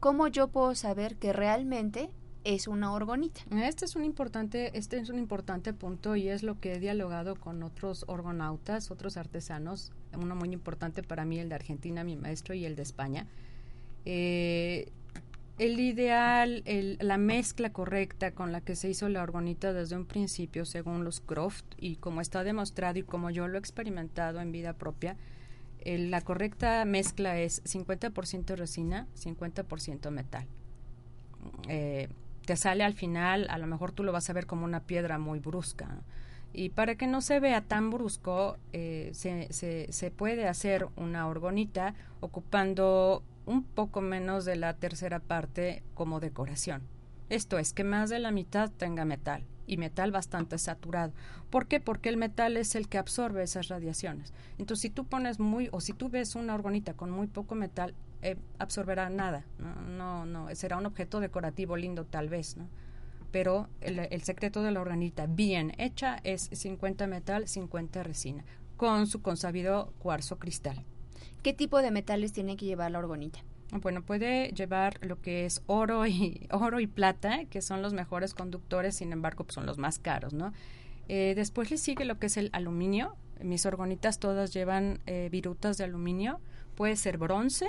¿cómo 0.00 0.28
yo 0.28 0.48
puedo 0.48 0.74
saber 0.74 1.16
que 1.16 1.32
realmente 1.32 2.10
es 2.44 2.68
una 2.68 2.92
orgonita. 2.92 3.40
Este 3.50 3.86
es 3.86 3.96
un 3.96 4.04
importante, 4.04 4.76
este 4.78 4.98
es 4.98 5.08
un 5.08 5.18
importante 5.18 5.72
punto 5.72 6.14
y 6.14 6.28
es 6.28 6.42
lo 6.42 6.60
que 6.60 6.74
he 6.74 6.78
dialogado 6.78 7.36
con 7.36 7.62
otros 7.62 8.04
orgonautas, 8.06 8.90
otros 8.90 9.16
artesanos, 9.16 9.92
uno 10.14 10.34
muy 10.34 10.52
importante 10.52 11.02
para 11.02 11.24
mí, 11.24 11.38
el 11.38 11.48
de 11.48 11.56
Argentina, 11.56 12.04
mi 12.04 12.16
maestro, 12.16 12.54
y 12.54 12.64
el 12.64 12.76
de 12.76 12.82
España. 12.82 13.26
Eh, 14.04 14.90
el 15.58 15.80
ideal, 15.80 16.62
la 17.00 17.18
mezcla 17.18 17.72
correcta 17.72 18.32
con 18.32 18.52
la 18.52 18.60
que 18.60 18.76
se 18.76 18.88
hizo 18.88 19.08
la 19.08 19.22
orgonita 19.22 19.72
desde 19.72 19.96
un 19.96 20.06
principio, 20.06 20.64
según 20.64 21.04
los 21.04 21.20
Croft, 21.20 21.64
y 21.76 21.96
como 21.96 22.20
está 22.20 22.44
demostrado 22.44 22.98
y 22.98 23.02
como 23.02 23.30
yo 23.30 23.48
lo 23.48 23.56
he 23.56 23.58
experimentado 23.58 24.40
en 24.40 24.52
vida 24.52 24.72
propia, 24.72 25.16
la 25.84 26.20
correcta 26.20 26.84
mezcla 26.84 27.38
es 27.38 27.62
50% 27.64 28.56
resina, 28.56 29.06
50% 29.16 30.10
metal. 30.10 30.46
Eh, 31.68 32.08
te 32.44 32.56
sale 32.56 32.84
al 32.84 32.94
final, 32.94 33.46
a 33.50 33.58
lo 33.58 33.66
mejor 33.66 33.92
tú 33.92 34.04
lo 34.04 34.12
vas 34.12 34.28
a 34.30 34.32
ver 34.32 34.46
como 34.46 34.64
una 34.64 34.80
piedra 34.80 35.18
muy 35.18 35.38
brusca. 35.38 36.02
Y 36.52 36.70
para 36.70 36.94
que 36.94 37.06
no 37.06 37.20
se 37.20 37.40
vea 37.40 37.60
tan 37.60 37.90
brusco, 37.90 38.56
eh, 38.72 39.10
se, 39.12 39.52
se, 39.52 39.86
se, 39.92 40.10
puede 40.10 40.48
hacer 40.48 40.88
una 40.96 41.28
orgonita 41.28 41.94
ocupando 42.20 43.22
un 43.48 43.64
poco 43.64 44.02
menos 44.02 44.44
de 44.44 44.56
la 44.56 44.74
tercera 44.74 45.20
parte 45.20 45.82
como 45.94 46.20
decoración. 46.20 46.82
Esto 47.30 47.58
es 47.58 47.72
que 47.72 47.82
más 47.82 48.10
de 48.10 48.18
la 48.18 48.30
mitad 48.30 48.70
tenga 48.70 49.04
metal 49.04 49.44
y 49.66 49.78
metal 49.78 50.12
bastante 50.12 50.58
saturado. 50.58 51.12
¿Por 51.50 51.66
qué? 51.66 51.80
Porque 51.80 52.10
el 52.10 52.18
metal 52.18 52.56
es 52.56 52.74
el 52.74 52.88
que 52.88 52.98
absorbe 52.98 53.42
esas 53.42 53.68
radiaciones. 53.68 54.32
Entonces, 54.58 54.82
si 54.82 54.90
tú 54.90 55.06
pones 55.06 55.40
muy, 55.40 55.68
o 55.72 55.80
si 55.80 55.94
tú 55.94 56.10
ves 56.10 56.34
una 56.34 56.54
orgonita 56.54 56.94
con 56.94 57.10
muy 57.10 57.26
poco 57.26 57.54
metal, 57.54 57.94
eh, 58.20 58.36
absorberá 58.58 59.08
nada, 59.08 59.44
¿no? 59.58 60.26
no, 60.26 60.54
será 60.54 60.76
un 60.76 60.86
objeto 60.86 61.20
decorativo 61.20 61.76
lindo 61.76 62.04
tal 62.04 62.28
vez, 62.28 62.56
¿no? 62.56 62.68
Pero 63.30 63.68
el, 63.80 64.22
secreto 64.22 64.62
de 64.62 64.72
la 64.72 64.80
organita 64.80 65.26
bien 65.26 65.74
hecha 65.76 66.18
es 66.24 66.48
50 66.50 67.06
metal, 67.06 67.46
50 67.46 68.02
resina, 68.02 68.44
con 68.78 69.06
su 69.06 69.20
consabido 69.20 69.92
cuarzo 69.98 70.38
cristal. 70.38 70.84
¿Qué 71.42 71.52
tipo 71.52 71.80
de 71.80 71.90
metales 71.90 72.32
tiene 72.32 72.56
que 72.56 72.66
llevar 72.66 72.90
la 72.90 72.98
orgonita? 72.98 73.40
Bueno, 73.70 74.02
puede 74.02 74.48
llevar 74.52 74.98
lo 75.06 75.20
que 75.20 75.44
es 75.44 75.62
oro 75.66 76.06
y 76.06 76.46
oro 76.52 76.80
y 76.80 76.86
plata, 76.86 77.44
que 77.46 77.60
son 77.62 77.82
los 77.82 77.92
mejores 77.92 78.34
conductores, 78.34 78.96
sin 78.96 79.12
embargo, 79.12 79.44
pues 79.44 79.54
son 79.54 79.66
los 79.66 79.78
más 79.78 79.98
caros, 79.98 80.32
¿no? 80.32 80.52
Eh, 81.08 81.34
después 81.36 81.70
le 81.70 81.78
sigue 81.78 82.04
lo 82.04 82.18
que 82.18 82.26
es 82.26 82.36
el 82.36 82.50
aluminio. 82.52 83.16
Mis 83.42 83.66
orgonitas 83.66 84.18
todas 84.18 84.52
llevan 84.52 85.00
eh, 85.06 85.28
virutas 85.30 85.78
de 85.78 85.84
aluminio. 85.84 86.40
Puede 86.74 86.96
ser 86.96 87.18
bronce, 87.18 87.66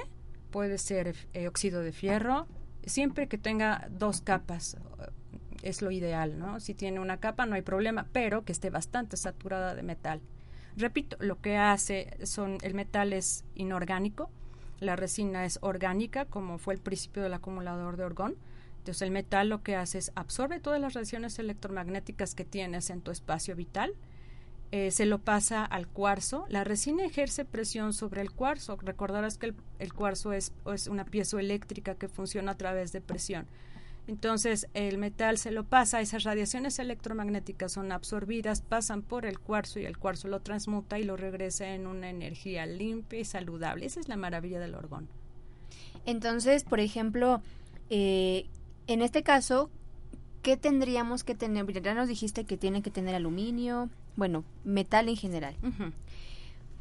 puede 0.52 0.78
ser 0.78 1.16
eh, 1.34 1.48
óxido 1.48 1.82
de 1.82 1.92
fierro, 1.92 2.48
siempre 2.86 3.28
que 3.28 3.38
tenga 3.38 3.88
dos 3.92 4.22
capas 4.22 4.76
eh, 4.76 5.12
es 5.62 5.82
lo 5.82 5.92
ideal, 5.92 6.40
¿no? 6.40 6.60
Si 6.60 6.74
tiene 6.74 7.00
una 7.00 7.20
capa 7.20 7.46
no 7.46 7.56
hay 7.56 7.62
problema, 7.62 8.08
pero 8.12 8.46
que 8.46 8.52
esté 8.52 8.70
bastante 8.70 9.18
saturada 9.18 9.76
de 9.76 9.84
metal. 9.84 10.22
Repito, 10.78 11.18
lo 11.20 11.42
que 11.42 11.58
hace 11.58 12.18
son 12.24 12.58
el 12.62 12.74
metal 12.74 13.14
es 13.14 13.44
inorgánico, 13.56 14.30
la 14.80 14.96
resina 14.96 15.46
es 15.46 15.60
orgánica, 15.62 16.26
como 16.26 16.58
fue 16.58 16.74
el 16.74 16.80
principio 16.80 17.24
del 17.24 17.34
acumulador 17.34 17.98
de 17.98 18.04
orgón. 18.04 18.38
Entonces 18.78 19.02
el 19.02 19.12
metal 19.12 19.50
lo 19.50 19.62
que 19.62 19.76
hace 19.76 19.98
es 19.98 20.12
absorbe 20.16 20.60
todas 20.60 20.80
las 20.80 20.94
radiaciones 20.94 21.38
electromagnéticas 21.38 22.34
que 22.34 22.46
tienes 22.46 22.90
en 22.90 23.02
tu 23.02 23.12
espacio 23.12 23.56
vital 23.56 23.94
eh, 24.72 24.92
se 24.92 25.08
lo 25.08 25.18
pasa 25.18 25.66
al 25.66 25.88
cuarzo. 25.88 26.46
La 26.48 26.64
resina 26.64 27.04
ejerce 27.04 27.44
presión 27.44 27.92
sobre 27.92 28.22
el 28.22 28.32
cuarzo. 28.32 28.78
Recordarás 28.78 29.40
que 29.40 29.56
el, 29.80 29.94
cuarzo 29.94 30.32
es, 30.32 30.54
es, 30.72 30.88
una 30.88 31.06
pieza 31.06 31.40
eléctrica 31.40 31.96
que 31.96 32.08
funciona 32.08 32.52
a 32.52 32.58
través 32.58 32.92
de 32.92 33.02
presión. 33.02 33.48
Entonces 34.10 34.68
el 34.74 34.98
metal 34.98 35.38
se 35.38 35.52
lo 35.52 35.66
pasa, 35.66 36.02
esas 36.02 36.24
radiaciones 36.24 36.80
electromagnéticas 36.80 37.74
son 37.74 37.92
absorbidas, 37.92 38.64
pasan 38.64 39.04
por 39.04 39.28
el 39.28 39.38
cuarzo 39.38 39.80
y 39.80 39.86
el 39.86 40.00
cuarzo 40.00 40.28
lo 40.30 40.40
transmuta 40.40 40.98
y 40.98 41.04
lo 41.04 41.16
regresa 41.16 41.76
en 41.76 41.86
una 41.86 42.10
energía 42.10 42.66
limpia 42.66 43.20
y 43.20 43.26
saludable. 43.26 43.86
Esa 43.86 44.00
es 44.00 44.08
la 44.08 44.18
maravilla 44.18 44.60
del 44.60 44.74
orgón. 44.74 45.08
Entonces, 46.08 46.64
por 46.64 46.80
ejemplo, 46.80 47.44
eh, 47.92 48.48
en 48.88 49.04
este 49.04 49.22
caso, 49.22 49.70
¿qué 50.42 50.58
tendríamos 50.58 51.24
que 51.24 51.36
tener? 51.36 51.72
Ya 51.80 51.94
nos 51.94 52.08
dijiste 52.08 52.46
que 52.46 52.58
tiene 52.58 52.82
que 52.82 52.90
tener 52.90 53.14
aluminio, 53.14 53.92
bueno, 54.16 54.44
metal 54.64 55.08
en 55.08 55.18
general. 55.18 55.56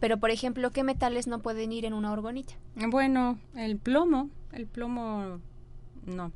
Pero, 0.01 0.17
por 0.17 0.31
ejemplo, 0.31 0.71
¿qué 0.71 0.83
metales 0.83 1.27
no 1.27 1.41
pueden 1.41 1.73
ir 1.73 1.85
en 1.85 1.93
una 1.93 2.11
orgonita? 2.11 2.55
Bueno, 2.75 3.39
el 3.55 3.77
plomo, 3.77 4.31
el 4.53 4.67
plomo 4.67 5.41
no. 6.07 6.33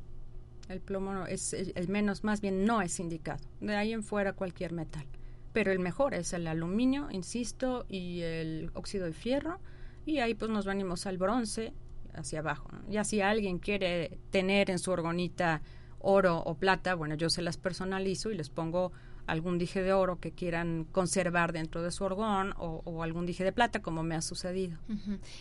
El 0.69 0.79
plomo 0.79 1.25
es 1.25 1.53
el 1.53 1.87
menos, 1.89 2.23
más 2.23 2.41
bien 2.41 2.65
no 2.65 2.81
es 2.81 2.99
indicado. 2.99 3.43
De 3.59 3.75
ahí 3.75 3.93
en 3.93 4.03
fuera 4.03 4.33
cualquier 4.33 4.73
metal. 4.73 5.05
Pero 5.51 5.71
el 5.71 5.79
mejor 5.79 6.13
es 6.13 6.33
el 6.33 6.47
aluminio, 6.47 7.09
insisto, 7.11 7.85
y 7.87 8.21
el 8.21 8.71
óxido 8.73 9.05
de 9.05 9.13
fierro. 9.13 9.59
Y 10.05 10.19
ahí 10.19 10.33
pues 10.33 10.49
nos 10.49 10.65
venimos 10.65 11.05
al 11.05 11.17
bronce 11.17 11.73
hacia 12.13 12.39
abajo. 12.39 12.69
Ya 12.89 13.03
si 13.03 13.21
alguien 13.21 13.59
quiere 13.59 14.17
tener 14.31 14.69
en 14.69 14.79
su 14.79 14.91
orgonita 14.91 15.61
oro 15.99 16.39
o 16.39 16.55
plata, 16.55 16.95
bueno, 16.95 17.15
yo 17.15 17.29
se 17.29 17.41
las 17.41 17.57
personalizo 17.57 18.31
y 18.31 18.35
les 18.35 18.49
pongo 18.49 18.91
algún 19.25 19.57
dije 19.57 19.81
de 19.81 19.93
oro 19.93 20.19
que 20.19 20.31
quieran 20.31 20.85
conservar 20.91 21.53
dentro 21.53 21.81
de 21.81 21.91
su 21.91 22.03
orgón 22.03 22.53
o, 22.57 23.03
algún 23.03 23.25
dije 23.25 23.43
de 23.43 23.53
plata, 23.53 23.81
como 23.81 24.03
me 24.03 24.15
ha 24.15 24.21
sucedido. 24.21 24.77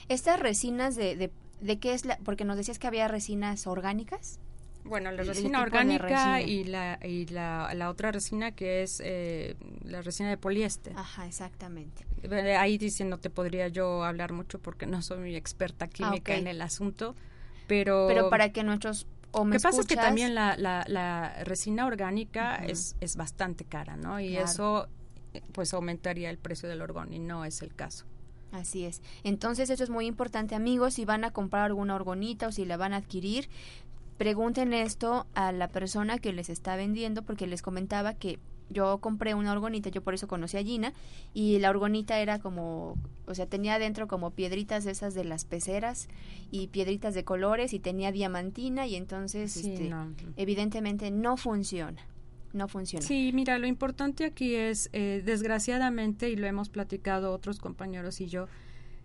¿Estas 0.09 0.39
resinas 0.39 0.95
de, 0.95 1.31
de, 1.61 1.79
qué 1.79 1.95
es 1.95 2.05
la...? 2.05 2.19
Porque 2.19 2.45
nos 2.45 2.57
decías 2.57 2.79
que 2.79 2.87
había 2.87 3.09
resinas 3.09 3.67
orgánicas. 3.67 4.39
Bueno, 4.85 5.12
la 5.12 5.23
resina 5.23 5.62
orgánica 5.62 6.40
y, 6.40 6.64
la, 6.64 6.99
y 7.03 7.27
la, 7.27 7.73
la, 7.75 7.88
otra 7.88 8.11
resina 8.11 8.53
que 8.53 8.83
es 8.83 9.01
eh, 9.05 9.57
la 9.85 10.03
resina 10.03 10.29
de 10.29 10.37
poliéster. 10.37 10.92
Ajá, 10.97 11.27
exactamente. 11.27 12.05
Ahí 12.59 12.79
diciendo 12.79 13.18
te 13.18 13.31
podría 13.31 13.68
yo 13.68 14.05
hablar 14.05 14.33
mucho 14.33 14.59
porque 14.59 14.87
no 14.87 15.03
soy 15.03 15.18
muy 15.18 15.37
experta 15.37 15.87
química 15.88 16.33
ah, 16.33 16.37
en 16.37 16.47
el 16.47 16.61
asunto, 16.61 17.14
pero... 17.66 18.07
Pero 18.09 18.29
para 18.31 18.53
que 18.53 18.64
nuestros 18.64 19.07
lo 19.35 19.51
que 19.51 19.61
pasa 19.61 19.81
es 19.81 19.87
que 19.87 19.97
también 19.97 20.35
la, 20.35 20.57
la, 20.59 21.45
resina 21.45 21.87
orgánica 21.87 22.57
es, 22.57 22.97
es 23.01 23.16
bastante 23.16 23.64
cara, 23.64 23.97
¿no? 23.97 24.21
Y 24.21 24.37
eso 24.37 24.88
pues 25.53 25.73
aumentaría 25.73 26.29
el 26.29 26.38
precio 26.38 26.68
del 26.68 26.83
orgón 26.83 27.12
y 27.12 27.18
no 27.18 27.45
es 27.45 27.62
el 27.62 27.75
caso. 27.75 28.05
Así 28.51 28.85
es. 28.85 29.01
Entonces 29.25 29.71
eso 29.71 29.83
es 29.83 29.88
muy 29.88 30.07
importante, 30.07 30.55
amigos, 30.55 30.95
si 30.95 31.07
van 31.07 31.25
a 31.25 31.31
comprar 31.31 31.64
alguna 31.64 31.95
orgonita 31.95 32.49
o 32.49 32.53
si 32.53 32.66
la 32.66 32.77
van 32.77 32.92
a 32.92 32.99
adquirir, 32.99 33.49
pregunten 34.18 34.72
esto 34.72 35.27
a 35.35 35.53
la 35.53 35.68
persona 35.68 36.18
que 36.18 36.33
les 36.33 36.48
está 36.48 36.77
vendiendo 36.77 37.22
porque 37.22 37.46
les 37.46 37.62
comentaba 37.62 38.14
que 38.14 38.38
yo 38.72 38.98
compré 38.98 39.35
una 39.35 39.53
orgonita, 39.53 39.90
yo 39.90 40.03
por 40.03 40.14
eso 40.14 40.27
conocí 40.27 40.57
a 40.57 40.62
Gina, 40.62 40.92
y 41.35 41.59
la 41.59 41.70
orgonita 41.70 42.20
era 42.20 42.38
como, 42.38 42.96
o 43.27 43.35
sea, 43.35 43.46
tenía 43.46 43.79
dentro 43.79 44.09
como 44.09 44.31
piedritas 44.31 44.87
esas 44.87 45.14
de 45.14 45.25
las 45.25 45.44
peceras 45.44 46.09
y 46.51 46.68
piedritas 46.68 47.14
de 47.14 47.25
colores 47.25 47.72
y 47.75 47.79
tenía 47.79 48.12
diamantina 48.12 48.87
y 48.87 48.96
entonces 48.96 49.57
este, 49.57 49.90
evidentemente 50.37 51.11
no 51.11 51.37
funciona. 51.37 52.07
No 52.53 52.68
funciona. 52.68 53.07
Sí, 53.07 53.31
mira, 53.33 53.59
lo 53.59 53.66
importante 53.66 54.27
aquí 54.27 54.55
es, 54.55 54.90
eh, 54.92 55.22
desgraciadamente, 55.25 56.29
y 56.29 56.37
lo 56.37 56.46
hemos 56.46 56.68
platicado 56.68 57.33
otros 57.33 57.59
compañeros 57.59 58.20
y 58.20 58.27
yo, 58.27 58.46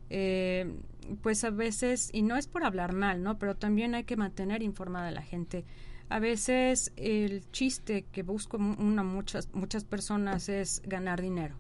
eh, 0.10 0.76
pues 1.22 1.44
a 1.44 1.50
veces, 1.50 2.10
y 2.14 2.22
no 2.22 2.36
es 2.36 2.48
por 2.48 2.64
hablar 2.64 2.94
mal, 2.94 3.24
¿no? 3.24 3.40
Pero 3.40 3.56
también 3.56 3.96
hay 3.96 4.04
que 4.04 4.18
mantener 4.18 4.64
informada 4.64 5.08
a 5.08 5.12
la 5.12 5.22
gente 5.22 5.66
a 6.10 6.20
veces 6.20 6.94
el 6.96 7.50
chiste 7.52 8.06
que 8.12 8.24
busco 8.24 8.58
una 8.58 9.04
muchas 9.04 9.54
muchas 9.54 9.84
personas 9.84 10.50
es 10.50 10.82
ganar 10.86 11.22
dinero. 11.22 11.56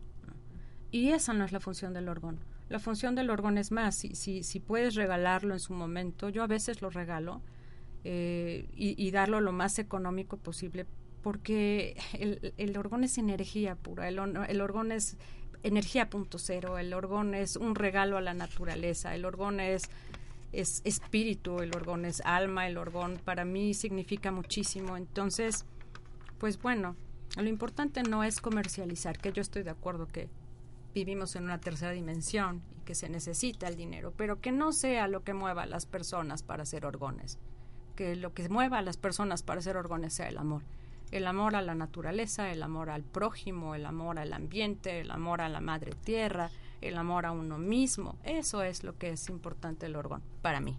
Y 0.89 1.10
esa 1.10 1.33
no 1.33 1.43
es 1.43 1.51
la 1.51 1.60
función 1.60 1.93
del 1.93 2.07
orgón. 2.07 2.39
La 2.69 2.79
función 2.79 3.15
del 3.15 3.29
orgón 3.29 3.57
es 3.57 3.71
más, 3.71 3.95
si, 3.95 4.15
si, 4.15 4.43
si 4.43 4.60
puedes 4.60 4.95
regalarlo 4.95 5.53
en 5.53 5.60
su 5.60 5.73
momento, 5.73 6.29
yo 6.29 6.43
a 6.43 6.47
veces 6.47 6.81
lo 6.81 6.89
regalo 6.89 7.41
eh, 8.03 8.69
y, 8.73 9.12
darlo 9.12 9.41
lo 9.41 9.51
más 9.51 9.79
económico 9.79 10.38
posible, 10.38 10.86
porque 11.23 11.97
el, 12.13 12.53
el 12.57 12.77
orgón 12.77 13.03
es 13.03 13.17
energía 13.17 13.75
pura, 13.75 14.07
el, 14.07 14.19
el 14.47 14.62
orgón 14.62 14.91
es 14.91 15.17
energía 15.63 16.10
punto 16.10 16.39
cero, 16.39 16.78
el 16.78 16.93
orgón 16.93 17.34
es 17.34 17.56
un 17.56 17.76
regalo 17.76 18.17
a 18.17 18.22
la 18.22 18.34
naturaleza, 18.34 19.15
el 19.15 19.26
orgón 19.26 19.60
es 19.60 19.89
es 20.54 20.82
espíritu, 20.86 21.60
el 21.60 21.76
orgón 21.76 22.06
es 22.06 22.22
alma, 22.22 22.67
el 22.67 22.78
orgón 22.78 23.20
para 23.24 23.43
mí 23.46 23.74
significa 23.74 24.32
muchísimo. 24.32 24.96
Entonces, 24.96 25.65
pues 26.39 26.60
bueno, 26.62 26.96
lo 27.36 27.48
importante 27.50 28.02
no 28.04 28.24
es 28.24 28.39
comercializar, 28.39 29.17
que 29.17 29.34
yo 29.34 29.41
estoy 29.41 29.63
de 29.63 29.72
acuerdo 29.72 30.08
que 30.08 30.30
vivimos 30.96 31.36
en 31.36 31.43
una 31.43 31.60
tercera 31.60 31.91
dimensión 31.91 32.63
y 32.78 32.82
que 32.86 32.96
se 32.96 33.10
necesita 33.10 33.67
el 33.67 33.76
dinero, 33.76 34.13
pero 34.15 34.39
que 34.39 34.52
no 34.52 34.72
sea 34.72 35.08
lo 35.08 35.24
que 35.24 35.34
mueva 35.34 35.63
a 35.63 35.67
las 35.67 35.86
personas 35.86 36.43
para 36.43 36.63
hacer 36.63 36.86
orgones. 36.86 37.38
que 37.98 38.15
lo 38.15 38.34
que 38.34 38.48
mueva 38.48 38.78
a 38.78 38.82
las 38.84 38.96
personas 38.96 39.43
para 39.43 39.62
ser 39.62 39.76
orgones 39.76 40.13
sea 40.13 40.30
el 40.30 40.38
amor. 40.38 40.62
El 41.12 41.26
amor 41.26 41.56
a 41.56 41.62
la 41.62 41.76
naturaleza, 41.76 42.52
el 42.52 42.62
amor 42.63 42.89
al 42.89 43.04
prójimo, 43.04 43.76
el 43.76 43.86
amor 43.86 44.20
al 44.20 44.34
ambiente, 44.34 45.00
el 45.00 45.12
amor 45.12 45.41
a 45.41 45.50
la 45.50 45.62
madre 45.62 45.93
tierra, 46.04 46.50
el 46.82 46.98
amor 46.98 47.26
a 47.26 47.32
uno 47.32 47.58
mismo. 47.58 48.15
Eso 48.24 48.62
es 48.62 48.84
lo 48.84 48.98
que 48.98 49.12
es 49.12 49.30
importante 49.30 49.86
el 49.86 49.96
orgón 49.96 50.22
para 50.41 50.60
mí. 50.60 50.78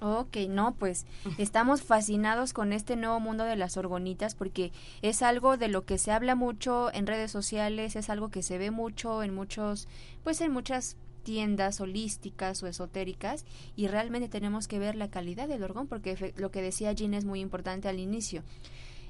Ok, 0.00 0.36
no, 0.48 0.74
pues 0.74 1.06
estamos 1.38 1.82
fascinados 1.82 2.52
con 2.52 2.72
este 2.72 2.96
nuevo 2.96 3.18
mundo 3.20 3.44
de 3.44 3.56
las 3.56 3.76
orgonitas 3.76 4.34
porque 4.34 4.72
es 5.02 5.22
algo 5.22 5.56
de 5.56 5.68
lo 5.68 5.84
que 5.84 5.98
se 5.98 6.12
habla 6.12 6.34
mucho 6.34 6.92
en 6.92 7.06
redes 7.06 7.30
sociales, 7.30 7.96
es 7.96 8.10
algo 8.10 8.28
que 8.30 8.42
se 8.42 8.58
ve 8.58 8.70
mucho 8.70 9.22
en 9.22 9.34
muchos, 9.34 9.88
pues 10.22 10.40
en 10.40 10.52
muchas 10.52 10.96
tiendas 11.24 11.80
holísticas 11.80 12.62
o 12.62 12.68
esotéricas 12.68 13.44
y 13.76 13.88
realmente 13.88 14.28
tenemos 14.28 14.68
que 14.68 14.78
ver 14.78 14.94
la 14.94 15.10
calidad 15.10 15.48
del 15.48 15.64
orgón 15.64 15.86
porque 15.86 16.32
lo 16.36 16.50
que 16.50 16.62
decía 16.62 16.92
Jean 16.92 17.12
es 17.12 17.24
muy 17.24 17.40
importante 17.40 17.88
al 17.88 17.98
inicio 17.98 18.44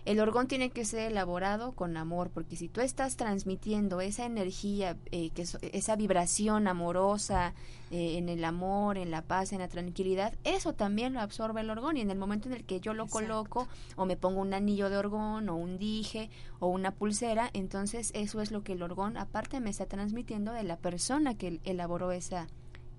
el 0.08 0.20
orgón 0.20 0.48
tiene 0.48 0.70
que 0.70 0.86
ser 0.86 1.12
elaborado 1.12 1.72
con 1.72 1.98
amor, 1.98 2.30
porque 2.30 2.56
si 2.56 2.66
tú 2.70 2.80
estás 2.80 3.18
transmitiendo 3.18 4.00
esa 4.00 4.24
energía, 4.24 4.96
eh, 5.12 5.28
que 5.34 5.42
esa 5.42 5.96
vibración 5.96 6.66
amorosa 6.66 7.52
eh, 7.90 8.16
en 8.16 8.30
el 8.30 8.42
amor, 8.46 8.96
en 8.96 9.10
la 9.10 9.20
paz, 9.20 9.52
en 9.52 9.58
la 9.58 9.68
tranquilidad, 9.68 10.32
eso 10.44 10.72
también 10.72 11.12
lo 11.12 11.20
absorbe 11.20 11.60
el 11.60 11.68
orgón 11.68 11.98
y 11.98 12.00
en 12.00 12.10
el 12.10 12.16
momento 12.16 12.48
en 12.48 12.54
el 12.54 12.64
que 12.64 12.80
yo 12.80 12.94
lo 12.94 13.06
coloco 13.06 13.68
o 13.96 14.06
me 14.06 14.16
pongo 14.16 14.40
un 14.40 14.54
anillo 14.54 14.88
de 14.88 14.96
orgón 14.96 15.50
o 15.50 15.56
un 15.56 15.76
dije 15.76 16.30
o 16.58 16.68
una 16.68 16.90
pulsera, 16.90 17.50
entonces 17.52 18.10
eso 18.14 18.40
es 18.40 18.50
lo 18.50 18.62
que 18.62 18.72
el 18.72 18.82
orgón 18.82 19.18
aparte 19.18 19.60
me 19.60 19.68
está 19.68 19.84
transmitiendo 19.84 20.52
de 20.52 20.62
la 20.62 20.78
persona 20.78 21.36
que 21.36 21.60
elaboró 21.64 22.12
esa 22.12 22.46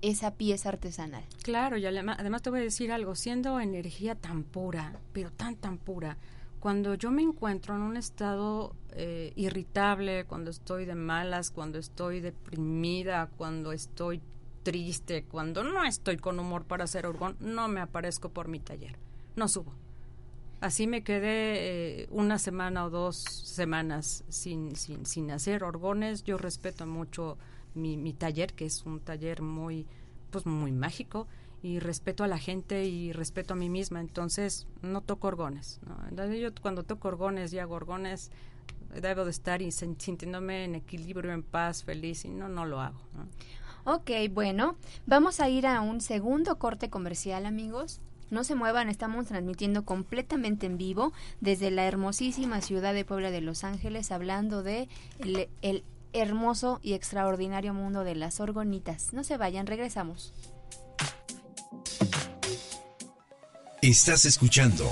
esa 0.02 0.36
pieza 0.36 0.70
artesanal. 0.70 1.26
Claro, 1.44 1.78
y 1.78 1.86
además 1.86 2.42
te 2.42 2.50
voy 2.50 2.60
a 2.60 2.64
decir 2.64 2.92
algo, 2.94 3.16
siendo 3.16 3.60
energía 3.60 4.16
tan 4.16 4.44
pura, 4.44 4.98
pero 5.12 5.30
tan 5.30 5.56
tan 5.56 5.78
pura, 5.78 6.18
cuando 6.60 6.96
yo 6.96 7.12
me 7.12 7.22
encuentro 7.22 7.76
en 7.76 7.82
un 7.82 7.98
estado 7.98 8.76
eh, 8.92 9.32
irritable, 9.36 10.26
cuando 10.26 10.52
estoy 10.52 10.86
de 10.86 10.96
malas, 10.96 11.52
cuando 11.52 11.78
estoy 11.78 12.20
deprimida, 12.20 13.30
cuando 13.38 13.72
estoy 13.72 14.22
triste, 14.64 15.24
cuando 15.24 15.64
no 15.64 15.84
estoy 15.86 16.18
con 16.18 16.40
humor 16.40 16.66
para 16.66 16.84
hacer 16.84 17.06
orgón, 17.06 17.38
no 17.40 17.68
me 17.68 17.80
aparezco 17.80 18.30
por 18.30 18.48
mi 18.48 18.60
taller, 18.60 18.98
no 19.36 19.48
subo. 19.48 19.74
Así 20.60 20.88
me 20.88 21.04
quedé 21.04 22.02
eh, 22.02 22.08
una 22.12 22.38
semana 22.38 22.84
o 22.84 22.90
dos 22.90 23.16
semanas 23.16 24.26
sin, 24.28 24.76
sin, 24.76 25.06
sin 25.06 25.32
hacer 25.32 25.64
orgones. 25.64 26.24
Yo 26.24 26.38
respeto 26.38 26.86
mucho 26.86 27.38
mi, 27.76 27.96
mi 27.96 28.12
taller, 28.12 28.54
que 28.54 28.66
es 28.66 28.86
un 28.86 29.00
taller 29.00 29.42
muy, 29.42 29.86
pues 30.32 30.46
muy 30.46 30.74
mágico 30.74 31.28
y 31.62 31.80
respeto 31.80 32.24
a 32.24 32.28
la 32.28 32.38
gente 32.38 32.86
y 32.86 33.12
respeto 33.12 33.54
a 33.54 33.58
mí 33.58 33.70
misma, 33.70 34.00
entonces 34.00 34.68
no 34.82 35.02
toco 35.02 35.28
orgones. 35.28 35.80
¿no? 35.86 36.34
Yo 36.34 36.50
cuando 36.62 36.84
toco 36.84 37.08
orgones 37.08 37.54
y 37.54 37.60
hago 37.60 37.76
orgones 37.76 38.32
debo 38.94 39.26
de 39.26 39.32
estar 39.32 39.62
y 39.62 39.72
sintiéndome 39.72 40.66
en 40.66 40.76
equilibrio, 40.76 41.34
en 41.34 41.44
paz, 41.44 41.84
feliz 41.84 42.26
y 42.26 42.30
no, 42.30 42.50
no 42.50 42.66
lo 42.66 42.82
hago. 42.82 43.00
Ok, 43.84 44.12
bueno, 44.32 44.76
vamos 45.06 45.40
a 45.40 45.50
ir 45.50 45.68
a 45.68 45.82
un 45.82 46.02
segundo 46.02 46.58
corte 46.58 46.90
comercial 46.90 47.46
amigos. 47.46 48.02
No 48.30 48.44
se 48.44 48.54
muevan, 48.54 48.90
estamos 48.90 49.26
transmitiendo 49.26 49.86
completamente 49.86 50.68
en 50.68 50.78
vivo 50.78 51.14
desde 51.42 51.72
la 51.72 51.86
hermosísima 51.86 52.62
ciudad 52.62 52.94
de 52.94 53.06
Puebla 53.06 53.32
de 53.32 53.42
Los 53.42 53.64
Ángeles, 53.64 54.12
hablando 54.12 54.62
de 54.62 54.88
el, 55.20 55.50
el 55.62 55.84
hermoso 56.14 56.80
y 56.84 56.94
extraordinario 56.94 57.74
mundo 57.74 58.04
de 58.04 58.16
las 58.16 58.40
orgonitas. 58.40 59.14
No 59.14 59.24
se 59.24 59.38
vayan, 59.38 59.66
regresamos. 59.66 60.34
Estás 63.82 64.26
escuchando 64.26 64.92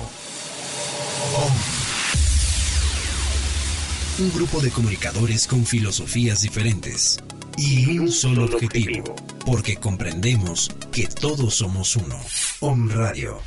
Un 4.17 4.31
grupo 4.33 4.61
de 4.61 4.71
comunicadores 4.71 5.45
con 5.45 5.65
filosofías 5.65 6.41
diferentes 6.41 7.19
y 7.57 7.97
un 7.97 8.09
solo 8.09 8.45
objetivo, 8.45 9.13
porque 9.45 9.75
comprendemos 9.75 10.71
que 10.93 11.05
todos 11.07 11.55
somos 11.55 11.97
uno. 11.97 12.17
Om 12.61 12.89
Radio, 12.89 13.41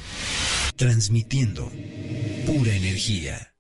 transmitiendo 0.76 1.72
pura 2.44 2.74
energía. 2.74 3.54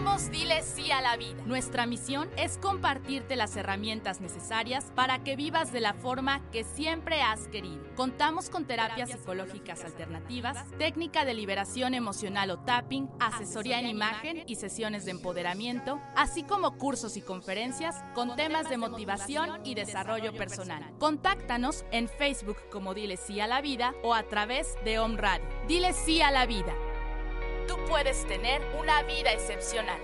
Somos 0.00 0.30
Dile 0.30 0.62
Sí 0.62 0.90
a 0.90 1.02
la 1.02 1.18
Vida. 1.18 1.42
Nuestra 1.44 1.84
misión 1.84 2.30
es 2.38 2.56
compartirte 2.56 3.36
las 3.36 3.54
herramientas 3.56 4.22
necesarias 4.22 4.90
para 4.94 5.22
que 5.22 5.36
vivas 5.36 5.72
de 5.72 5.80
la 5.80 5.92
forma 5.92 6.40
que 6.52 6.64
siempre 6.64 7.20
has 7.20 7.48
querido. 7.48 7.84
Contamos 7.96 8.48
con 8.48 8.64
terapias 8.64 9.10
psicológicas 9.10 9.84
alternativas, 9.84 10.64
técnica 10.78 11.26
de 11.26 11.34
liberación 11.34 11.92
emocional 11.92 12.50
o 12.50 12.60
tapping, 12.60 13.10
asesoría 13.20 13.78
en 13.78 13.88
imagen 13.88 14.42
y 14.46 14.54
sesiones 14.54 15.04
de 15.04 15.10
empoderamiento, 15.10 16.00
así 16.16 16.44
como 16.44 16.78
cursos 16.78 17.18
y 17.18 17.20
conferencias 17.20 18.02
con 18.14 18.36
temas 18.36 18.70
de 18.70 18.78
motivación 18.78 19.60
y 19.66 19.74
desarrollo 19.74 20.32
personal. 20.32 20.94
Contáctanos 20.98 21.84
en 21.92 22.08
Facebook 22.08 22.56
como 22.72 22.94
Dile 22.94 23.18
Sí 23.18 23.38
a 23.40 23.46
la 23.46 23.60
Vida 23.60 23.92
o 24.02 24.14
a 24.14 24.22
través 24.22 24.78
de 24.82 24.98
Om 24.98 25.18
Radio. 25.18 25.44
Dile 25.68 25.92
Sí 25.92 26.22
a 26.22 26.30
la 26.30 26.46
Vida 26.46 26.74
tú 27.70 27.76
puedes 27.88 28.26
tener 28.26 28.60
una 28.80 29.04
vida 29.04 29.32
excepcional. 29.32 30.00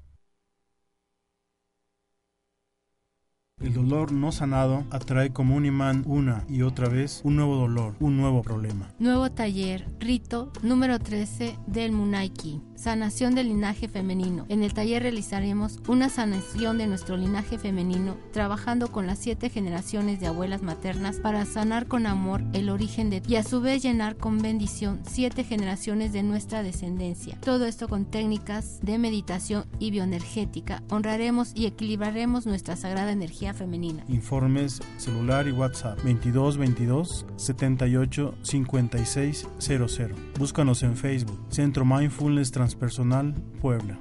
El 3.60 3.74
dolor 3.74 4.10
no 4.10 4.32
sanado 4.32 4.84
atrae 4.90 5.34
como 5.34 5.54
un 5.54 5.66
imán 5.66 6.02
una 6.06 6.44
y 6.48 6.62
otra 6.62 6.88
vez 6.88 7.20
un 7.24 7.36
nuevo 7.36 7.56
dolor, 7.56 7.94
un 8.00 8.16
nuevo 8.16 8.40
problema. 8.40 8.88
Nuevo 8.98 9.30
taller, 9.30 9.86
rito 9.98 10.50
número 10.62 10.98
13 10.98 11.58
del 11.66 11.92
Munaiki, 11.92 12.62
sanación 12.74 13.34
del 13.34 13.48
linaje 13.48 13.86
femenino. 13.86 14.46
En 14.48 14.62
el 14.62 14.72
taller 14.72 15.02
realizaremos 15.02 15.78
una 15.88 16.08
sanación 16.08 16.78
de 16.78 16.86
nuestro 16.86 17.18
linaje 17.18 17.58
femenino, 17.58 18.16
trabajando 18.32 18.90
con 18.90 19.06
las 19.06 19.18
siete 19.18 19.50
generaciones 19.50 20.20
de 20.20 20.28
abuelas 20.28 20.62
maternas 20.62 21.16
para 21.16 21.44
sanar 21.44 21.86
con 21.86 22.06
amor 22.06 22.42
el 22.54 22.70
origen 22.70 23.10
de 23.10 23.22
y 23.28 23.36
a 23.36 23.42
su 23.42 23.60
vez 23.60 23.82
llenar 23.82 24.16
con 24.16 24.38
bendición 24.38 25.00
siete 25.06 25.44
generaciones 25.44 26.14
de 26.14 26.22
nuestra 26.22 26.62
descendencia. 26.62 27.38
Todo 27.42 27.66
esto 27.66 27.88
con 27.88 28.06
técnicas 28.06 28.80
de 28.80 28.96
meditación 28.96 29.66
y 29.78 29.90
bioenergética. 29.90 30.82
Honraremos 30.88 31.52
y 31.54 31.66
equilibraremos 31.66 32.46
nuestra 32.46 32.76
sagrada 32.76 33.12
energía 33.12 33.49
femenina. 33.54 34.04
Informes 34.08 34.80
celular 34.96 35.46
y 35.48 35.52
WhatsApp 35.52 36.02
22 36.02 36.56
22 36.56 37.26
78 37.36 38.34
56 38.42 39.48
00. 39.58 40.14
Búscanos 40.38 40.82
en 40.82 40.96
Facebook 40.96 41.38
Centro 41.50 41.84
Mindfulness 41.84 42.50
Transpersonal 42.50 43.34
Puebla. 43.60 43.98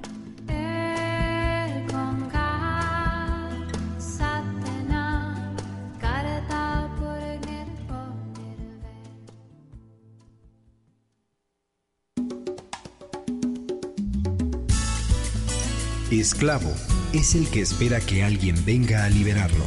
Esclavo 16.10 16.74
es 17.12 17.34
el 17.34 17.50
que 17.50 17.60
espera 17.60 18.00
que 18.00 18.22
alguien 18.22 18.54
venga 18.64 19.04
a 19.04 19.08
liberarlo. 19.08 19.64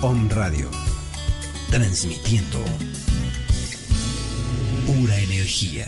Om 0.00 0.30
Radio. 0.30 0.70
Transmitiendo 1.70 2.58
pura 4.86 5.18
energía. 5.18 5.86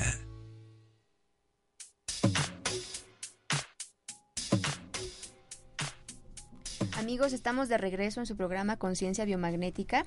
Amigos, 6.99 7.33
estamos 7.33 7.69
de 7.69 7.79
regreso 7.79 8.21
en 8.21 8.27
su 8.27 8.37
programa 8.37 8.77
Conciencia 8.77 9.25
Biomagnética. 9.25 10.05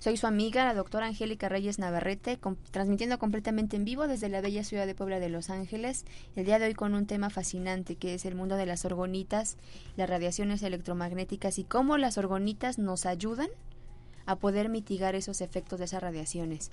Soy 0.00 0.16
su 0.16 0.28
amiga, 0.28 0.64
la 0.64 0.74
doctora 0.74 1.06
Angélica 1.06 1.48
Reyes 1.48 1.80
Navarrete, 1.80 2.38
transmitiendo 2.70 3.18
completamente 3.18 3.74
en 3.74 3.84
vivo 3.84 4.06
desde 4.06 4.28
la 4.28 4.40
bella 4.40 4.62
ciudad 4.62 4.86
de 4.86 4.94
Puebla 4.94 5.18
de 5.18 5.28
Los 5.28 5.50
Ángeles, 5.50 6.04
el 6.36 6.44
día 6.44 6.60
de 6.60 6.66
hoy 6.66 6.74
con 6.74 6.94
un 6.94 7.06
tema 7.06 7.30
fascinante 7.30 7.96
que 7.96 8.14
es 8.14 8.24
el 8.24 8.36
mundo 8.36 8.54
de 8.54 8.64
las 8.64 8.84
orgonitas, 8.84 9.56
las 9.96 10.08
radiaciones 10.08 10.62
electromagnéticas 10.62 11.58
y 11.58 11.64
cómo 11.64 11.98
las 11.98 12.16
orgonitas 12.16 12.78
nos 12.78 13.06
ayudan 13.06 13.48
a 14.24 14.36
poder 14.36 14.68
mitigar 14.68 15.16
esos 15.16 15.40
efectos 15.40 15.80
de 15.80 15.86
esas 15.86 16.00
radiaciones. 16.00 16.70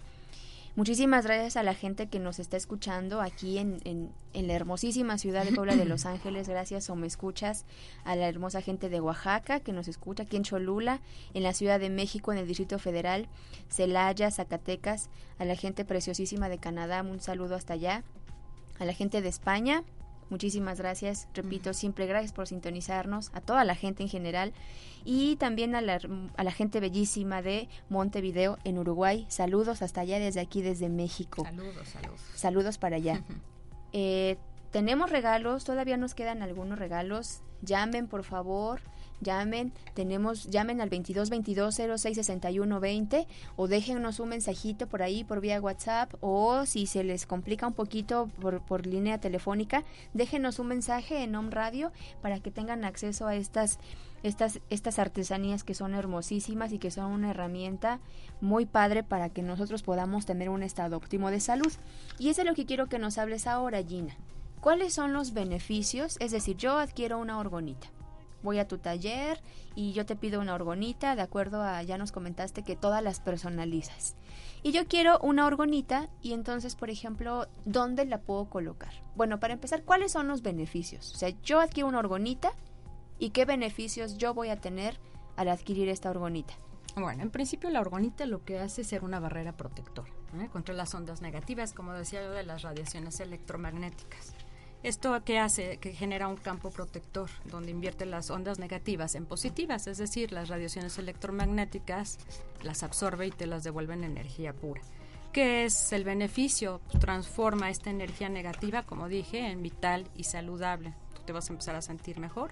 Muchísimas 0.75 1.25
gracias 1.25 1.55
a 1.55 1.63
la 1.63 1.73
gente 1.73 2.07
que 2.07 2.19
nos 2.19 2.37
está 2.37 2.57
escuchando 2.57 3.21
aquí 3.21 3.59
en, 3.59 3.79
en, 3.85 4.47
la 4.47 4.53
hermosísima 4.53 5.17
ciudad 5.17 5.45
de 5.45 5.53
Puebla 5.53 5.77
de 5.77 5.85
Los 5.85 6.05
Ángeles. 6.05 6.49
Gracias 6.49 6.89
o 6.89 6.97
me 6.97 7.07
escuchas 7.07 7.63
a 8.03 8.17
la 8.17 8.27
hermosa 8.27 8.61
gente 8.61 8.89
de 8.89 8.99
Oaxaca 8.99 9.61
que 9.61 9.71
nos 9.71 9.87
escucha 9.87 10.23
aquí 10.23 10.35
en 10.35 10.43
Cholula, 10.43 10.99
en 11.33 11.43
la 11.43 11.53
Ciudad 11.53 11.79
de 11.79 11.89
México, 11.89 12.33
en 12.33 12.39
el 12.39 12.47
Distrito 12.47 12.77
Federal, 12.77 13.29
Celaya, 13.69 14.29
Zacatecas, 14.31 15.09
a 15.39 15.45
la 15.45 15.55
gente 15.55 15.85
preciosísima 15.85 16.49
de 16.49 16.57
Canadá, 16.57 17.03
un 17.03 17.21
saludo 17.21 17.55
hasta 17.55 17.75
allá, 17.75 18.03
a 18.77 18.83
la 18.83 18.91
gente 18.91 19.21
de 19.21 19.29
España, 19.29 19.81
Muchísimas 20.29 20.79
gracias, 20.79 21.27
repito, 21.33 21.73
siempre 21.73 22.07
gracias 22.07 22.33
por 22.33 22.47
sintonizarnos, 22.47 23.31
a 23.33 23.41
toda 23.41 23.63
la 23.63 23.75
gente 23.75 24.03
en 24.03 24.09
general 24.09 24.53
y 25.03 25.35
también 25.35 25.75
a 25.75 25.81
la, 25.81 25.99
a 26.35 26.43
la 26.43 26.51
gente 26.51 26.79
bellísima 26.79 27.41
de 27.41 27.69
Montevideo 27.89 28.57
en 28.63 28.79
Uruguay. 28.79 29.25
Saludos 29.29 29.81
hasta 29.81 30.01
allá 30.01 30.17
desde 30.19 30.39
aquí, 30.39 30.61
desde 30.61 30.89
México. 30.89 31.43
Saludos, 31.43 31.87
saludos. 31.87 32.21
Saludos 32.35 32.77
para 32.77 32.95
allá. 32.95 33.23
eh, 33.93 34.37
tenemos 34.71 35.09
regalos, 35.11 35.63
todavía 35.63 35.97
nos 35.97 36.15
quedan 36.15 36.41
algunos 36.41 36.79
regalos. 36.79 37.41
Llamen, 37.61 38.07
por 38.07 38.23
favor 38.23 38.81
llamen, 39.21 39.71
tenemos, 39.93 40.45
llamen 40.45 40.81
al 40.81 40.89
22 40.89 41.29
22 41.29 41.75
06 41.75 42.15
61 42.15 42.79
20 42.79 43.27
o 43.55 43.67
déjennos 43.67 44.19
un 44.19 44.29
mensajito 44.29 44.87
por 44.87 45.01
ahí 45.01 45.23
por 45.23 45.41
vía 45.41 45.61
WhatsApp 45.61 46.13
o 46.21 46.65
si 46.65 46.85
se 46.85 47.03
les 47.03 47.25
complica 47.25 47.67
un 47.67 47.73
poquito 47.73 48.29
por, 48.41 48.61
por 48.61 48.85
línea 48.85 49.19
telefónica, 49.19 49.83
déjenos 50.13 50.59
un 50.59 50.67
mensaje 50.67 51.23
en 51.23 51.35
Home 51.35 51.51
Radio 51.51 51.91
para 52.21 52.39
que 52.39 52.51
tengan 52.51 52.85
acceso 52.85 53.27
a 53.27 53.35
estas 53.35 53.79
estas, 54.23 54.59
estas 54.71 54.97
artesanías 54.97 55.63
que 55.63 55.75
son 55.75 55.93
hermosísimas 55.93 56.73
y 56.73 56.79
que 56.79 56.89
son 56.89 57.11
una 57.11 57.29
herramienta 57.29 57.99
muy 58.41 58.65
padre 58.65 59.03
para 59.03 59.29
que 59.29 59.43
nosotros 59.43 59.83
podamos 59.83 60.25
tener 60.25 60.49
un 60.49 60.63
estado 60.63 60.97
óptimo 60.97 61.29
de 61.29 61.39
salud. 61.39 61.71
Y 62.17 62.29
eso 62.29 62.41
es 62.41 62.47
lo 62.47 62.55
que 62.55 62.65
quiero 62.65 62.87
que 62.87 62.97
nos 62.97 63.19
hables 63.19 63.45
ahora, 63.45 63.83
Gina. 63.83 64.15
¿Cuáles 64.61 64.95
son 64.95 65.13
los 65.13 65.33
beneficios? 65.33 66.17
Es 66.19 66.31
decir, 66.31 66.57
yo 66.57 66.79
adquiero 66.79 67.19
una 67.19 67.37
orgonita 67.37 67.87
voy 68.45 68.59
a 68.59 68.67
tu 68.67 68.77
taller 68.77 69.41
y 69.75 69.91
yo 69.91 70.05
te 70.05 70.15
pido 70.15 70.39
una 70.39 70.53
orgonita, 70.53 71.17
de 71.17 71.21
acuerdo 71.21 71.61
a, 71.61 71.83
ya 71.83 71.97
nos 71.97 72.13
comentaste 72.13 72.63
que 72.63 72.77
todas 72.77 73.03
las 73.03 73.19
personalizas. 73.19 74.15
Y 74.63 74.71
yo 74.71 74.87
quiero 74.87 75.19
una 75.19 75.45
orgonita 75.45 76.09
y 76.21 76.31
entonces, 76.31 76.75
por 76.75 76.89
ejemplo, 76.89 77.47
¿dónde 77.65 78.05
la 78.05 78.21
puedo 78.21 78.45
colocar? 78.45 78.93
Bueno, 79.15 79.39
para 79.39 79.53
empezar, 79.53 79.83
¿cuáles 79.83 80.13
son 80.13 80.29
los 80.29 80.41
beneficios? 80.41 81.13
O 81.13 81.17
sea, 81.17 81.29
yo 81.43 81.59
adquiero 81.59 81.89
una 81.89 81.99
orgonita 81.99 82.53
y 83.19 83.31
qué 83.31 83.45
beneficios 83.45 84.17
yo 84.17 84.33
voy 84.33 84.49
a 84.49 84.61
tener 84.61 84.97
al 85.35 85.49
adquirir 85.49 85.89
esta 85.89 86.09
orgonita. 86.09 86.53
Bueno, 86.95 87.23
en 87.23 87.29
principio 87.29 87.69
la 87.69 87.81
orgonita 87.81 88.25
lo 88.25 88.45
que 88.45 88.59
hace 88.59 88.81
es 88.81 88.87
ser 88.87 89.03
una 89.03 89.19
barrera 89.19 89.51
protectora 89.51 90.09
¿eh? 90.39 90.47
contra 90.51 90.73
las 90.73 90.93
ondas 90.93 91.21
negativas, 91.21 91.73
como 91.73 91.93
decía 91.93 92.23
yo, 92.23 92.31
de 92.31 92.43
las 92.43 92.61
radiaciones 92.61 93.19
electromagnéticas. 93.19 94.34
¿Esto 94.85 95.19
qué 95.25 95.39
hace? 95.39 95.77
Que 95.77 95.93
genera 95.93 96.27
un 96.27 96.35
campo 96.35 96.69
protector 96.69 97.27
donde 97.45 97.71
invierte 97.71 98.05
las 98.05 98.29
ondas 98.29 98.59
negativas 98.59 99.15
en 99.15 99.25
positivas, 99.25 99.87
es 99.87 99.97
decir, 99.97 100.31
las 100.31 100.47
radiaciones 100.47 100.99
electromagnéticas 100.99 102.19
las 102.61 102.83
absorbe 102.83 103.25
y 103.25 103.31
te 103.31 103.47
las 103.47 103.63
devuelve 103.63 103.95
en 103.95 104.03
energía 104.03 104.53
pura. 104.53 104.83
¿Qué 105.33 105.65
es 105.65 105.91
el 105.91 106.03
beneficio? 106.03 106.81
Transforma 106.99 107.71
esta 107.71 107.89
energía 107.89 108.29
negativa, 108.29 108.83
como 108.83 109.09
dije, 109.09 109.49
en 109.49 109.63
vital 109.63 110.07
y 110.15 110.25
saludable. 110.25 110.93
Tú 111.15 111.23
te 111.25 111.33
vas 111.33 111.49
a 111.49 111.53
empezar 111.53 111.75
a 111.75 111.81
sentir 111.81 112.19
mejor. 112.19 112.51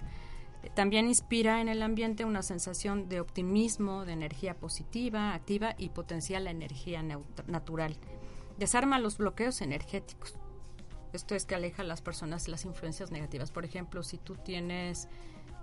También 0.74 1.06
inspira 1.06 1.60
en 1.60 1.68
el 1.68 1.84
ambiente 1.84 2.24
una 2.24 2.42
sensación 2.42 3.08
de 3.08 3.20
optimismo, 3.20 4.04
de 4.04 4.12
energía 4.12 4.54
positiva, 4.54 5.34
activa 5.34 5.76
y 5.78 5.90
potencia 5.90 6.40
la 6.40 6.50
energía 6.50 7.00
natural. 7.46 7.96
Desarma 8.58 8.98
los 8.98 9.18
bloqueos 9.18 9.60
energéticos 9.60 10.34
esto 11.16 11.34
es 11.34 11.46
que 11.46 11.54
aleja 11.54 11.82
a 11.82 11.84
las 11.84 12.02
personas 12.02 12.48
las 12.48 12.64
influencias 12.64 13.10
negativas. 13.10 13.50
Por 13.50 13.64
ejemplo, 13.64 14.02
si 14.02 14.18
tú 14.18 14.36
tienes, 14.36 15.08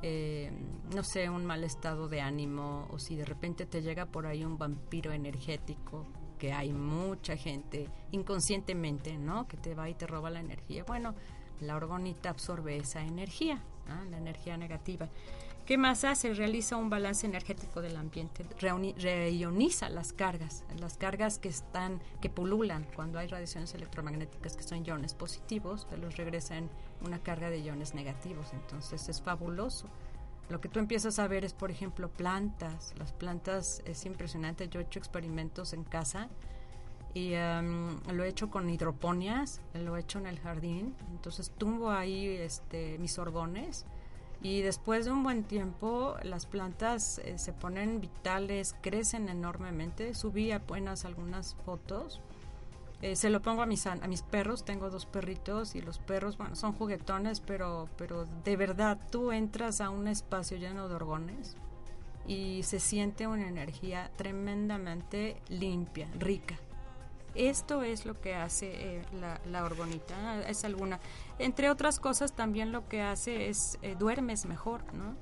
eh, 0.02 0.52
no 0.96 1.04
sé, 1.04 1.30
un 1.30 1.46
mal 1.46 1.64
estado 1.64 2.08
de 2.08 2.22
ánimo 2.22 2.88
o 2.90 3.00
si 3.00 3.16
de 3.16 3.26
repente 3.26 3.66
te 3.66 3.82
llega 3.82 4.06
por 4.06 4.26
ahí 4.26 4.46
un 4.46 4.58
vampiro 4.58 5.12
energético, 5.12 6.08
que 6.40 6.54
hay 6.54 6.74
mucha 6.74 7.36
gente 7.36 7.88
inconscientemente, 8.12 9.18
¿no? 9.18 9.48
Que 9.48 9.58
te 9.58 9.76
va 9.76 9.90
y 9.90 9.94
te 9.94 10.08
roba 10.08 10.30
la 10.30 10.40
energía. 10.40 10.84
Bueno, 10.86 11.14
la 11.60 11.76
orgonita 11.76 12.30
absorbe 12.30 12.78
esa 12.78 13.02
energía, 13.02 13.62
la 14.10 14.18
energía 14.18 14.58
negativa. 14.58 15.10
¿Qué 15.66 15.78
más 15.78 16.04
hace? 16.04 16.34
Realiza 16.34 16.76
un 16.76 16.90
balance 16.90 17.26
energético 17.26 17.82
del 17.82 17.96
ambiente, 17.96 18.46
reioniza 18.60 19.90
las 19.90 20.12
cargas, 20.12 20.64
las 20.80 20.98
cargas 20.98 21.38
que 21.38 21.50
están, 21.50 22.02
que 22.20 22.30
pululan 22.30 22.88
cuando 22.96 23.20
hay 23.20 23.28
radiaciones 23.28 23.74
electromagnéticas 23.76 24.58
que 24.58 24.64
son 24.64 24.84
iones 24.84 25.14
positivos, 25.14 25.88
te 25.88 25.98
los 25.98 26.18
regresa 26.18 26.58
en 26.58 26.70
una 27.06 27.20
carga 27.20 27.50
de 27.52 27.60
iones 27.60 27.94
negativos, 27.94 28.54
entonces 28.54 29.08
es 29.08 29.22
fabuloso. 29.22 29.88
Lo 30.50 30.60
que 30.60 30.68
tú 30.68 30.80
empiezas 30.80 31.20
a 31.20 31.28
ver 31.28 31.46
es, 31.46 31.54
por 31.54 31.72
ejemplo, 31.72 32.10
plantas. 32.10 32.94
Las 32.98 33.14
plantas 33.14 33.82
es 33.86 34.06
impresionante. 34.06 34.68
Yo 34.68 34.82
he 34.82 34.84
hecho 34.84 35.00
experimentos 35.00 35.72
en 35.72 35.86
casa 35.86 36.28
y 37.14 37.32
lo 37.32 38.24
he 38.24 38.28
hecho 38.28 38.50
con 38.50 38.70
hidroponias, 38.70 39.62
lo 39.74 39.96
he 39.96 40.02
hecho 40.02 40.20
en 40.20 40.28
el 40.28 40.40
jardín. 40.40 40.94
Entonces 41.12 41.52
tumbo 41.52 41.92
ahí 41.92 42.26
este, 42.26 42.98
mis 42.98 43.18
orgones 43.18 43.86
y 44.44 44.62
después 44.62 45.06
de 45.06 45.12
un 45.12 45.24
buen 45.24 45.44
tiempo 45.44 46.16
las 46.24 46.46
plantas 46.46 47.20
eh, 47.20 47.38
se 47.38 47.54
ponen 47.54 48.02
vitales, 48.02 48.76
crecen 48.82 49.30
enormemente. 49.30 50.16
Subí 50.16 50.52
apenas 50.52 51.06
algunas 51.06 51.56
fotos. 51.66 52.22
Eh, 53.02 53.16
se 53.16 53.30
lo 53.30 53.42
pongo 53.42 53.62
a 53.64 53.66
mis, 53.66 53.86
a 53.88 53.96
mis 53.96 54.22
perros, 54.22 54.64
tengo 54.64 54.90
dos 54.90 55.06
perritos 55.08 55.76
y 55.76 55.82
los 55.82 55.98
perros, 55.98 56.38
bueno, 56.38 56.56
son 56.56 56.74
juguetones, 56.74 57.40
pero, 57.40 57.90
pero 57.98 58.28
de 58.44 58.56
verdad 58.56 59.00
tú 59.10 59.32
entras 59.32 59.82
a 59.82 59.90
un 59.90 60.08
espacio 60.08 60.58
lleno 60.58 60.88
de 60.88 60.96
orgones 60.96 61.58
y 62.28 62.62
se 62.62 62.80
siente 62.80 63.26
una 63.26 63.48
energía 63.48 64.12
tremendamente 64.18 65.42
limpia, 65.50 66.08
rica. 66.20 66.58
Esto 67.34 67.82
es 67.82 68.06
lo 68.06 68.20
que 68.20 68.36
hace 68.36 68.98
eh, 68.98 69.02
la, 69.20 69.40
la, 69.46 69.64
orgonita, 69.64 70.48
es 70.48 70.66
alguna. 70.66 71.00
Entre 71.42 71.72
otras 71.72 72.00
cosas, 72.00 72.34
también 72.34 72.72
lo 72.72 72.88
que 72.88 73.02
hace 73.02 73.50
es 73.50 73.80
eh, 73.82 73.96
duermes 73.98 74.46
mejor, 74.46 74.84
¿no? 74.94 75.16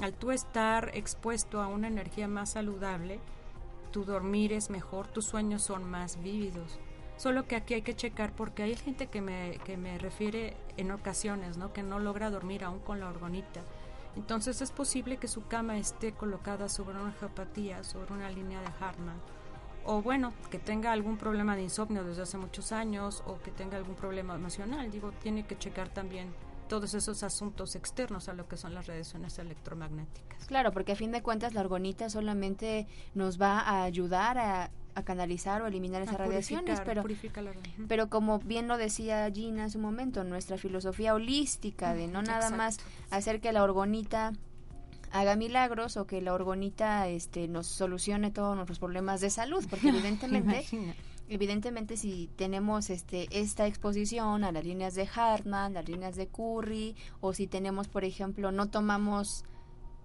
Al 0.00 0.14
tú 0.14 0.30
estar 0.30 0.90
expuesto 0.94 1.60
a 1.60 1.66
una 1.66 1.88
energía 1.88 2.26
más 2.26 2.52
saludable, 2.52 3.20
tu 3.92 4.06
dormir 4.06 4.54
es 4.54 4.70
mejor, 4.70 5.08
tus 5.08 5.26
sueños 5.26 5.60
son 5.60 5.84
más 5.84 6.22
vívidos. 6.22 6.78
Solo 7.18 7.46
que 7.46 7.54
aquí 7.54 7.74
hay 7.74 7.82
que 7.82 7.94
checar 7.94 8.32
porque 8.32 8.62
hay 8.62 8.76
gente 8.76 9.08
que 9.08 9.20
me, 9.20 9.58
que 9.66 9.76
me 9.76 9.98
refiere 9.98 10.56
en 10.78 10.90
ocasiones, 10.90 11.58
¿no? 11.58 11.74
Que 11.74 11.82
no 11.82 11.98
logra 11.98 12.30
dormir 12.30 12.64
aún 12.64 12.78
con 12.78 12.98
la 12.98 13.10
orgonita. 13.10 13.60
Entonces 14.16 14.62
es 14.62 14.72
posible 14.72 15.18
que 15.18 15.28
su 15.28 15.48
cama 15.48 15.76
esté 15.76 16.12
colocada 16.12 16.70
sobre 16.70 16.98
una 16.98 17.12
geopatía, 17.12 17.84
sobre 17.84 18.14
una 18.14 18.30
línea 18.30 18.62
de 18.62 18.70
Hartmann 18.80 19.20
o 19.84 20.02
bueno, 20.02 20.32
que 20.50 20.58
tenga 20.58 20.92
algún 20.92 21.16
problema 21.16 21.56
de 21.56 21.62
insomnio 21.62 22.04
desde 22.04 22.22
hace 22.22 22.38
muchos 22.38 22.72
años 22.72 23.22
o 23.26 23.38
que 23.40 23.50
tenga 23.50 23.76
algún 23.76 23.94
problema 23.94 24.34
emocional. 24.34 24.90
Digo, 24.90 25.12
tiene 25.22 25.46
que 25.46 25.56
checar 25.58 25.88
también 25.88 26.28
todos 26.68 26.94
esos 26.94 27.22
asuntos 27.22 27.74
externos 27.74 28.28
a 28.28 28.34
lo 28.34 28.46
que 28.46 28.56
son 28.56 28.74
las 28.74 28.86
radiaciones 28.86 29.38
electromagnéticas. 29.38 30.46
Claro, 30.46 30.70
porque 30.70 30.92
a 30.92 30.96
fin 30.96 31.10
de 31.10 31.22
cuentas 31.22 31.54
la 31.54 31.62
orgonita 31.62 32.10
solamente 32.10 32.86
nos 33.14 33.40
va 33.40 33.60
a 33.60 33.82
ayudar 33.82 34.38
a, 34.38 34.70
canalizar 35.04 35.62
o 35.62 35.68
eliminar 35.68 36.02
esas 36.02 36.16
radiaciones, 36.16 36.80
pero, 36.84 37.04
pero 37.86 38.10
como 38.10 38.40
bien 38.40 38.66
lo 38.66 38.76
decía 38.76 39.30
Gina 39.32 39.62
en 39.62 39.70
su 39.70 39.78
momento, 39.78 40.24
nuestra 40.24 40.58
filosofía 40.58 41.14
holística 41.14 41.94
de 41.94 42.08
no 42.08 42.20
nada 42.20 42.50
más 42.50 42.78
hacer 43.08 43.40
que 43.40 43.52
la 43.52 43.62
orgonita 43.62 44.32
haga 45.12 45.36
milagros 45.36 45.96
o 45.96 46.06
que 46.06 46.20
la 46.20 46.32
orgonita 46.32 47.08
este, 47.08 47.48
nos 47.48 47.66
solucione 47.66 48.30
todos 48.30 48.54
nuestros 48.54 48.78
problemas 48.78 49.20
de 49.20 49.30
salud, 49.30 49.64
porque 49.68 49.88
evidentemente, 49.90 50.64
evidentemente 51.28 51.96
si 51.96 52.30
tenemos 52.36 52.90
este, 52.90 53.28
esta 53.30 53.66
exposición 53.66 54.44
a 54.44 54.52
las 54.52 54.64
líneas 54.64 54.94
de 54.94 55.08
Hartmann, 55.12 55.74
las 55.74 55.88
líneas 55.88 56.16
de 56.16 56.28
Curry, 56.28 56.96
o 57.20 57.32
si 57.32 57.46
tenemos, 57.46 57.88
por 57.88 58.04
ejemplo, 58.04 58.52
no 58.52 58.68
tomamos 58.68 59.44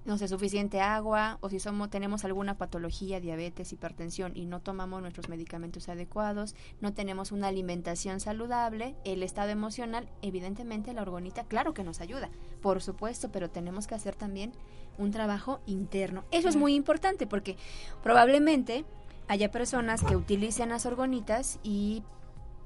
no 0.06 0.18
sé, 0.18 0.28
suficiente 0.28 0.82
agua 0.82 1.38
o 1.42 1.50
si 1.50 1.60
somos 1.60 1.90
tenemos 1.90 2.26
alguna 2.26 2.58
patología, 2.58 3.20
diabetes, 3.20 3.72
hipertensión 3.72 4.34
y 4.36 4.46
no 4.46 4.60
tomamos 4.60 5.02
nuestros 5.02 5.30
medicamentos 5.30 5.88
adecuados, 5.88 6.56
no 6.82 6.94
tenemos 6.94 7.32
una 7.32 7.48
alimentación 7.48 8.20
saludable, 8.20 8.96
el 9.06 9.24
estado 9.24 9.50
emocional, 9.52 10.10
evidentemente 10.22 10.94
la 10.94 11.04
orgonita 11.04 11.46
claro 11.46 11.74
que 11.74 11.84
nos 11.84 12.02
ayuda, 12.02 12.30
por 12.62 12.82
supuesto, 12.82 13.32
pero 13.32 13.50
tenemos 13.50 13.88
que 13.88 13.96
hacer 13.96 14.16
también 14.16 14.52
un 14.98 15.12
trabajo 15.12 15.62
interno. 15.66 16.24
Eso 16.32 16.50
es 16.50 16.56
muy 16.56 16.76
importante 16.76 17.26
porque 17.26 17.58
probablemente 18.04 18.86
haya 19.28 19.52
personas 19.52 20.04
que 20.04 20.16
utilicen 20.16 20.70
las 20.70 20.86
orgonitas 20.86 21.60
y 21.64 22.04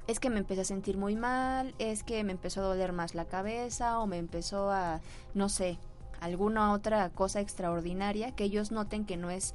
es 0.08 0.20
que 0.20 0.30
me 0.30 0.38
empecé 0.38 0.62
a 0.62 0.64
sentir 0.64 0.96
muy 0.96 1.16
mal, 1.16 1.74
es 1.78 2.02
que 2.02 2.24
me 2.24 2.32
empezó 2.32 2.62
a 2.62 2.68
doler 2.68 2.92
más 2.92 3.14
la 3.14 3.26
cabeza 3.26 4.00
o 4.00 4.06
me 4.06 4.16
empezó 4.16 4.70
a, 4.70 5.00
no 5.34 5.48
sé, 5.48 5.78
alguna 6.20 6.72
otra 6.72 7.10
cosa 7.10 7.40
extraordinaria 7.40 8.32
que 8.32 8.44
ellos 8.44 8.70
noten 8.70 9.04
que 9.04 9.16
no 9.16 9.30
es 9.30 9.54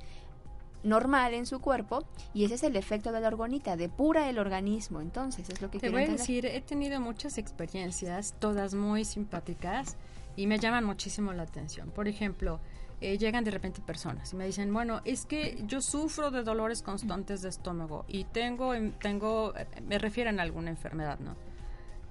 normal 0.84 1.34
en 1.34 1.46
su 1.46 1.60
cuerpo 1.60 2.04
y 2.34 2.44
ese 2.44 2.56
es 2.56 2.64
el 2.64 2.76
efecto 2.76 3.12
de 3.12 3.22
la 3.22 3.30
orgonita, 3.30 3.76
depura 3.76 4.30
el 4.30 4.38
organismo, 4.38 5.02
entonces 5.02 5.50
es 5.50 5.62
lo 5.62 5.72
que 5.72 5.80
Te 5.80 5.90
voy 5.90 6.04
a 6.04 6.08
decir, 6.08 6.46
he 6.46 6.62
tenido 6.62 7.00
muchas 7.00 7.38
experiencias, 7.38 8.36
todas 8.40 8.74
muy 8.74 9.06
simpáticas 9.06 9.96
y 10.36 10.48
me 10.48 10.60
llaman 10.60 10.84
muchísimo 10.84 11.32
la 11.34 11.44
atención. 11.44 11.90
Por 11.92 12.08
ejemplo, 12.08 12.60
eh, 13.02 13.18
llegan 13.18 13.44
de 13.44 13.52
repente 13.52 13.82
personas 13.82 14.34
y 14.34 14.36
me 14.36 14.46
dicen, 14.46 14.74
bueno, 14.74 15.02
es 15.06 15.26
que 15.26 15.64
yo 15.68 15.82
sufro 15.82 16.32
de 16.32 16.44
dolores 16.44 16.82
constantes 16.82 17.42
de 17.42 17.50
estómago 17.50 18.06
y 18.08 18.26
tengo, 18.26 18.74
tengo 19.02 19.54
me 19.88 19.98
refieren 20.00 20.40
a 20.40 20.44
alguna 20.44 20.70
enfermedad, 20.70 21.20
¿no? 21.20 21.36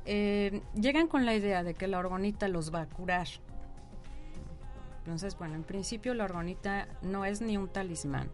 Eh, 0.04 0.62
llegan 0.74 1.06
con 1.06 1.24
la 1.24 1.34
idea 1.34 1.62
de 1.62 1.74
que 1.74 1.86
la 1.86 1.98
orgonita 1.98 2.48
los 2.48 2.74
va 2.74 2.82
a 2.82 2.86
curar 2.86 3.28
entonces, 5.04 5.36
bueno, 5.36 5.56
en 5.56 5.64
principio 5.64 6.14
la 6.14 6.24
orgonita 6.24 6.86
no 7.02 7.24
es 7.24 7.40
ni 7.40 7.56
un 7.56 7.66
talismán, 7.66 8.30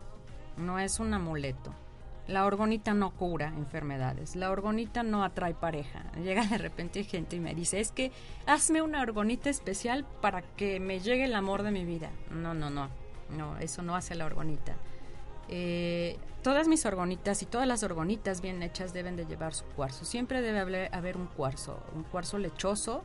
no 0.58 0.78
es 0.78 1.00
un 1.00 1.14
amuleto. 1.14 1.72
La 2.26 2.44
orgonita 2.44 2.92
no 2.92 3.12
cura 3.12 3.54
enfermedades, 3.56 4.36
la 4.36 4.50
orgonita 4.50 5.02
no 5.02 5.24
atrae 5.24 5.54
pareja. 5.54 6.04
Llega 6.22 6.44
de 6.44 6.58
repente 6.58 7.04
gente 7.04 7.36
y 7.36 7.40
me 7.40 7.54
dice, 7.54 7.80
es 7.80 7.90
que 7.90 8.12
hazme 8.44 8.82
una 8.82 9.00
orgonita 9.00 9.48
especial 9.48 10.04
para 10.20 10.42
que 10.42 10.78
me 10.78 11.00
llegue 11.00 11.24
el 11.24 11.34
amor 11.34 11.62
de 11.62 11.70
mi 11.70 11.86
vida. 11.86 12.10
No, 12.30 12.52
no, 12.52 12.68
no, 12.68 12.90
no, 13.30 13.56
eso 13.56 13.80
no 13.80 13.96
hace 13.96 14.14
la 14.14 14.26
orgonita. 14.26 14.76
Eh, 15.48 16.18
todas 16.42 16.68
mis 16.68 16.84
orgonitas 16.84 17.42
y 17.42 17.46
todas 17.46 17.66
las 17.66 17.82
orgonitas 17.82 18.42
bien 18.42 18.62
hechas 18.62 18.92
deben 18.92 19.16
de 19.16 19.24
llevar 19.24 19.54
su 19.54 19.64
cuarzo. 19.64 20.04
Siempre 20.04 20.42
debe 20.42 20.90
haber 20.92 21.16
un 21.16 21.28
cuarzo, 21.28 21.82
un 21.94 22.02
cuarzo 22.02 22.36
lechoso 22.36 23.04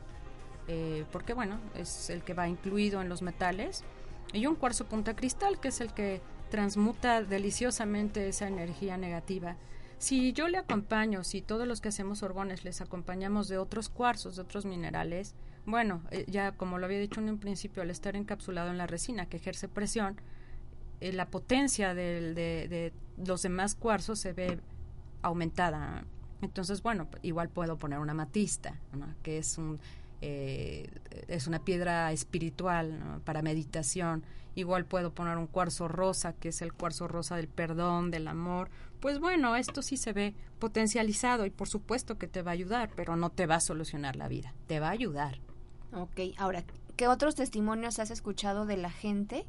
eh, 0.68 1.04
porque 1.12 1.34
bueno, 1.34 1.58
es 1.74 2.10
el 2.10 2.22
que 2.22 2.34
va 2.34 2.48
incluido 2.48 3.00
en 3.00 3.08
los 3.08 3.22
metales, 3.22 3.84
y 4.32 4.46
un 4.46 4.56
cuarzo 4.56 4.86
punta 4.86 5.14
cristal, 5.14 5.60
que 5.60 5.68
es 5.68 5.80
el 5.80 5.92
que 5.94 6.20
transmuta 6.50 7.22
deliciosamente 7.22 8.28
esa 8.28 8.48
energía 8.48 8.96
negativa. 8.96 9.56
Si 9.98 10.32
yo 10.32 10.48
le 10.48 10.58
acompaño, 10.58 11.24
si 11.24 11.40
todos 11.40 11.66
los 11.66 11.80
que 11.80 11.88
hacemos 11.88 12.22
orgones 12.22 12.64
les 12.64 12.80
acompañamos 12.80 13.48
de 13.48 13.58
otros 13.58 13.88
cuarzos, 13.88 14.36
de 14.36 14.42
otros 14.42 14.66
minerales, 14.66 15.34
bueno, 15.66 16.02
eh, 16.10 16.24
ya 16.28 16.52
como 16.52 16.78
lo 16.78 16.86
había 16.86 16.98
dicho 16.98 17.20
en 17.20 17.28
un 17.28 17.38
principio, 17.38 17.82
al 17.82 17.90
estar 17.90 18.16
encapsulado 18.16 18.70
en 18.70 18.78
la 18.78 18.86
resina 18.86 19.26
que 19.26 19.38
ejerce 19.38 19.68
presión, 19.68 20.20
eh, 21.00 21.12
la 21.12 21.26
potencia 21.26 21.94
de, 21.94 22.92
los 23.16 23.42
demás 23.42 23.74
cuarzos 23.74 24.18
se 24.18 24.32
ve 24.32 24.58
aumentada. 25.22 26.04
Entonces, 26.42 26.82
bueno, 26.82 27.08
igual 27.22 27.48
puedo 27.48 27.78
poner 27.78 27.98
una 27.98 28.14
matista, 28.14 28.78
que 29.22 29.38
es 29.38 29.56
un 29.56 29.80
eh, 30.20 30.88
es 31.28 31.46
una 31.46 31.58
piedra 31.64 32.12
espiritual 32.12 33.20
para 33.24 33.42
meditación. 33.42 34.24
Igual 34.54 34.84
puedo 34.84 35.12
poner 35.12 35.36
un 35.36 35.46
cuarzo 35.46 35.88
rosa, 35.88 36.32
que 36.32 36.48
es 36.50 36.62
el 36.62 36.72
cuarzo 36.72 37.08
rosa 37.08 37.36
del 37.36 37.48
perdón, 37.48 38.10
del 38.10 38.28
amor. 38.28 38.70
Pues 39.00 39.18
bueno, 39.18 39.56
esto 39.56 39.82
sí 39.82 39.96
se 39.96 40.12
ve 40.12 40.34
potencializado 40.58 41.44
y 41.44 41.50
por 41.50 41.68
supuesto 41.68 42.18
que 42.18 42.28
te 42.28 42.42
va 42.42 42.52
a 42.52 42.54
ayudar, 42.54 42.90
pero 42.94 43.16
no 43.16 43.30
te 43.30 43.46
va 43.46 43.56
a 43.56 43.60
solucionar 43.60 44.16
la 44.16 44.28
vida, 44.28 44.54
te 44.66 44.80
va 44.80 44.88
a 44.88 44.92
ayudar. 44.92 45.40
Ok, 45.92 46.20
ahora, 46.38 46.64
¿qué 46.96 47.08
otros 47.08 47.34
testimonios 47.34 47.98
has 47.98 48.10
escuchado 48.10 48.64
de 48.64 48.76
la 48.76 48.90
gente? 48.90 49.44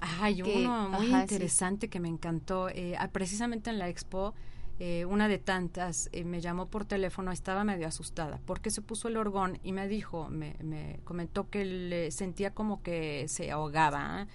Hay 0.00 0.42
uno 0.42 0.88
muy 0.88 1.06
interesante 1.06 1.88
que 1.88 2.00
me 2.00 2.08
encantó. 2.08 2.68
Eh, 2.68 2.94
ah, 2.98 3.08
precisamente 3.08 3.70
en 3.70 3.78
la 3.78 3.88
expo 3.88 4.34
eh, 4.80 5.04
una 5.04 5.28
de 5.28 5.38
tantas, 5.38 6.08
eh, 6.12 6.24
me 6.24 6.40
llamó 6.40 6.66
por 6.66 6.84
teléfono, 6.84 7.30
estaba 7.30 7.62
medio 7.62 7.86
asustada, 7.86 8.40
porque 8.44 8.70
se 8.70 8.82
puso 8.82 9.06
el 9.06 9.16
orgón 9.16 9.60
y 9.62 9.70
me 9.70 9.86
dijo, 9.86 10.28
me, 10.28 10.56
me 10.62 10.98
comentó 11.04 11.48
que 11.48 11.64
le 11.64 12.10
sentía 12.10 12.52
como 12.52 12.82
que 12.82 13.26
se 13.28 13.52
ahogaba, 13.52 14.26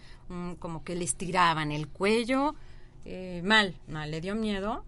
como 0.59 0.83
que 0.83 0.95
le 0.95 1.03
estiraban 1.03 1.71
el 1.71 1.89
cuello, 1.89 2.55
eh, 3.03 3.41
mal, 3.43 3.75
mal, 3.87 4.11
le 4.11 4.21
dio 4.21 4.35
miedo, 4.35 4.85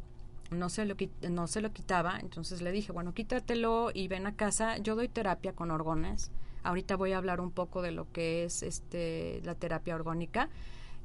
no 0.52 0.70
se, 0.70 0.86
lo, 0.86 0.96
no 1.30 1.48
se 1.48 1.62
lo 1.62 1.74
quitaba, 1.74 2.20
entonces 2.20 2.62
le 2.62 2.72
dije, 2.72 2.94
bueno, 2.94 3.14
quítatelo 3.14 3.92
y 3.94 4.08
ven 4.08 4.28
a 4.28 4.36
casa, 4.36 4.78
yo 4.78 4.96
doy 4.96 5.10
terapia 5.10 5.54
con 5.54 5.72
orgones, 5.72 6.32
ahorita 6.64 6.96
voy 6.96 7.12
a 7.12 7.18
hablar 7.18 7.42
un 7.42 7.52
poco 7.52 7.82
de 7.82 7.92
lo 7.92 8.10
que 8.12 8.46
es 8.46 8.64
este 8.64 9.42
la 9.44 9.56
terapia 9.56 9.96
orgónica, 9.96 10.50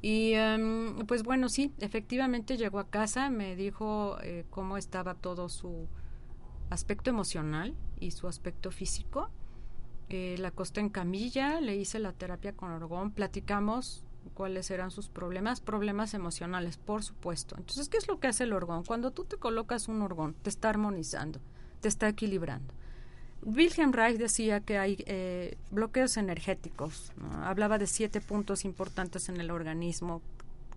y 0.01 0.33
em, 0.33 0.95
pues 1.07 1.23
bueno, 1.23 1.49
sí, 1.49 1.73
efectivamente 1.79 2.57
llegó 2.57 2.79
a 2.79 2.89
casa, 2.89 3.29
me 3.29 3.55
dijo 3.55 4.17
eh, 4.21 4.45
cómo 4.49 4.77
estaba 4.77 5.15
todo 5.15 5.49
su 5.49 5.87
aspecto 6.69 7.09
emocional 7.09 7.75
y 7.99 8.11
su 8.11 8.27
aspecto 8.27 8.71
físico. 8.71 9.29
Eh, 10.09 10.35
la 10.39 10.49
acosté 10.49 10.79
en 10.79 10.89
camilla, 10.89 11.59
le 11.59 11.75
hice 11.75 11.99
la 11.99 12.13
terapia 12.13 12.53
con 12.53 12.71
orgón, 12.71 13.11
platicamos 13.11 14.05
cuáles 14.33 14.69
eran 14.71 14.91
sus 14.91 15.09
problemas, 15.09 15.61
problemas 15.61 16.13
emocionales, 16.13 16.77
por 16.77 17.03
supuesto. 17.03 17.55
Entonces, 17.57 17.89
¿qué 17.89 17.97
es 17.97 18.07
lo 18.07 18.19
que 18.19 18.27
hace 18.27 18.43
el 18.43 18.53
orgón? 18.53 18.83
Cuando 18.83 19.11
tú 19.11 19.25
te 19.25 19.37
colocas 19.37 19.87
un 19.87 20.01
orgón, 20.01 20.35
te 20.41 20.49
está 20.49 20.69
armonizando, 20.69 21.39
te 21.81 21.87
está 21.87 22.07
equilibrando. 22.07 22.73
Wilhelm 23.47 23.93
Reich 23.93 24.17
decía 24.17 24.59
que 24.59 24.77
hay 24.77 24.97
eh, 25.07 25.57
bloqueos 25.71 26.17
energéticos. 26.17 27.13
Hablaba 27.43 27.77
de 27.77 27.87
siete 27.87 28.19
puntos 28.19 28.65
importantes 28.65 29.29
en 29.29 29.39
el 29.39 29.51
organismo 29.51 30.21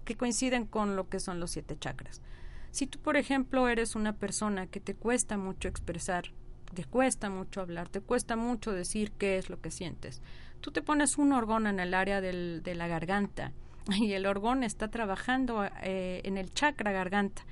que 0.05 0.17
coinciden 0.17 0.67
con 0.67 0.95
lo 0.95 1.09
que 1.09 1.19
son 1.19 1.41
los 1.41 1.51
siete 1.51 1.77
chakras. 1.77 2.23
Si 2.71 2.87
tú, 2.87 3.01
por 3.01 3.17
ejemplo, 3.17 3.67
eres 3.67 3.97
una 3.97 4.13
persona 4.13 4.69
que 4.69 4.79
te 4.79 4.95
cuesta 4.95 5.37
mucho 5.37 5.67
expresar, 5.67 6.27
te 6.73 6.85
cuesta 6.85 7.29
mucho 7.29 7.61
hablar, 7.61 7.89
te 7.89 8.01
cuesta 8.01 8.37
mucho 8.37 8.71
decir 8.71 9.11
qué 9.19 9.37
es 9.37 9.51
lo 9.51 9.61
que 9.61 9.73
sientes, 9.73 10.23
tú 10.61 10.71
te 10.71 10.81
pones 10.81 11.19
un 11.19 11.33
orgón 11.33 11.67
en 11.67 11.81
el 11.81 11.93
área 11.93 12.21
del, 12.21 12.63
de 12.63 12.77
la 12.77 12.87
garganta 12.87 13.51
y 13.97 14.13
el 14.13 14.27
orgón 14.27 14.63
está 14.63 14.93
trabajando 14.93 15.65
eh, 15.83 16.21
en 16.23 16.39
el 16.39 16.55
chakra 16.55 16.93
garganta 16.93 17.43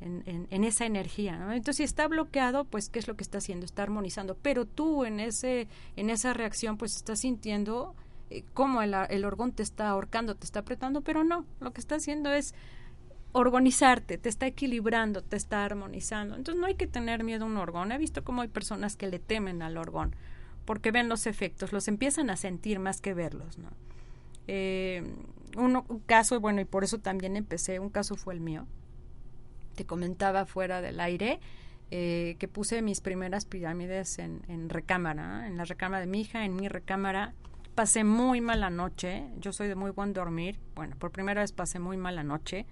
en, 0.00 0.64
esa 0.64 0.86
energía. 0.86 1.34
Entonces, 1.52 1.76
si 1.76 1.82
está 1.82 2.08
bloqueado, 2.08 2.64
pues, 2.64 2.88
¿qué 2.88 2.98
es 2.98 3.08
lo 3.08 3.16
que 3.16 3.22
está 3.22 3.38
haciendo? 3.38 3.64
Está 3.64 3.82
armonizando. 3.82 4.36
Pero 4.40 4.66
tú 4.66 5.04
en, 5.04 5.20
ese, 5.20 5.68
en 5.96 6.10
esa 6.10 6.32
reacción, 6.32 6.76
pues, 6.76 6.96
estás 6.96 7.20
sintiendo 7.20 7.94
eh, 8.30 8.44
cómo 8.54 8.82
el, 8.82 8.94
el 9.08 9.24
orgón 9.24 9.52
te 9.52 9.62
está 9.62 9.88
ahorcando, 9.88 10.34
te 10.34 10.44
está 10.44 10.60
apretando, 10.60 11.00
pero 11.00 11.24
no, 11.24 11.44
lo 11.60 11.72
que 11.72 11.80
está 11.80 11.96
haciendo 11.96 12.32
es 12.32 12.54
organizarte, 13.32 14.18
te 14.18 14.28
está 14.28 14.46
equilibrando, 14.46 15.22
te 15.22 15.36
está 15.36 15.64
armonizando. 15.64 16.36
Entonces 16.36 16.60
no 16.60 16.66
hay 16.66 16.74
que 16.74 16.86
tener 16.86 17.24
miedo 17.24 17.44
a 17.44 17.48
un 17.48 17.56
orgón. 17.56 17.92
He 17.92 17.98
visto 17.98 18.24
cómo 18.24 18.42
hay 18.42 18.48
personas 18.48 18.96
que 18.96 19.08
le 19.08 19.18
temen 19.18 19.62
al 19.62 19.76
orgón 19.76 20.14
porque 20.66 20.90
ven 20.90 21.08
los 21.08 21.26
efectos, 21.26 21.72
los 21.72 21.88
empiezan 21.88 22.28
a 22.28 22.36
sentir 22.36 22.78
más 22.78 23.00
que 23.00 23.14
verlos. 23.14 23.56
¿no? 23.56 23.70
Eh, 24.48 25.02
un 25.56 25.82
caso, 26.04 26.40
bueno, 26.40 26.60
y 26.60 26.66
por 26.66 26.84
eso 26.84 26.98
también 26.98 27.36
empecé, 27.36 27.78
un 27.78 27.88
caso 27.88 28.16
fue 28.16 28.34
el 28.34 28.40
mío 28.40 28.66
te 29.76 29.84
comentaba 29.84 30.46
fuera 30.46 30.80
del 30.80 30.98
aire, 30.98 31.38
eh, 31.92 32.34
que 32.40 32.48
puse 32.48 32.82
mis 32.82 33.00
primeras 33.00 33.44
pirámides 33.44 34.18
en, 34.18 34.42
en 34.48 34.68
recámara, 34.68 35.46
en 35.46 35.56
la 35.56 35.64
recámara 35.64 36.00
de 36.00 36.06
mi 36.06 36.22
hija, 36.22 36.44
en 36.44 36.56
mi 36.56 36.66
recámara. 36.68 37.32
Pasé 37.76 38.02
muy 38.02 38.40
mala 38.40 38.70
noche, 38.70 39.28
yo 39.38 39.52
soy 39.52 39.68
de 39.68 39.76
muy 39.76 39.90
buen 39.92 40.12
dormir, 40.12 40.58
bueno, 40.74 40.96
por 40.98 41.12
primera 41.12 41.42
vez 41.42 41.52
pasé 41.52 41.78
muy 41.78 41.96
mala 41.96 42.24
noche. 42.24 42.66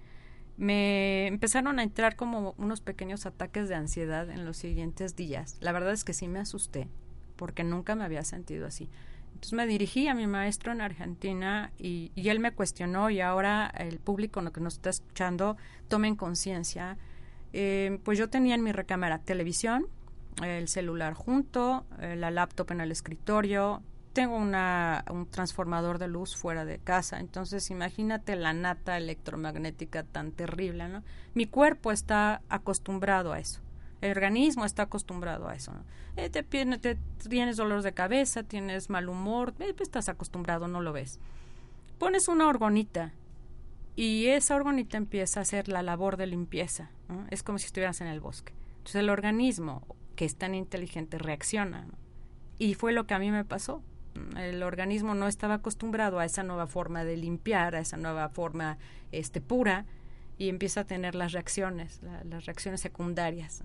Me 0.57 1.27
empezaron 1.27 1.79
a 1.79 1.83
entrar 1.83 2.15
como 2.15 2.55
unos 2.57 2.81
pequeños 2.81 3.25
ataques 3.25 3.69
de 3.69 3.75
ansiedad 3.75 4.29
en 4.29 4.45
los 4.45 4.57
siguientes 4.57 5.15
días. 5.15 5.57
La 5.59 5.73
verdad 5.73 5.93
es 5.93 6.03
que 6.03 6.13
sí 6.13 6.27
me 6.27 6.39
asusté, 6.39 6.87
porque 7.35 7.63
nunca 7.63 7.95
me 7.95 8.03
había 8.03 8.23
sentido 8.23 8.65
así. 8.65 8.89
Entonces 9.35 9.53
me 9.53 9.67
dirigí 9.67 10.07
a 10.07 10.13
mi 10.13 10.27
maestro 10.27 10.71
en 10.71 10.81
Argentina 10.81 11.71
y, 11.77 12.11
él 12.15 12.39
me 12.39 12.53
cuestionó 12.53 13.09
y 13.09 13.19
ahora 13.19 13.67
el 13.77 13.99
público 13.99 14.41
lo 14.41 14.51
que 14.51 14.61
nos 14.61 14.75
está 14.75 14.89
escuchando 14.89 15.57
tomen 15.89 16.15
conciencia. 16.15 16.97
Eh, 17.53 17.99
pues 18.03 18.17
yo 18.17 18.29
tenía 18.29 18.55
en 18.55 18.63
mi 18.63 18.71
recámara 18.71 19.19
televisión, 19.19 19.87
el 20.41 20.67
celular 20.69 21.13
junto, 21.13 21.85
eh, 21.99 22.15
la 22.15 22.31
laptop 22.31 22.71
en 22.71 22.81
el 22.81 22.91
escritorio, 22.91 23.83
tengo 24.13 24.37
una, 24.37 25.03
un 25.11 25.29
transformador 25.29 25.99
de 25.99 26.07
luz 26.07 26.37
fuera 26.37 26.63
de 26.63 26.79
casa, 26.79 27.19
entonces 27.19 27.69
imagínate 27.69 28.37
la 28.37 28.53
nata 28.53 28.95
electromagnética 28.95 30.03
tan 30.03 30.31
terrible, 30.31 30.87
¿no? 30.87 31.03
Mi 31.33 31.45
cuerpo 31.45 31.91
está 31.91 32.41
acostumbrado 32.47 33.33
a 33.33 33.39
eso. 33.39 33.64
El 34.01 34.11
organismo 34.11 34.65
está 34.65 34.83
acostumbrado 34.83 35.47
a 35.47 35.55
eso. 35.55 35.73
Eh, 36.15 36.29
te, 36.29 36.43
tienes 37.27 37.57
dolor 37.57 37.81
de 37.81 37.93
cabeza, 37.93 38.43
tienes 38.43 38.89
mal 38.89 39.09
humor, 39.09 39.53
eh, 39.59 39.73
pues 39.75 39.89
estás 39.89 40.09
acostumbrado, 40.09 40.67
no 40.67 40.81
lo 40.81 40.93
ves. 40.93 41.19
pones 41.97 42.27
una 42.27 42.47
orgonita 42.47 43.13
y 43.95 44.27
esa 44.27 44.55
orgonita 44.55 44.97
empieza 44.97 45.39
a 45.39 45.43
hacer 45.43 45.67
la 45.69 45.81
labor 45.81 46.17
de 46.17 46.27
limpieza. 46.27 46.89
Es 47.29 47.43
como 47.43 47.57
si 47.57 47.65
estuvieras 47.65 48.01
en 48.01 48.07
el 48.07 48.19
bosque. 48.19 48.53
Entonces 48.77 48.95
el 48.95 49.09
organismo, 49.09 49.83
que 50.15 50.25
es 50.25 50.35
tan 50.35 50.53
inteligente, 50.53 51.17
reacciona. 51.17 51.87
Y 52.57 52.73
fue 52.73 52.93
lo 52.93 53.05
que 53.07 53.13
a 53.13 53.19
mí 53.19 53.31
me 53.31 53.45
pasó. 53.45 53.81
El 54.37 54.63
organismo 54.63 55.15
no 55.15 55.27
estaba 55.27 55.55
acostumbrado 55.55 56.19
a 56.19 56.25
esa 56.25 56.43
nueva 56.43 56.67
forma 56.67 57.03
de 57.03 57.17
limpiar, 57.17 57.75
a 57.75 57.79
esa 57.79 57.97
nueva 57.97 58.29
forma 58.29 58.77
este, 59.11 59.41
pura, 59.41 59.85
y 60.37 60.49
empieza 60.49 60.81
a 60.81 60.83
tener 60.85 61.15
las 61.15 61.31
reacciones, 61.31 62.01
las 62.23 62.45
reacciones 62.45 62.81
secundarias. 62.81 63.63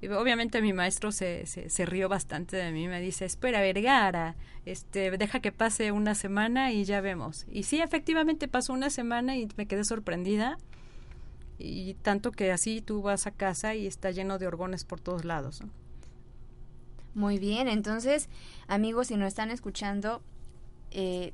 Y 0.00 0.08
obviamente 0.08 0.60
mi 0.60 0.72
maestro 0.72 1.10
se, 1.10 1.46
se, 1.46 1.86
rió 1.86 2.08
bastante 2.08 2.56
de 2.56 2.70
mí, 2.70 2.86
me 2.86 3.00
dice, 3.00 3.24
espera, 3.24 3.60
Vergara, 3.60 4.36
este, 4.66 5.10
deja 5.10 5.40
que 5.40 5.52
pase 5.52 5.90
una 5.90 6.14
semana 6.14 6.70
y 6.70 6.84
ya 6.84 7.00
vemos. 7.00 7.46
Y 7.50 7.62
sí, 7.62 7.80
efectivamente 7.80 8.46
pasó 8.46 8.74
una 8.74 8.90
semana 8.90 9.36
y 9.36 9.48
me 9.56 9.66
quedé 9.66 9.84
sorprendida. 9.84 10.58
Y 11.58 11.94
tanto 11.94 12.30
que 12.32 12.52
así 12.52 12.82
tú 12.82 13.00
vas 13.00 13.26
a 13.26 13.30
casa 13.30 13.74
y 13.74 13.86
está 13.86 14.10
lleno 14.10 14.38
de 14.38 14.46
orgones 14.46 14.84
por 14.84 15.00
todos 15.00 15.24
lados. 15.24 15.62
Muy 17.14 17.38
bien, 17.38 17.66
entonces, 17.66 18.28
amigos, 18.68 19.06
si 19.06 19.16
nos 19.16 19.28
están 19.28 19.50
escuchando, 19.50 20.22
eh, 20.90 21.32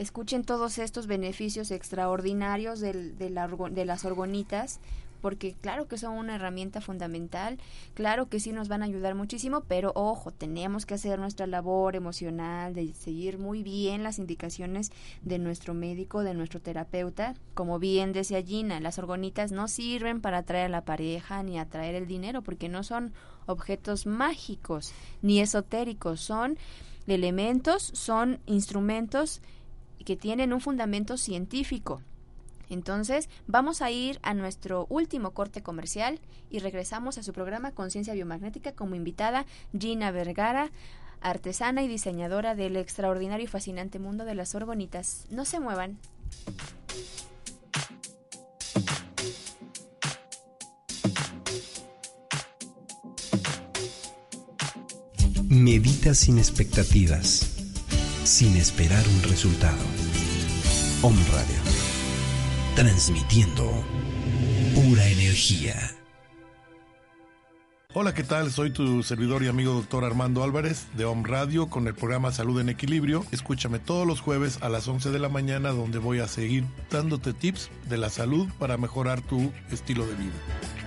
escuchen 0.00 0.44
todos 0.44 0.78
estos 0.78 1.06
beneficios 1.06 1.70
extraordinarios 1.70 2.80
del, 2.80 3.18
de, 3.18 3.28
la, 3.28 3.46
de 3.48 3.84
las 3.84 4.06
orgonitas 4.06 4.80
porque 5.20 5.54
claro 5.60 5.86
que 5.86 5.98
son 5.98 6.14
una 6.14 6.36
herramienta 6.36 6.80
fundamental, 6.80 7.58
claro 7.92 8.30
que 8.30 8.40
sí 8.40 8.52
nos 8.52 8.68
van 8.68 8.82
a 8.82 8.86
ayudar 8.86 9.14
muchísimo, 9.14 9.60
pero 9.68 9.92
ojo, 9.94 10.30
tenemos 10.30 10.86
que 10.86 10.94
hacer 10.94 11.18
nuestra 11.18 11.46
labor 11.46 11.94
emocional, 11.94 12.72
de 12.72 12.94
seguir 12.94 13.38
muy 13.38 13.62
bien 13.62 14.02
las 14.02 14.18
indicaciones 14.18 14.90
de 15.20 15.38
nuestro 15.38 15.74
médico, 15.74 16.22
de 16.22 16.32
nuestro 16.32 16.60
terapeuta. 16.60 17.34
Como 17.52 17.78
bien 17.78 18.14
decía 18.14 18.42
Gina, 18.42 18.80
las 18.80 18.98
orgonitas 18.98 19.52
no 19.52 19.68
sirven 19.68 20.22
para 20.22 20.38
atraer 20.38 20.66
a 20.66 20.70
la 20.70 20.86
pareja 20.86 21.42
ni 21.42 21.58
atraer 21.58 21.94
el 21.94 22.06
dinero, 22.06 22.40
porque 22.40 22.70
no 22.70 22.82
son 22.82 23.12
objetos 23.44 24.06
mágicos 24.06 24.94
ni 25.20 25.40
esotéricos, 25.40 26.20
son 26.22 26.56
elementos, 27.06 27.90
son 27.94 28.40
instrumentos 28.46 29.42
que 30.04 30.16
tienen 30.16 30.52
un 30.52 30.60
fundamento 30.60 31.16
científico 31.16 32.02
entonces, 32.70 33.28
vamos 33.48 33.82
a 33.82 33.90
ir 33.90 34.20
a 34.22 34.32
nuestro 34.32 34.86
último 34.88 35.32
corte 35.32 35.60
comercial 35.60 36.20
y 36.50 36.60
regresamos 36.60 37.18
a 37.18 37.24
su 37.24 37.32
programa 37.32 37.72
Conciencia 37.72 38.14
Biomagnética 38.14 38.72
como 38.72 38.94
invitada 38.94 39.44
Gina 39.76 40.12
Vergara, 40.12 40.70
artesana 41.20 41.82
y 41.82 41.88
diseñadora 41.88 42.54
del 42.54 42.76
extraordinario 42.76 43.44
y 43.44 43.48
fascinante 43.48 43.98
mundo 43.98 44.24
de 44.24 44.36
las 44.36 44.54
orgonitas. 44.54 45.26
No 45.30 45.44
se 45.44 45.58
muevan. 45.58 45.98
Medita 55.48 56.14
sin 56.14 56.38
expectativas, 56.38 57.59
sin 58.30 58.56
esperar 58.56 59.04
un 59.08 59.22
resultado. 59.24 59.82
Om 61.02 61.16
Radio 61.32 61.56
transmitiendo 62.76 63.68
pura 64.72 65.04
energía. 65.08 65.74
Hola, 67.92 68.14
¿qué 68.14 68.22
tal? 68.22 68.52
Soy 68.52 68.70
tu 68.70 69.02
servidor 69.02 69.42
y 69.42 69.48
amigo 69.48 69.72
doctor 69.72 70.04
Armando 70.04 70.44
Álvarez 70.44 70.86
de 70.96 71.04
Home 71.06 71.28
Radio 71.28 71.68
con 71.68 71.88
el 71.88 71.94
programa 71.94 72.30
Salud 72.30 72.60
en 72.60 72.68
Equilibrio. 72.68 73.26
Escúchame 73.32 73.80
todos 73.80 74.06
los 74.06 74.20
jueves 74.20 74.58
a 74.62 74.68
las 74.68 74.86
11 74.86 75.10
de 75.10 75.18
la 75.18 75.28
mañana 75.28 75.70
donde 75.70 75.98
voy 75.98 76.20
a 76.20 76.28
seguir 76.28 76.64
dándote 76.88 77.32
tips 77.32 77.68
de 77.88 77.98
la 77.98 78.10
salud 78.10 78.48
para 78.60 78.76
mejorar 78.76 79.22
tu 79.22 79.50
estilo 79.72 80.06
de 80.06 80.14
vida. 80.14 80.79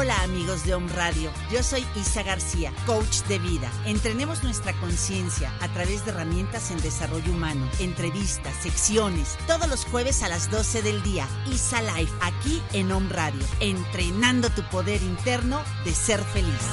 Hola 0.00 0.22
amigos 0.22 0.64
de 0.64 0.74
Home 0.74 0.90
Radio, 0.94 1.30
yo 1.52 1.62
soy 1.62 1.84
Isa 1.94 2.22
García, 2.22 2.72
coach 2.86 3.18
de 3.28 3.38
vida. 3.38 3.70
Entrenemos 3.84 4.42
nuestra 4.42 4.72
conciencia 4.80 5.52
a 5.60 5.68
través 5.74 6.06
de 6.06 6.12
herramientas 6.12 6.70
en 6.70 6.80
desarrollo 6.80 7.30
humano, 7.30 7.68
entrevistas, 7.80 8.54
secciones, 8.62 9.36
todos 9.46 9.68
los 9.68 9.84
jueves 9.84 10.22
a 10.22 10.30
las 10.30 10.50
12 10.50 10.80
del 10.80 11.02
día. 11.02 11.28
Isa 11.52 11.82
Life, 11.82 12.14
aquí 12.22 12.62
en 12.72 12.90
Home 12.92 13.10
Radio, 13.10 13.44
entrenando 13.60 14.48
tu 14.48 14.62
poder 14.70 15.02
interno 15.02 15.62
de 15.84 15.92
ser 15.92 16.24
feliz. 16.24 16.64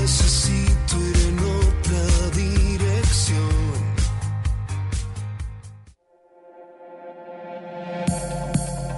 Necesito 0.00 0.98
ir 0.98 1.16
en 1.28 1.38
otra 1.38 2.30
dirección. 2.34 3.61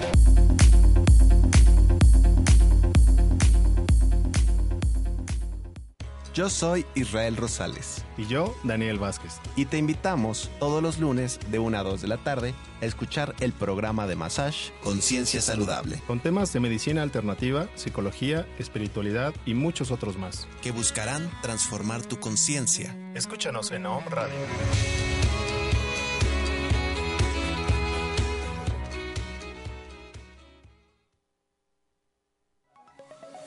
Yo 6.35 6.49
soy 6.49 6.85
Israel 6.95 7.37
Rosales. 7.37 8.03
Y 8.17 8.25
yo, 8.25 8.53
Daniel 8.65 8.99
Vázquez. 8.99 9.39
Y 9.55 9.67
te 9.67 9.77
invitamos 9.77 10.51
todos 10.59 10.83
los 10.83 10.99
lunes 10.99 11.39
de 11.49 11.59
1 11.59 11.77
a 11.77 11.83
2 11.83 12.01
de 12.01 12.09
la 12.09 12.17
tarde 12.17 12.53
a 12.81 12.85
escuchar 12.85 13.33
el 13.39 13.53
programa 13.53 14.05
de 14.05 14.17
Massage 14.17 14.73
Conciencia 14.83 15.41
Saludable. 15.41 16.01
Con 16.05 16.19
temas 16.19 16.51
de 16.51 16.59
medicina 16.59 17.03
alternativa, 17.03 17.69
psicología, 17.75 18.45
espiritualidad 18.59 19.33
y 19.45 19.53
muchos 19.53 19.91
otros 19.91 20.17
más. 20.17 20.45
Que 20.61 20.71
buscarán 20.71 21.31
transformar 21.41 22.05
tu 22.05 22.19
conciencia. 22.19 22.93
Escúchanos 23.15 23.71
en 23.71 23.85
Home 23.85 24.09
Radio. 24.09 24.35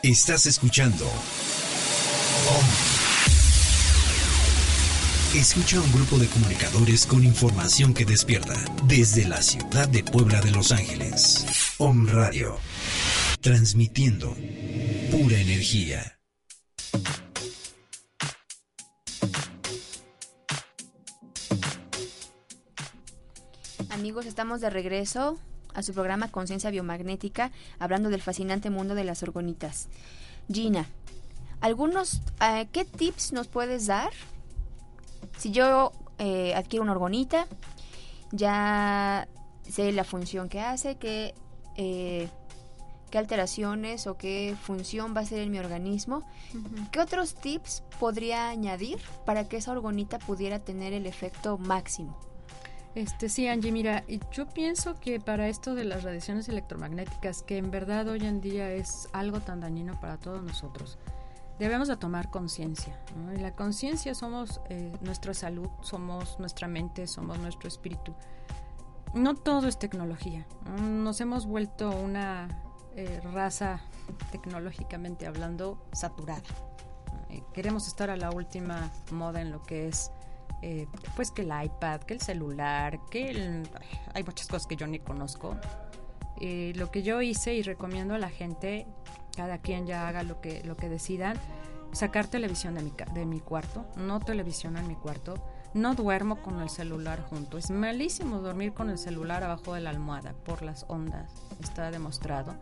Estás 0.02 0.46
escuchando 0.46 1.04
Escucha 5.34 5.80
un 5.80 5.92
grupo 5.92 6.18
de 6.18 6.26
comunicadores 6.26 7.06
con 7.06 7.22
información 7.22 7.94
que 7.94 8.04
despierta 8.04 8.54
desde 8.84 9.28
la 9.28 9.40
ciudad 9.42 9.86
de 9.88 10.02
Puebla 10.02 10.40
de 10.40 10.50
Los 10.50 10.72
Ángeles. 10.72 11.46
Om 11.78 12.08
Radio, 12.08 12.58
transmitiendo 13.40 14.34
pura 15.10 15.38
energía. 15.38 16.18
Amigos, 23.90 24.26
estamos 24.26 24.60
de 24.60 24.70
regreso 24.70 25.38
a 25.74 25.82
su 25.82 25.92
programa 25.92 26.30
Conciencia 26.30 26.70
Biomagnética, 26.70 27.52
hablando 27.78 28.10
del 28.10 28.22
fascinante 28.22 28.70
mundo 28.70 28.94
de 28.94 29.04
las 29.04 29.22
orgonitas. 29.22 29.88
Gina, 30.50 30.86
algunos, 31.60 32.20
eh, 32.40 32.68
¿qué 32.72 32.84
tips 32.84 33.32
nos 33.32 33.48
puedes 33.48 33.86
dar? 33.86 34.10
Si 35.36 35.50
yo 35.50 35.92
eh, 36.18 36.54
adquiero 36.54 36.82
una 36.82 36.92
orgonita, 36.92 37.46
ya 38.32 39.28
sé 39.68 39.92
la 39.92 40.04
función 40.04 40.48
que 40.48 40.60
hace, 40.60 40.96
qué, 40.96 41.34
eh, 41.76 42.28
qué 43.10 43.18
alteraciones 43.18 44.06
o 44.06 44.16
qué 44.16 44.56
función 44.60 45.14
va 45.14 45.20
a 45.20 45.22
hacer 45.24 45.40
en 45.40 45.50
mi 45.50 45.58
organismo. 45.58 46.26
¿Qué 46.92 47.00
otros 47.00 47.34
tips 47.34 47.82
podría 47.98 48.48
añadir 48.48 48.98
para 49.24 49.48
que 49.48 49.58
esa 49.58 49.72
orgonita 49.72 50.18
pudiera 50.18 50.58
tener 50.58 50.92
el 50.92 51.06
efecto 51.06 51.58
máximo? 51.58 52.18
Este, 52.94 53.28
sí, 53.28 53.46
Angie, 53.46 53.70
mira, 53.70 54.04
yo 54.32 54.46
pienso 54.48 54.98
que 54.98 55.20
para 55.20 55.48
esto 55.48 55.74
de 55.74 55.84
las 55.84 56.02
radiaciones 56.02 56.48
electromagnéticas, 56.48 57.42
que 57.42 57.58
en 57.58 57.70
verdad 57.70 58.08
hoy 58.08 58.24
en 58.24 58.40
día 58.40 58.72
es 58.72 59.08
algo 59.12 59.40
tan 59.40 59.60
dañino 59.60 60.00
para 60.00 60.16
todos 60.16 60.42
nosotros, 60.42 60.98
debemos 61.58 61.88
de 61.88 61.96
tomar 61.96 62.30
conciencia. 62.30 62.98
Y 63.34 63.38
la 63.38 63.54
conciencia 63.54 64.14
somos 64.14 64.60
eh, 64.68 64.92
nuestra 65.00 65.34
salud, 65.34 65.68
somos 65.80 66.38
nuestra 66.38 66.68
mente, 66.68 67.06
somos 67.06 67.38
nuestro 67.38 67.68
espíritu. 67.68 68.14
No 69.14 69.34
todo 69.34 69.68
es 69.68 69.78
tecnología. 69.78 70.46
Nos 70.80 71.20
hemos 71.20 71.46
vuelto 71.46 71.90
una 71.90 72.48
eh, 72.94 73.20
raza 73.32 73.80
tecnológicamente 74.30 75.26
hablando 75.26 75.82
saturada. 75.92 76.42
queremos 77.52 77.86
estar 77.86 78.10
a 78.10 78.16
la 78.16 78.30
última 78.30 78.90
moda 79.10 79.40
en 79.40 79.50
lo 79.50 79.62
que 79.62 79.88
es 79.88 80.10
eh, 80.60 80.88
pues 81.14 81.30
que 81.30 81.42
el 81.42 81.52
iPad, 81.64 82.00
que 82.00 82.14
el 82.14 82.20
celular, 82.20 82.98
que 83.10 83.62
hay 84.12 84.24
muchas 84.24 84.48
cosas 84.48 84.66
que 84.66 84.76
yo 84.76 84.86
ni 84.86 84.98
conozco. 84.98 85.56
Eh, 86.40 86.72
lo 86.76 86.90
que 86.90 87.02
yo 87.02 87.20
hice 87.22 87.54
y 87.54 87.62
recomiendo 87.62 88.14
a 88.14 88.18
la 88.18 88.28
gente, 88.28 88.86
cada 89.38 89.58
quien 89.58 89.86
ya 89.86 90.08
haga 90.08 90.24
lo 90.24 90.40
que, 90.40 90.64
lo 90.64 90.76
que 90.76 90.88
decidan, 90.88 91.36
sacar 91.92 92.26
televisión 92.26 92.74
de 92.74 92.82
mi, 92.82 92.92
de 93.14 93.24
mi 93.24 93.38
cuarto, 93.38 93.86
no 93.94 94.18
televisión 94.18 94.76
en 94.76 94.88
mi 94.88 94.96
cuarto, 94.96 95.34
no 95.74 95.94
duermo 95.94 96.42
con 96.42 96.60
el 96.60 96.68
celular 96.68 97.22
junto. 97.22 97.56
Es 97.56 97.70
malísimo 97.70 98.40
dormir 98.40 98.72
con 98.72 98.90
el 98.90 98.98
celular 98.98 99.44
abajo 99.44 99.74
de 99.74 99.80
la 99.80 99.90
almohada 99.90 100.32
por 100.32 100.62
las 100.62 100.86
ondas, 100.88 101.30
está 101.62 101.92
demostrado. 101.92 102.56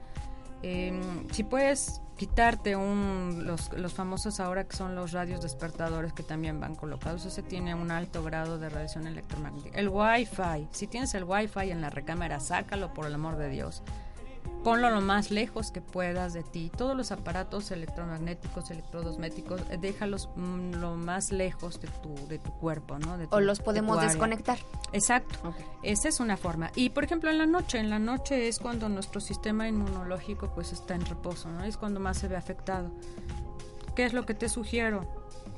Em, 0.60 1.26
si 1.30 1.44
puedes 1.44 2.02
quitarte 2.18 2.76
un, 2.76 3.44
los, 3.46 3.72
los, 3.72 3.94
famosos 3.94 4.38
ahora 4.38 4.64
que 4.64 4.76
son 4.76 4.94
los 4.94 5.12
radios 5.12 5.40
despertadores 5.40 6.12
que 6.12 6.24
también 6.24 6.60
van 6.60 6.74
colocados, 6.74 7.24
ese 7.24 7.42
tiene 7.42 7.74
un 7.74 7.90
alto 7.90 8.22
grado 8.22 8.58
de 8.58 8.68
radiación 8.68 9.06
electromagnética. 9.06 9.78
El 9.78 9.88
Wi-Fi, 9.88 10.68
si 10.72 10.86
tienes 10.88 11.14
el 11.14 11.24
Wi-Fi 11.24 11.70
en 11.70 11.80
la 11.80 11.88
recámara, 11.88 12.38
sácalo 12.38 12.92
por 12.92 13.06
el 13.06 13.14
amor 13.14 13.38
de 13.38 13.48
Dios 13.48 13.82
ponlo 14.66 14.90
lo 14.90 15.00
más 15.00 15.30
lejos 15.30 15.70
que 15.70 15.80
puedas 15.80 16.32
de 16.32 16.42
ti. 16.42 16.72
Todos 16.76 16.96
los 16.96 17.12
aparatos 17.12 17.70
electromagnéticos, 17.70 18.68
electrodomésticos, 18.72 19.60
eh, 19.70 19.78
déjalos 19.80 20.28
mm, 20.34 20.80
lo 20.80 20.96
más 20.96 21.30
lejos 21.30 21.80
de 21.80 21.86
tu, 21.86 22.12
de 22.26 22.40
tu 22.40 22.50
cuerpo, 22.50 22.98
¿no? 22.98 23.16
o 23.30 23.38
los 23.38 23.60
podemos 23.60 24.00
desconectar. 24.00 24.58
Exacto. 24.92 25.54
Esa 25.84 26.08
es 26.08 26.18
una 26.18 26.36
forma. 26.36 26.72
Y 26.74 26.90
por 26.90 27.04
ejemplo 27.04 27.30
en 27.30 27.38
la 27.38 27.46
noche, 27.46 27.78
en 27.78 27.90
la 27.90 28.00
noche 28.00 28.48
es 28.48 28.58
cuando 28.58 28.88
nuestro 28.88 29.20
sistema 29.20 29.68
inmunológico 29.68 30.50
pues 30.52 30.72
está 30.72 30.96
en 30.96 31.06
reposo, 31.06 31.48
¿no? 31.48 31.62
Es 31.62 31.76
cuando 31.76 32.00
más 32.00 32.18
se 32.18 32.26
ve 32.26 32.34
afectado. 32.34 32.90
¿Qué 33.94 34.04
es 34.04 34.14
lo 34.14 34.26
que 34.26 34.34
te 34.34 34.48
sugiero? 34.48 35.06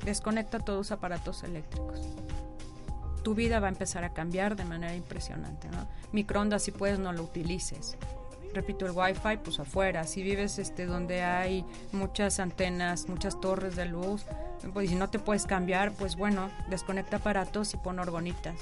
Desconecta 0.05 0.59
todos 0.59 0.77
los 0.77 0.91
aparatos 0.91 1.41
eléctricos 1.43 1.99
tu 3.23 3.35
vida 3.35 3.59
va 3.59 3.67
a 3.67 3.69
empezar 3.69 4.05
a 4.05 4.13
cambiar 4.13 4.55
de 4.55 4.63
manera 4.63 4.95
impresionante. 4.95 5.67
¿no? 5.67 5.87
Microondas, 6.13 6.63
si 6.63 6.71
puedes, 6.71 6.99
no 6.99 7.11
lo 7.11 7.23
utilices 7.23 7.97
repito, 8.53 8.85
el 8.85 8.91
wifi, 8.91 9.37
pues 9.43 9.59
afuera. 9.59 10.05
Si 10.05 10.23
vives 10.23 10.59
este 10.59 10.85
donde 10.85 11.23
hay 11.23 11.65
muchas 11.91 12.39
antenas, 12.39 13.07
muchas 13.07 13.39
torres 13.39 13.75
de 13.75 13.85
luz, 13.85 14.25
pues 14.73 14.89
si 14.89 14.95
no 14.95 15.09
te 15.09 15.19
puedes 15.19 15.45
cambiar, 15.45 15.93
pues 15.93 16.15
bueno, 16.15 16.49
desconecta 16.69 17.17
aparatos 17.17 17.73
y 17.73 17.77
pon 17.77 17.99
orgonitas. 17.99 18.55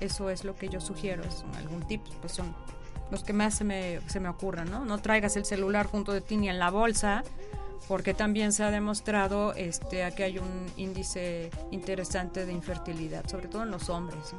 Eso 0.00 0.30
es 0.30 0.44
lo 0.44 0.54
que 0.56 0.68
yo 0.68 0.80
sugiero, 0.80 1.22
es 1.24 1.44
algún 1.56 1.86
tip, 1.86 2.02
pues 2.20 2.32
son 2.32 2.54
los 3.10 3.22
que 3.22 3.32
más 3.32 3.54
se 3.54 3.64
me, 3.64 4.00
se 4.08 4.20
me 4.20 4.28
ocurren, 4.28 4.70
¿no? 4.70 4.84
No 4.84 4.98
traigas 4.98 5.36
el 5.36 5.44
celular 5.44 5.86
junto 5.86 6.12
de 6.12 6.20
ti 6.20 6.36
ni 6.36 6.48
en 6.48 6.58
la 6.58 6.70
bolsa, 6.70 7.22
porque 7.88 8.14
también 8.14 8.52
se 8.52 8.64
ha 8.64 8.70
demostrado 8.70 9.52
este, 9.54 10.10
que 10.14 10.24
hay 10.24 10.38
un 10.38 10.66
índice 10.76 11.50
interesante 11.70 12.46
de 12.46 12.52
infertilidad, 12.52 13.26
sobre 13.28 13.48
todo 13.48 13.62
en 13.62 13.70
los 13.70 13.88
hombres. 13.88 14.34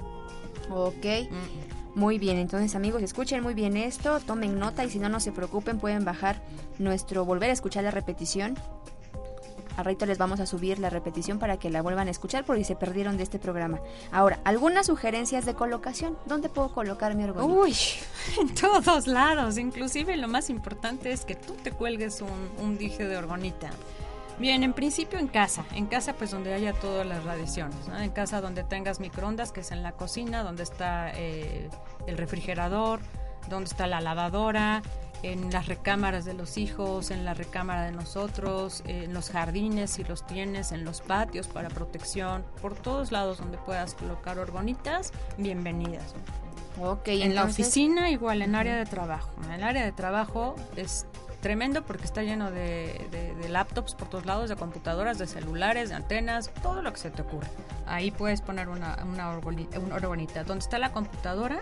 Ok. 0.69 1.05
Mm. 1.29 1.75
Muy 1.95 2.19
bien, 2.19 2.37
entonces 2.37 2.75
amigos, 2.75 3.01
escuchen 3.03 3.41
muy 3.41 3.53
bien 3.53 3.77
esto, 3.77 4.19
tomen 4.19 4.59
nota 4.59 4.83
y 4.83 4.89
si 4.89 4.99
no, 4.99 5.07
no 5.07 5.21
se 5.21 5.31
preocupen, 5.31 5.79
pueden 5.79 6.03
bajar 6.03 6.41
nuestro, 6.77 7.23
volver 7.23 7.49
a 7.51 7.53
escuchar 7.53 7.85
la 7.85 7.91
repetición. 7.91 8.55
A 9.77 9.83
rato 9.83 10.05
les 10.05 10.17
vamos 10.17 10.39
a 10.39 10.45
subir 10.45 10.79
la 10.79 10.89
repetición 10.89 11.39
para 11.39 11.57
que 11.57 11.69
la 11.69 11.81
vuelvan 11.81 12.07
a 12.07 12.11
escuchar 12.11 12.45
por 12.45 12.57
si 12.57 12.63
se 12.63 12.75
perdieron 12.75 13.17
de 13.17 13.23
este 13.23 13.39
programa. 13.39 13.79
Ahora, 14.11 14.39
algunas 14.45 14.85
sugerencias 14.87 15.45
de 15.45 15.53
colocación. 15.53 16.17
¿Dónde 16.25 16.47
puedo 16.47 16.73
colocar 16.73 17.13
mi 17.15 17.25
orgonita? 17.25 17.53
Uy, 17.53 17.75
en 18.39 18.55
todos 18.55 19.07
lados. 19.07 19.57
Inclusive 19.57 20.15
lo 20.15 20.29
más 20.29 20.49
importante 20.49 21.11
es 21.11 21.25
que 21.25 21.35
tú 21.35 21.53
te 21.61 21.71
cuelgues 21.71 22.21
un, 22.21 22.65
un 22.65 22.77
dije 22.77 23.05
de 23.05 23.17
orgonita. 23.17 23.69
Bien, 24.37 24.63
en 24.63 24.73
principio 24.73 25.17
en 25.17 25.27
casa, 25.27 25.65
en 25.73 25.85
casa 25.85 26.13
pues 26.13 26.31
donde 26.31 26.53
haya 26.53 26.73
todas 26.73 27.07
las 27.07 27.23
radiaciones, 27.23 27.77
en 27.97 28.11
casa 28.11 28.41
donde 28.41 28.63
tengas 28.65 28.99
microondas, 28.99 29.53
que 29.53 29.61
es 29.61 29.71
en 29.71 29.81
la 29.81 29.93
cocina, 29.93 30.43
donde 30.43 30.63
está 30.63 31.11
eh, 31.15 31.69
el 32.05 32.17
refrigerador, 32.17 32.99
donde 33.49 33.69
está 33.69 33.87
la 33.87 34.01
lavadora, 34.01 34.81
en 35.23 35.51
las 35.51 35.67
recámaras 35.67 36.25
de 36.25 36.33
los 36.33 36.57
hijos, 36.57 37.11
en 37.11 37.25
la 37.25 37.33
recámara 37.33 37.83
de 37.83 37.91
nosotros, 37.91 38.83
en 38.85 39.13
los 39.13 39.29
jardines 39.29 39.91
si 39.91 40.03
los 40.03 40.27
tienes, 40.27 40.71
en 40.71 40.83
los 40.83 41.01
patios 41.01 41.47
para 41.47 41.69
protección, 41.69 42.43
por 42.61 42.75
todos 42.75 43.11
lados 43.11 43.37
donde 43.37 43.57
puedas 43.57 43.93
colocar 43.93 44.37
orgonitas, 44.37 45.13
bienvenidas. 45.37 46.13
Ok, 46.81 47.07
en 47.07 47.35
la 47.35 47.45
oficina 47.45 48.11
igual, 48.11 48.41
en 48.41 48.53
área 48.53 48.75
de 48.75 48.85
trabajo. 48.85 49.29
En 49.45 49.53
el 49.53 49.63
área 49.63 49.85
de 49.85 49.93
trabajo 49.93 50.55
es 50.75 51.05
tremendo 51.45 51.83
porque 51.83 52.05
está 52.05 52.23
lleno 52.23 52.49
de, 52.49 53.45
laptops 53.49 53.93
por 53.93 54.09
todos 54.09 54.25
lados, 54.25 54.49
de 54.49 54.55
computadoras, 54.55 55.19
de 55.19 55.27
celulares, 55.27 55.89
de 55.89 55.95
antenas, 55.95 56.49
todo 56.63 56.81
lo 56.81 56.91
que 56.91 56.97
se 56.97 57.11
te 57.11 57.21
ocurre. 57.21 57.45
Ahí 57.85 58.09
puedes 58.09 58.41
poner 58.41 58.67
una, 58.67 58.97
una, 59.03 59.29
orgonita, 59.29 60.43
Donde 60.43 60.63
está 60.63 60.79
la 60.79 60.91
computadora, 60.91 61.61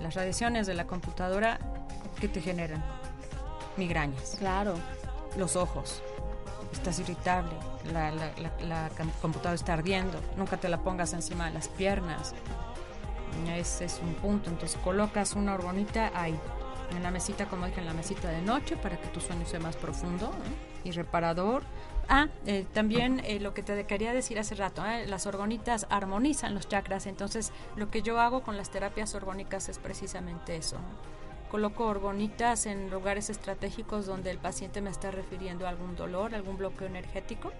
las 0.00 0.16
radiaciones 0.16 0.66
de 0.66 0.74
la 0.74 0.88
computadora 0.88 1.60
que 2.18 2.26
te 2.26 2.40
generan 2.40 2.84
migrañas. 3.76 4.34
Claro. 4.40 4.74
Los 5.36 5.54
ojos. 5.54 6.02
Estás 6.72 6.98
irritable, 6.98 7.52
la, 7.92 8.10
la, 8.10 8.90
computadora 9.22 9.54
está 9.54 9.74
ardiendo, 9.74 10.20
nunca 10.36 10.56
te 10.56 10.68
la 10.68 10.78
pongas 10.78 11.12
encima 11.12 11.46
de 11.46 11.52
las 11.52 11.68
piernas. 11.68 12.34
Ese 13.54 13.84
es 13.84 14.00
un 14.02 14.14
punto, 14.14 14.50
entonces 14.50 14.76
colocas 14.82 15.34
una 15.34 15.54
orgonita 15.54 16.10
ahí 16.12 16.36
en 16.90 17.02
la 17.02 17.10
mesita, 17.10 17.46
como 17.46 17.66
dije, 17.66 17.80
en 17.80 17.86
la 17.86 17.94
mesita 17.94 18.28
de 18.28 18.42
noche 18.42 18.76
para 18.76 18.96
que 18.96 19.08
tu 19.08 19.20
sueño 19.20 19.46
sea 19.46 19.60
más 19.60 19.76
profundo 19.76 20.30
y 20.84 20.90
reparador. 20.92 21.62
Ah, 22.08 22.28
eh, 22.46 22.66
también 22.72 23.20
eh, 23.24 23.40
lo 23.40 23.52
que 23.52 23.62
te 23.62 23.84
quería 23.84 24.12
decir 24.12 24.38
hace 24.38 24.54
rato, 24.54 24.86
¿eh? 24.86 25.06
las 25.06 25.26
orgonitas 25.26 25.86
armonizan 25.90 26.54
los 26.54 26.68
chakras, 26.68 27.06
entonces 27.06 27.52
lo 27.74 27.90
que 27.90 28.02
yo 28.02 28.20
hago 28.20 28.42
con 28.42 28.56
las 28.56 28.70
terapias 28.70 29.14
orgónicas 29.14 29.68
es 29.68 29.78
precisamente 29.78 30.56
eso. 30.56 30.76
Coloco 31.50 31.86
orgonitas 31.86 32.66
en 32.66 32.90
lugares 32.90 33.30
estratégicos 33.30 34.06
donde 34.06 34.30
el 34.30 34.38
paciente 34.38 34.80
me 34.80 34.90
está 34.90 35.10
refiriendo 35.10 35.66
a 35.66 35.70
algún 35.70 35.96
dolor, 35.96 36.34
algún 36.34 36.56
bloqueo 36.56 36.86
energético 36.86 37.52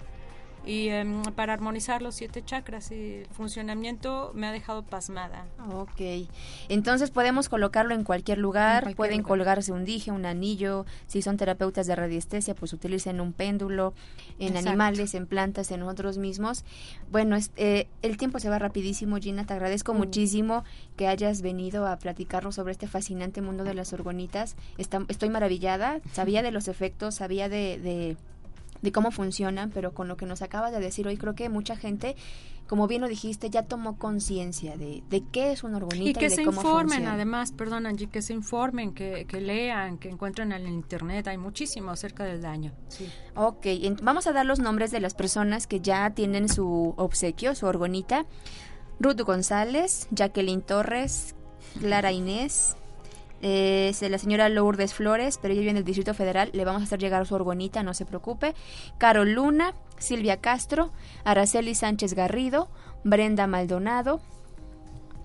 y 0.67 0.89
em, 0.89 1.23
para 1.35 1.53
armonizar 1.53 2.03
los 2.03 2.17
siete 2.17 2.45
chakras 2.45 2.91
y 2.91 3.21
el 3.21 3.27
funcionamiento 3.27 4.33
me 4.35 4.47
ha 4.47 4.53
dejado 4.53 4.83
pasmada. 4.83 5.47
Ok, 5.73 6.29
entonces 6.69 7.11
podemos 7.11 7.49
colocarlo 7.49 7.95
en 7.95 8.05
cualquier 8.05 8.39
lugar, 8.39 8.95
pueden 8.95 9.23
colgarse 9.23 9.73
un 9.73 9.85
dije, 9.85 10.11
un 10.11 10.27
anillo, 10.27 10.85
si 11.07 11.23
son 11.23 11.37
terapeutas 11.37 11.87
de 11.87 11.97
radiestesia, 11.97 12.55
pues 12.55 12.73
utilicen 12.73 13.21
un 13.21 13.33
péndulo, 13.33 13.95
en 14.39 14.57
animales, 14.57 15.15
en 15.15 15.27
plantas, 15.27 15.71
en 15.71 15.81
nosotros 15.81 16.19
mismos. 16.19 16.65
Bueno, 17.11 17.37
eh, 17.57 17.89
el 18.03 18.17
tiempo 18.17 18.39
se 18.41 18.51
va 18.51 18.59
rapidísimo, 18.59 19.17
Gina, 19.17 19.47
te 19.47 19.55
agradezco 19.55 19.95
mm. 19.95 19.97
muchísimo 19.97 20.65
que 20.97 21.07
hayas 21.07 21.43
venido 21.43 21.87
a 21.87 21.97
platicarnos 21.99 22.57
sobre 22.57 22.73
este 22.73 22.89
fascinante 22.89 23.41
mundo 23.41 23.65
de 23.65 23.75
las 23.75 23.93
orgonitas. 23.93 24.57
estoy 24.77 25.31
maravillada, 25.31 26.01
sabía 26.13 26.43
de 26.47 26.51
los 26.51 26.69
efectos, 26.69 27.15
sabía 27.15 27.49
de 27.49 27.79
de 27.87 28.17
cómo 28.93 29.11
funcionan, 29.11 29.71
pero 29.71 29.93
con 29.95 30.09
lo 30.09 30.17
que 30.17 30.27
nos 30.27 30.43
acabas 30.43 30.73
de 30.73 30.81
decir 30.81 31.07
hoy, 31.07 31.17
creo 31.17 31.35
que 31.35 31.49
mucha 31.49 31.77
gente, 31.77 32.17
como 32.67 32.87
bien 32.87 33.03
lo 33.03 33.09
dijiste, 33.09 33.51
ya 33.51 33.63
tomó 33.63 33.99
conciencia 33.99 34.77
de, 34.77 35.03
de 35.09 35.23
qué 35.33 35.53
es 35.53 35.65
una 35.65 35.79
orgonita 35.79 36.11
y 36.11 36.15
que 36.15 36.27
y 36.27 36.31
se 36.31 36.43
informen, 36.43 37.07
además, 37.07 37.53
perdón 37.53 37.87
Angie, 37.87 38.09
que 38.09 38.23
se 38.23 38.33
informen, 38.33 38.93
que, 38.93 39.27
que, 39.27 39.41
lean, 39.41 39.99
que 39.99 40.09
encuentren 40.09 40.53
en 40.53 40.67
el 40.67 40.73
internet, 40.73 41.29
hay 41.29 41.39
muchísimo 41.39 41.91
acerca 41.91 42.25
del 42.25 42.43
daño. 42.43 42.73
Sí. 42.89 43.09
Ok, 43.35 43.67
vamos 44.03 44.27
a 44.27 44.33
dar 44.33 44.47
los 44.47 44.59
nombres 44.59 44.91
de 44.91 45.01
las 45.01 45.15
personas 45.15 45.67
que 45.67 45.81
ya 45.81 46.11
tienen 46.11 46.49
su 46.49 46.95
obsequio, 46.97 47.55
su 47.55 47.67
orgonita. 47.67 48.27
Ruth 48.99 49.21
González, 49.21 50.09
Jacqueline 50.11 50.63
Torres, 50.63 51.35
Clara 51.81 52.13
Inés, 52.13 52.77
es 53.47 54.03
la 54.03 54.19
señora 54.19 54.49
Lourdes 54.49 54.95
Flores, 54.95 55.39
pero 55.41 55.53
ella 55.53 55.61
vive 55.61 55.71
en 55.71 55.77
el 55.77 55.85
Distrito 55.85 56.15
Federal. 56.15 56.51
Le 56.53 56.65
vamos 56.65 56.83
a 56.83 56.85
hacer 56.85 56.99
llegar 56.99 57.27
su 57.27 57.35
orgonita, 57.35 57.83
no 57.83 57.95
se 57.95 58.05
preocupe. 58.05 58.55
Carol 58.99 59.33
Luna, 59.33 59.75
Silvia 59.99 60.39
Castro, 60.39 60.91
Araceli 61.25 61.75
Sánchez 61.75 62.15
Garrido, 62.15 62.69
Brenda 63.05 63.47
Maldonado, 63.47 64.21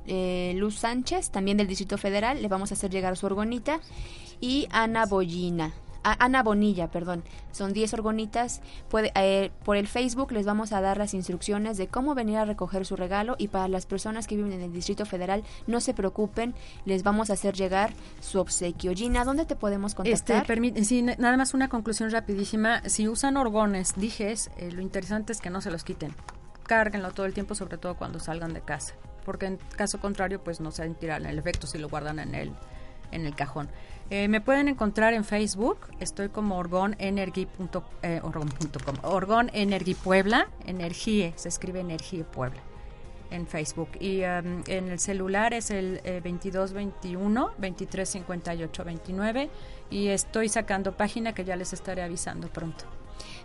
eh, 0.06 0.54
Luz 0.56 0.76
Sánchez, 0.76 1.32
también 1.32 1.58
del 1.58 1.68
Distrito 1.68 1.98
Federal. 1.98 2.42
Le 2.42 2.48
vamos 2.48 2.72
a 2.72 2.76
hacer 2.76 2.92
llegar 2.92 3.18
su 3.18 3.26
orgonita. 3.26 3.80
Y 4.40 4.68
Ana 4.72 5.06
Bollina. 5.06 5.74
Ana 6.04 6.44
Bonilla, 6.44 6.90
perdón. 6.90 7.24
Son 7.52 7.74
10 7.74 7.94
orgonitas. 7.94 8.62
Puede, 8.90 9.12
eh, 9.16 9.52
por 9.64 9.78
el 9.78 9.88
Facebook 9.88 10.32
les 10.32 10.46
vamos 10.46 10.72
a 10.74 10.82
dar 10.82 10.98
las 10.98 11.14
instrucciones 11.14 11.78
de 11.78 11.88
cómo 11.88 12.16
venir 12.16 12.38
a 12.38 12.46
recoger 12.46 12.86
su 12.86 12.96
regalo 12.96 13.36
y 13.38 13.48
para 13.50 13.68
las 13.68 13.86
personas 13.86 14.28
que 14.28 14.36
viven 14.36 14.54
en 14.54 14.62
el 14.62 14.74
Distrito 14.74 15.06
Federal, 15.06 15.44
no 15.68 15.80
se 15.80 15.94
preocupen, 15.94 16.54
les 16.86 17.04
vamos 17.04 17.30
a 17.30 17.34
hacer 17.34 17.56
llegar 17.56 17.94
su 18.20 18.40
obsequio. 18.40 18.94
Gina, 18.94 19.24
¿dónde 19.24 19.46
te 19.46 19.56
podemos 19.56 19.96
contactar? 19.96 20.46
Este, 20.52 20.84
sí, 20.84 21.02
nada 21.02 21.38
más 21.38 21.54
una 21.54 21.70
conclusión 21.70 22.12
rapidísima. 22.12 22.82
Si 22.88 23.08
usan 23.08 23.38
orgones, 23.38 23.94
dijes, 23.96 24.52
eh, 24.58 24.72
lo 24.72 24.82
interesante 24.82 25.34
es 25.34 25.42
que 25.42 25.50
no 25.50 25.62
se 25.62 25.72
los 25.72 25.84
quiten. 25.84 26.16
Cárguenlo 26.66 27.12
todo 27.12 27.26
el 27.26 27.34
tiempo, 27.34 27.56
sobre 27.56 27.78
todo 27.78 27.96
cuando 27.96 28.20
salgan 28.20 28.54
de 28.54 28.62
casa. 28.62 28.96
Porque 29.26 29.46
en 29.46 29.58
caso 29.76 30.00
contrario, 30.00 30.44
pues 30.44 30.62
no 30.62 30.72
se 30.72 30.90
tirar 30.92 31.26
el 31.26 31.38
efecto 31.38 31.68
si 31.68 31.78
lo 31.78 31.90
guardan 31.90 32.20
en 32.20 32.34
el, 32.34 32.52
en 33.12 33.26
el 33.26 33.36
cajón. 33.36 33.70
Eh, 34.12 34.28
me 34.28 34.42
pueden 34.42 34.68
encontrar 34.68 35.14
en 35.14 35.24
Facebook, 35.24 35.88
estoy 36.02 36.28
como 36.28 36.58
orgonenergy.com, 36.58 37.82
eh, 38.04 39.96
Puebla, 40.04 40.50
Energía, 40.66 41.32
se 41.38 41.48
escribe 41.48 41.80
Energía 41.80 42.26
Puebla. 42.26 42.60
en 43.30 43.48
Facebook. 43.48 43.88
Y 44.02 44.24
um, 44.24 44.64
en 44.68 44.90
el 44.90 45.00
celular 45.00 45.54
es 45.54 45.72
el 45.72 46.02
2221 46.04 47.52
2358 47.58 48.84
29 48.84 49.50
y 49.90 50.10
estoy 50.10 50.50
sacando 50.50 50.98
página 50.98 51.34
que 51.34 51.46
ya 51.46 51.56
les 51.56 51.72
estaré 51.72 52.02
avisando 52.04 52.50
pronto. 52.50 52.84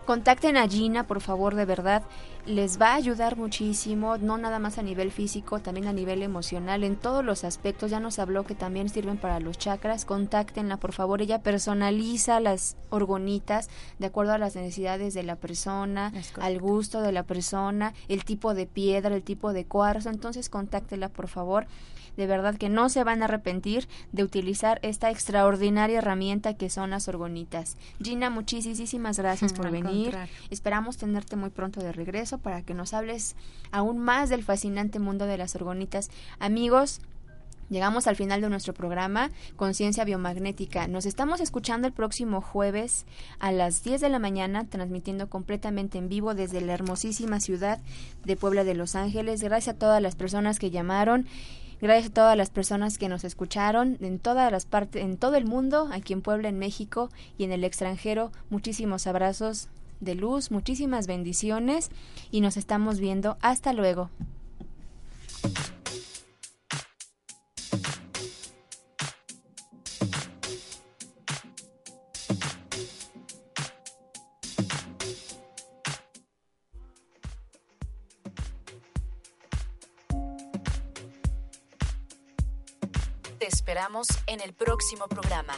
Contacten 0.06 0.56
a 0.56 0.68
Gina, 0.68 1.06
por 1.06 1.20
favor, 1.20 1.54
de 1.56 1.64
verdad. 1.64 2.02
Les 2.46 2.80
va 2.80 2.92
a 2.92 2.94
ayudar 2.94 3.36
muchísimo, 3.36 4.18
no 4.18 4.38
nada 4.38 4.60
más 4.60 4.78
a 4.78 4.82
nivel 4.82 5.10
físico, 5.10 5.58
también 5.58 5.88
a 5.88 5.92
nivel 5.92 6.22
emocional, 6.22 6.84
en 6.84 6.94
todos 6.94 7.24
los 7.24 7.42
aspectos. 7.42 7.90
Ya 7.90 7.98
nos 7.98 8.20
habló 8.20 8.44
que 8.44 8.54
también 8.54 8.88
sirven 8.88 9.18
para 9.18 9.40
los 9.40 9.58
chakras. 9.58 10.04
Contáctenla, 10.04 10.76
por 10.76 10.92
favor. 10.92 11.22
Ella 11.22 11.42
personaliza 11.42 12.38
las 12.38 12.76
orgonitas 12.90 13.68
de 13.98 14.06
acuerdo 14.06 14.32
a 14.32 14.38
las 14.38 14.54
necesidades 14.54 15.12
de 15.12 15.24
la 15.24 15.34
persona, 15.34 16.12
al 16.40 16.60
gusto 16.60 17.00
de 17.02 17.10
la 17.10 17.24
persona, 17.24 17.92
el 18.06 18.24
tipo 18.24 18.54
de 18.54 18.66
piedra, 18.66 19.14
el 19.14 19.24
tipo 19.24 19.52
de 19.52 19.66
cuarzo. 19.66 20.10
Entonces, 20.10 20.48
contáctela, 20.48 21.08
por 21.08 21.26
favor 21.26 21.66
de 22.16 22.26
verdad 22.26 22.56
que 22.56 22.68
no 22.68 22.88
se 22.88 23.04
van 23.04 23.22
a 23.22 23.26
arrepentir 23.26 23.88
de 24.12 24.24
utilizar 24.24 24.78
esta 24.82 25.10
extraordinaria 25.10 25.98
herramienta 25.98 26.54
que 26.54 26.70
son 26.70 26.90
las 26.90 27.08
orgonitas. 27.08 27.76
Gina, 28.02 28.30
muchísimas 28.30 29.18
gracias 29.18 29.52
por 29.52 29.70
venir. 29.70 30.16
Esperamos 30.50 30.96
tenerte 30.96 31.36
muy 31.36 31.50
pronto 31.50 31.80
de 31.80 31.92
regreso 31.92 32.38
para 32.38 32.62
que 32.62 32.74
nos 32.74 32.94
hables 32.94 33.36
aún 33.70 33.98
más 33.98 34.30
del 34.30 34.42
fascinante 34.42 34.98
mundo 34.98 35.26
de 35.26 35.38
las 35.38 35.54
orgonitas. 35.54 36.10
Amigos, 36.38 37.00
Llegamos 37.68 38.06
al 38.06 38.14
final 38.14 38.40
de 38.40 38.48
nuestro 38.48 38.74
programa 38.74 39.30
Conciencia 39.56 40.04
Biomagnética. 40.04 40.86
Nos 40.86 41.04
estamos 41.04 41.40
escuchando 41.40 41.88
el 41.88 41.92
próximo 41.92 42.40
jueves 42.40 43.06
a 43.40 43.50
las 43.50 43.82
10 43.82 44.00
de 44.02 44.08
la 44.08 44.20
mañana, 44.20 44.66
transmitiendo 44.68 45.28
completamente 45.28 45.98
en 45.98 46.08
vivo 46.08 46.34
desde 46.34 46.60
la 46.60 46.74
hermosísima 46.74 47.40
ciudad 47.40 47.80
de 48.24 48.36
Puebla 48.36 48.62
de 48.62 48.74
Los 48.74 48.94
Ángeles. 48.94 49.42
Gracias 49.42 49.74
a 49.74 49.78
todas 49.78 50.00
las 50.00 50.14
personas 50.14 50.60
que 50.60 50.70
llamaron 50.70 51.26
Gracias 51.80 52.10
a 52.10 52.14
todas 52.14 52.36
las 52.36 52.50
personas 52.50 52.96
que 52.96 53.08
nos 53.08 53.24
escucharon 53.24 53.98
en 54.00 54.18
todas 54.18 54.50
las 54.50 54.64
partes, 54.64 55.02
en 55.02 55.18
todo 55.18 55.36
el 55.36 55.44
mundo, 55.44 55.88
aquí 55.92 56.14
en 56.14 56.22
Puebla, 56.22 56.48
en 56.48 56.58
México 56.58 57.10
y 57.36 57.44
en 57.44 57.52
el 57.52 57.64
extranjero. 57.64 58.32
Muchísimos 58.48 59.06
abrazos 59.06 59.68
de 60.00 60.14
luz, 60.14 60.50
muchísimas 60.50 61.06
bendiciones 61.06 61.90
y 62.30 62.40
nos 62.40 62.56
estamos 62.56 62.98
viendo. 62.98 63.36
Hasta 63.40 63.72
luego. 63.72 64.10
En 84.26 84.40
el 84.40 84.52
próximo 84.52 85.06
programa. 85.06 85.54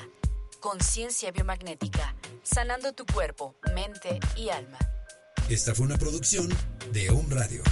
Conciencia 0.61 1.31
Biomagnética, 1.31 2.14
sanando 2.43 2.93
tu 2.93 3.07
cuerpo, 3.07 3.55
mente 3.74 4.20
y 4.37 4.51
alma. 4.51 4.79
Esta 5.49 5.74
fue 5.74 5.87
una 5.87 5.97
producción 5.97 6.51
de 6.93 7.09
Home 7.09 7.35
Radio. 7.35 7.62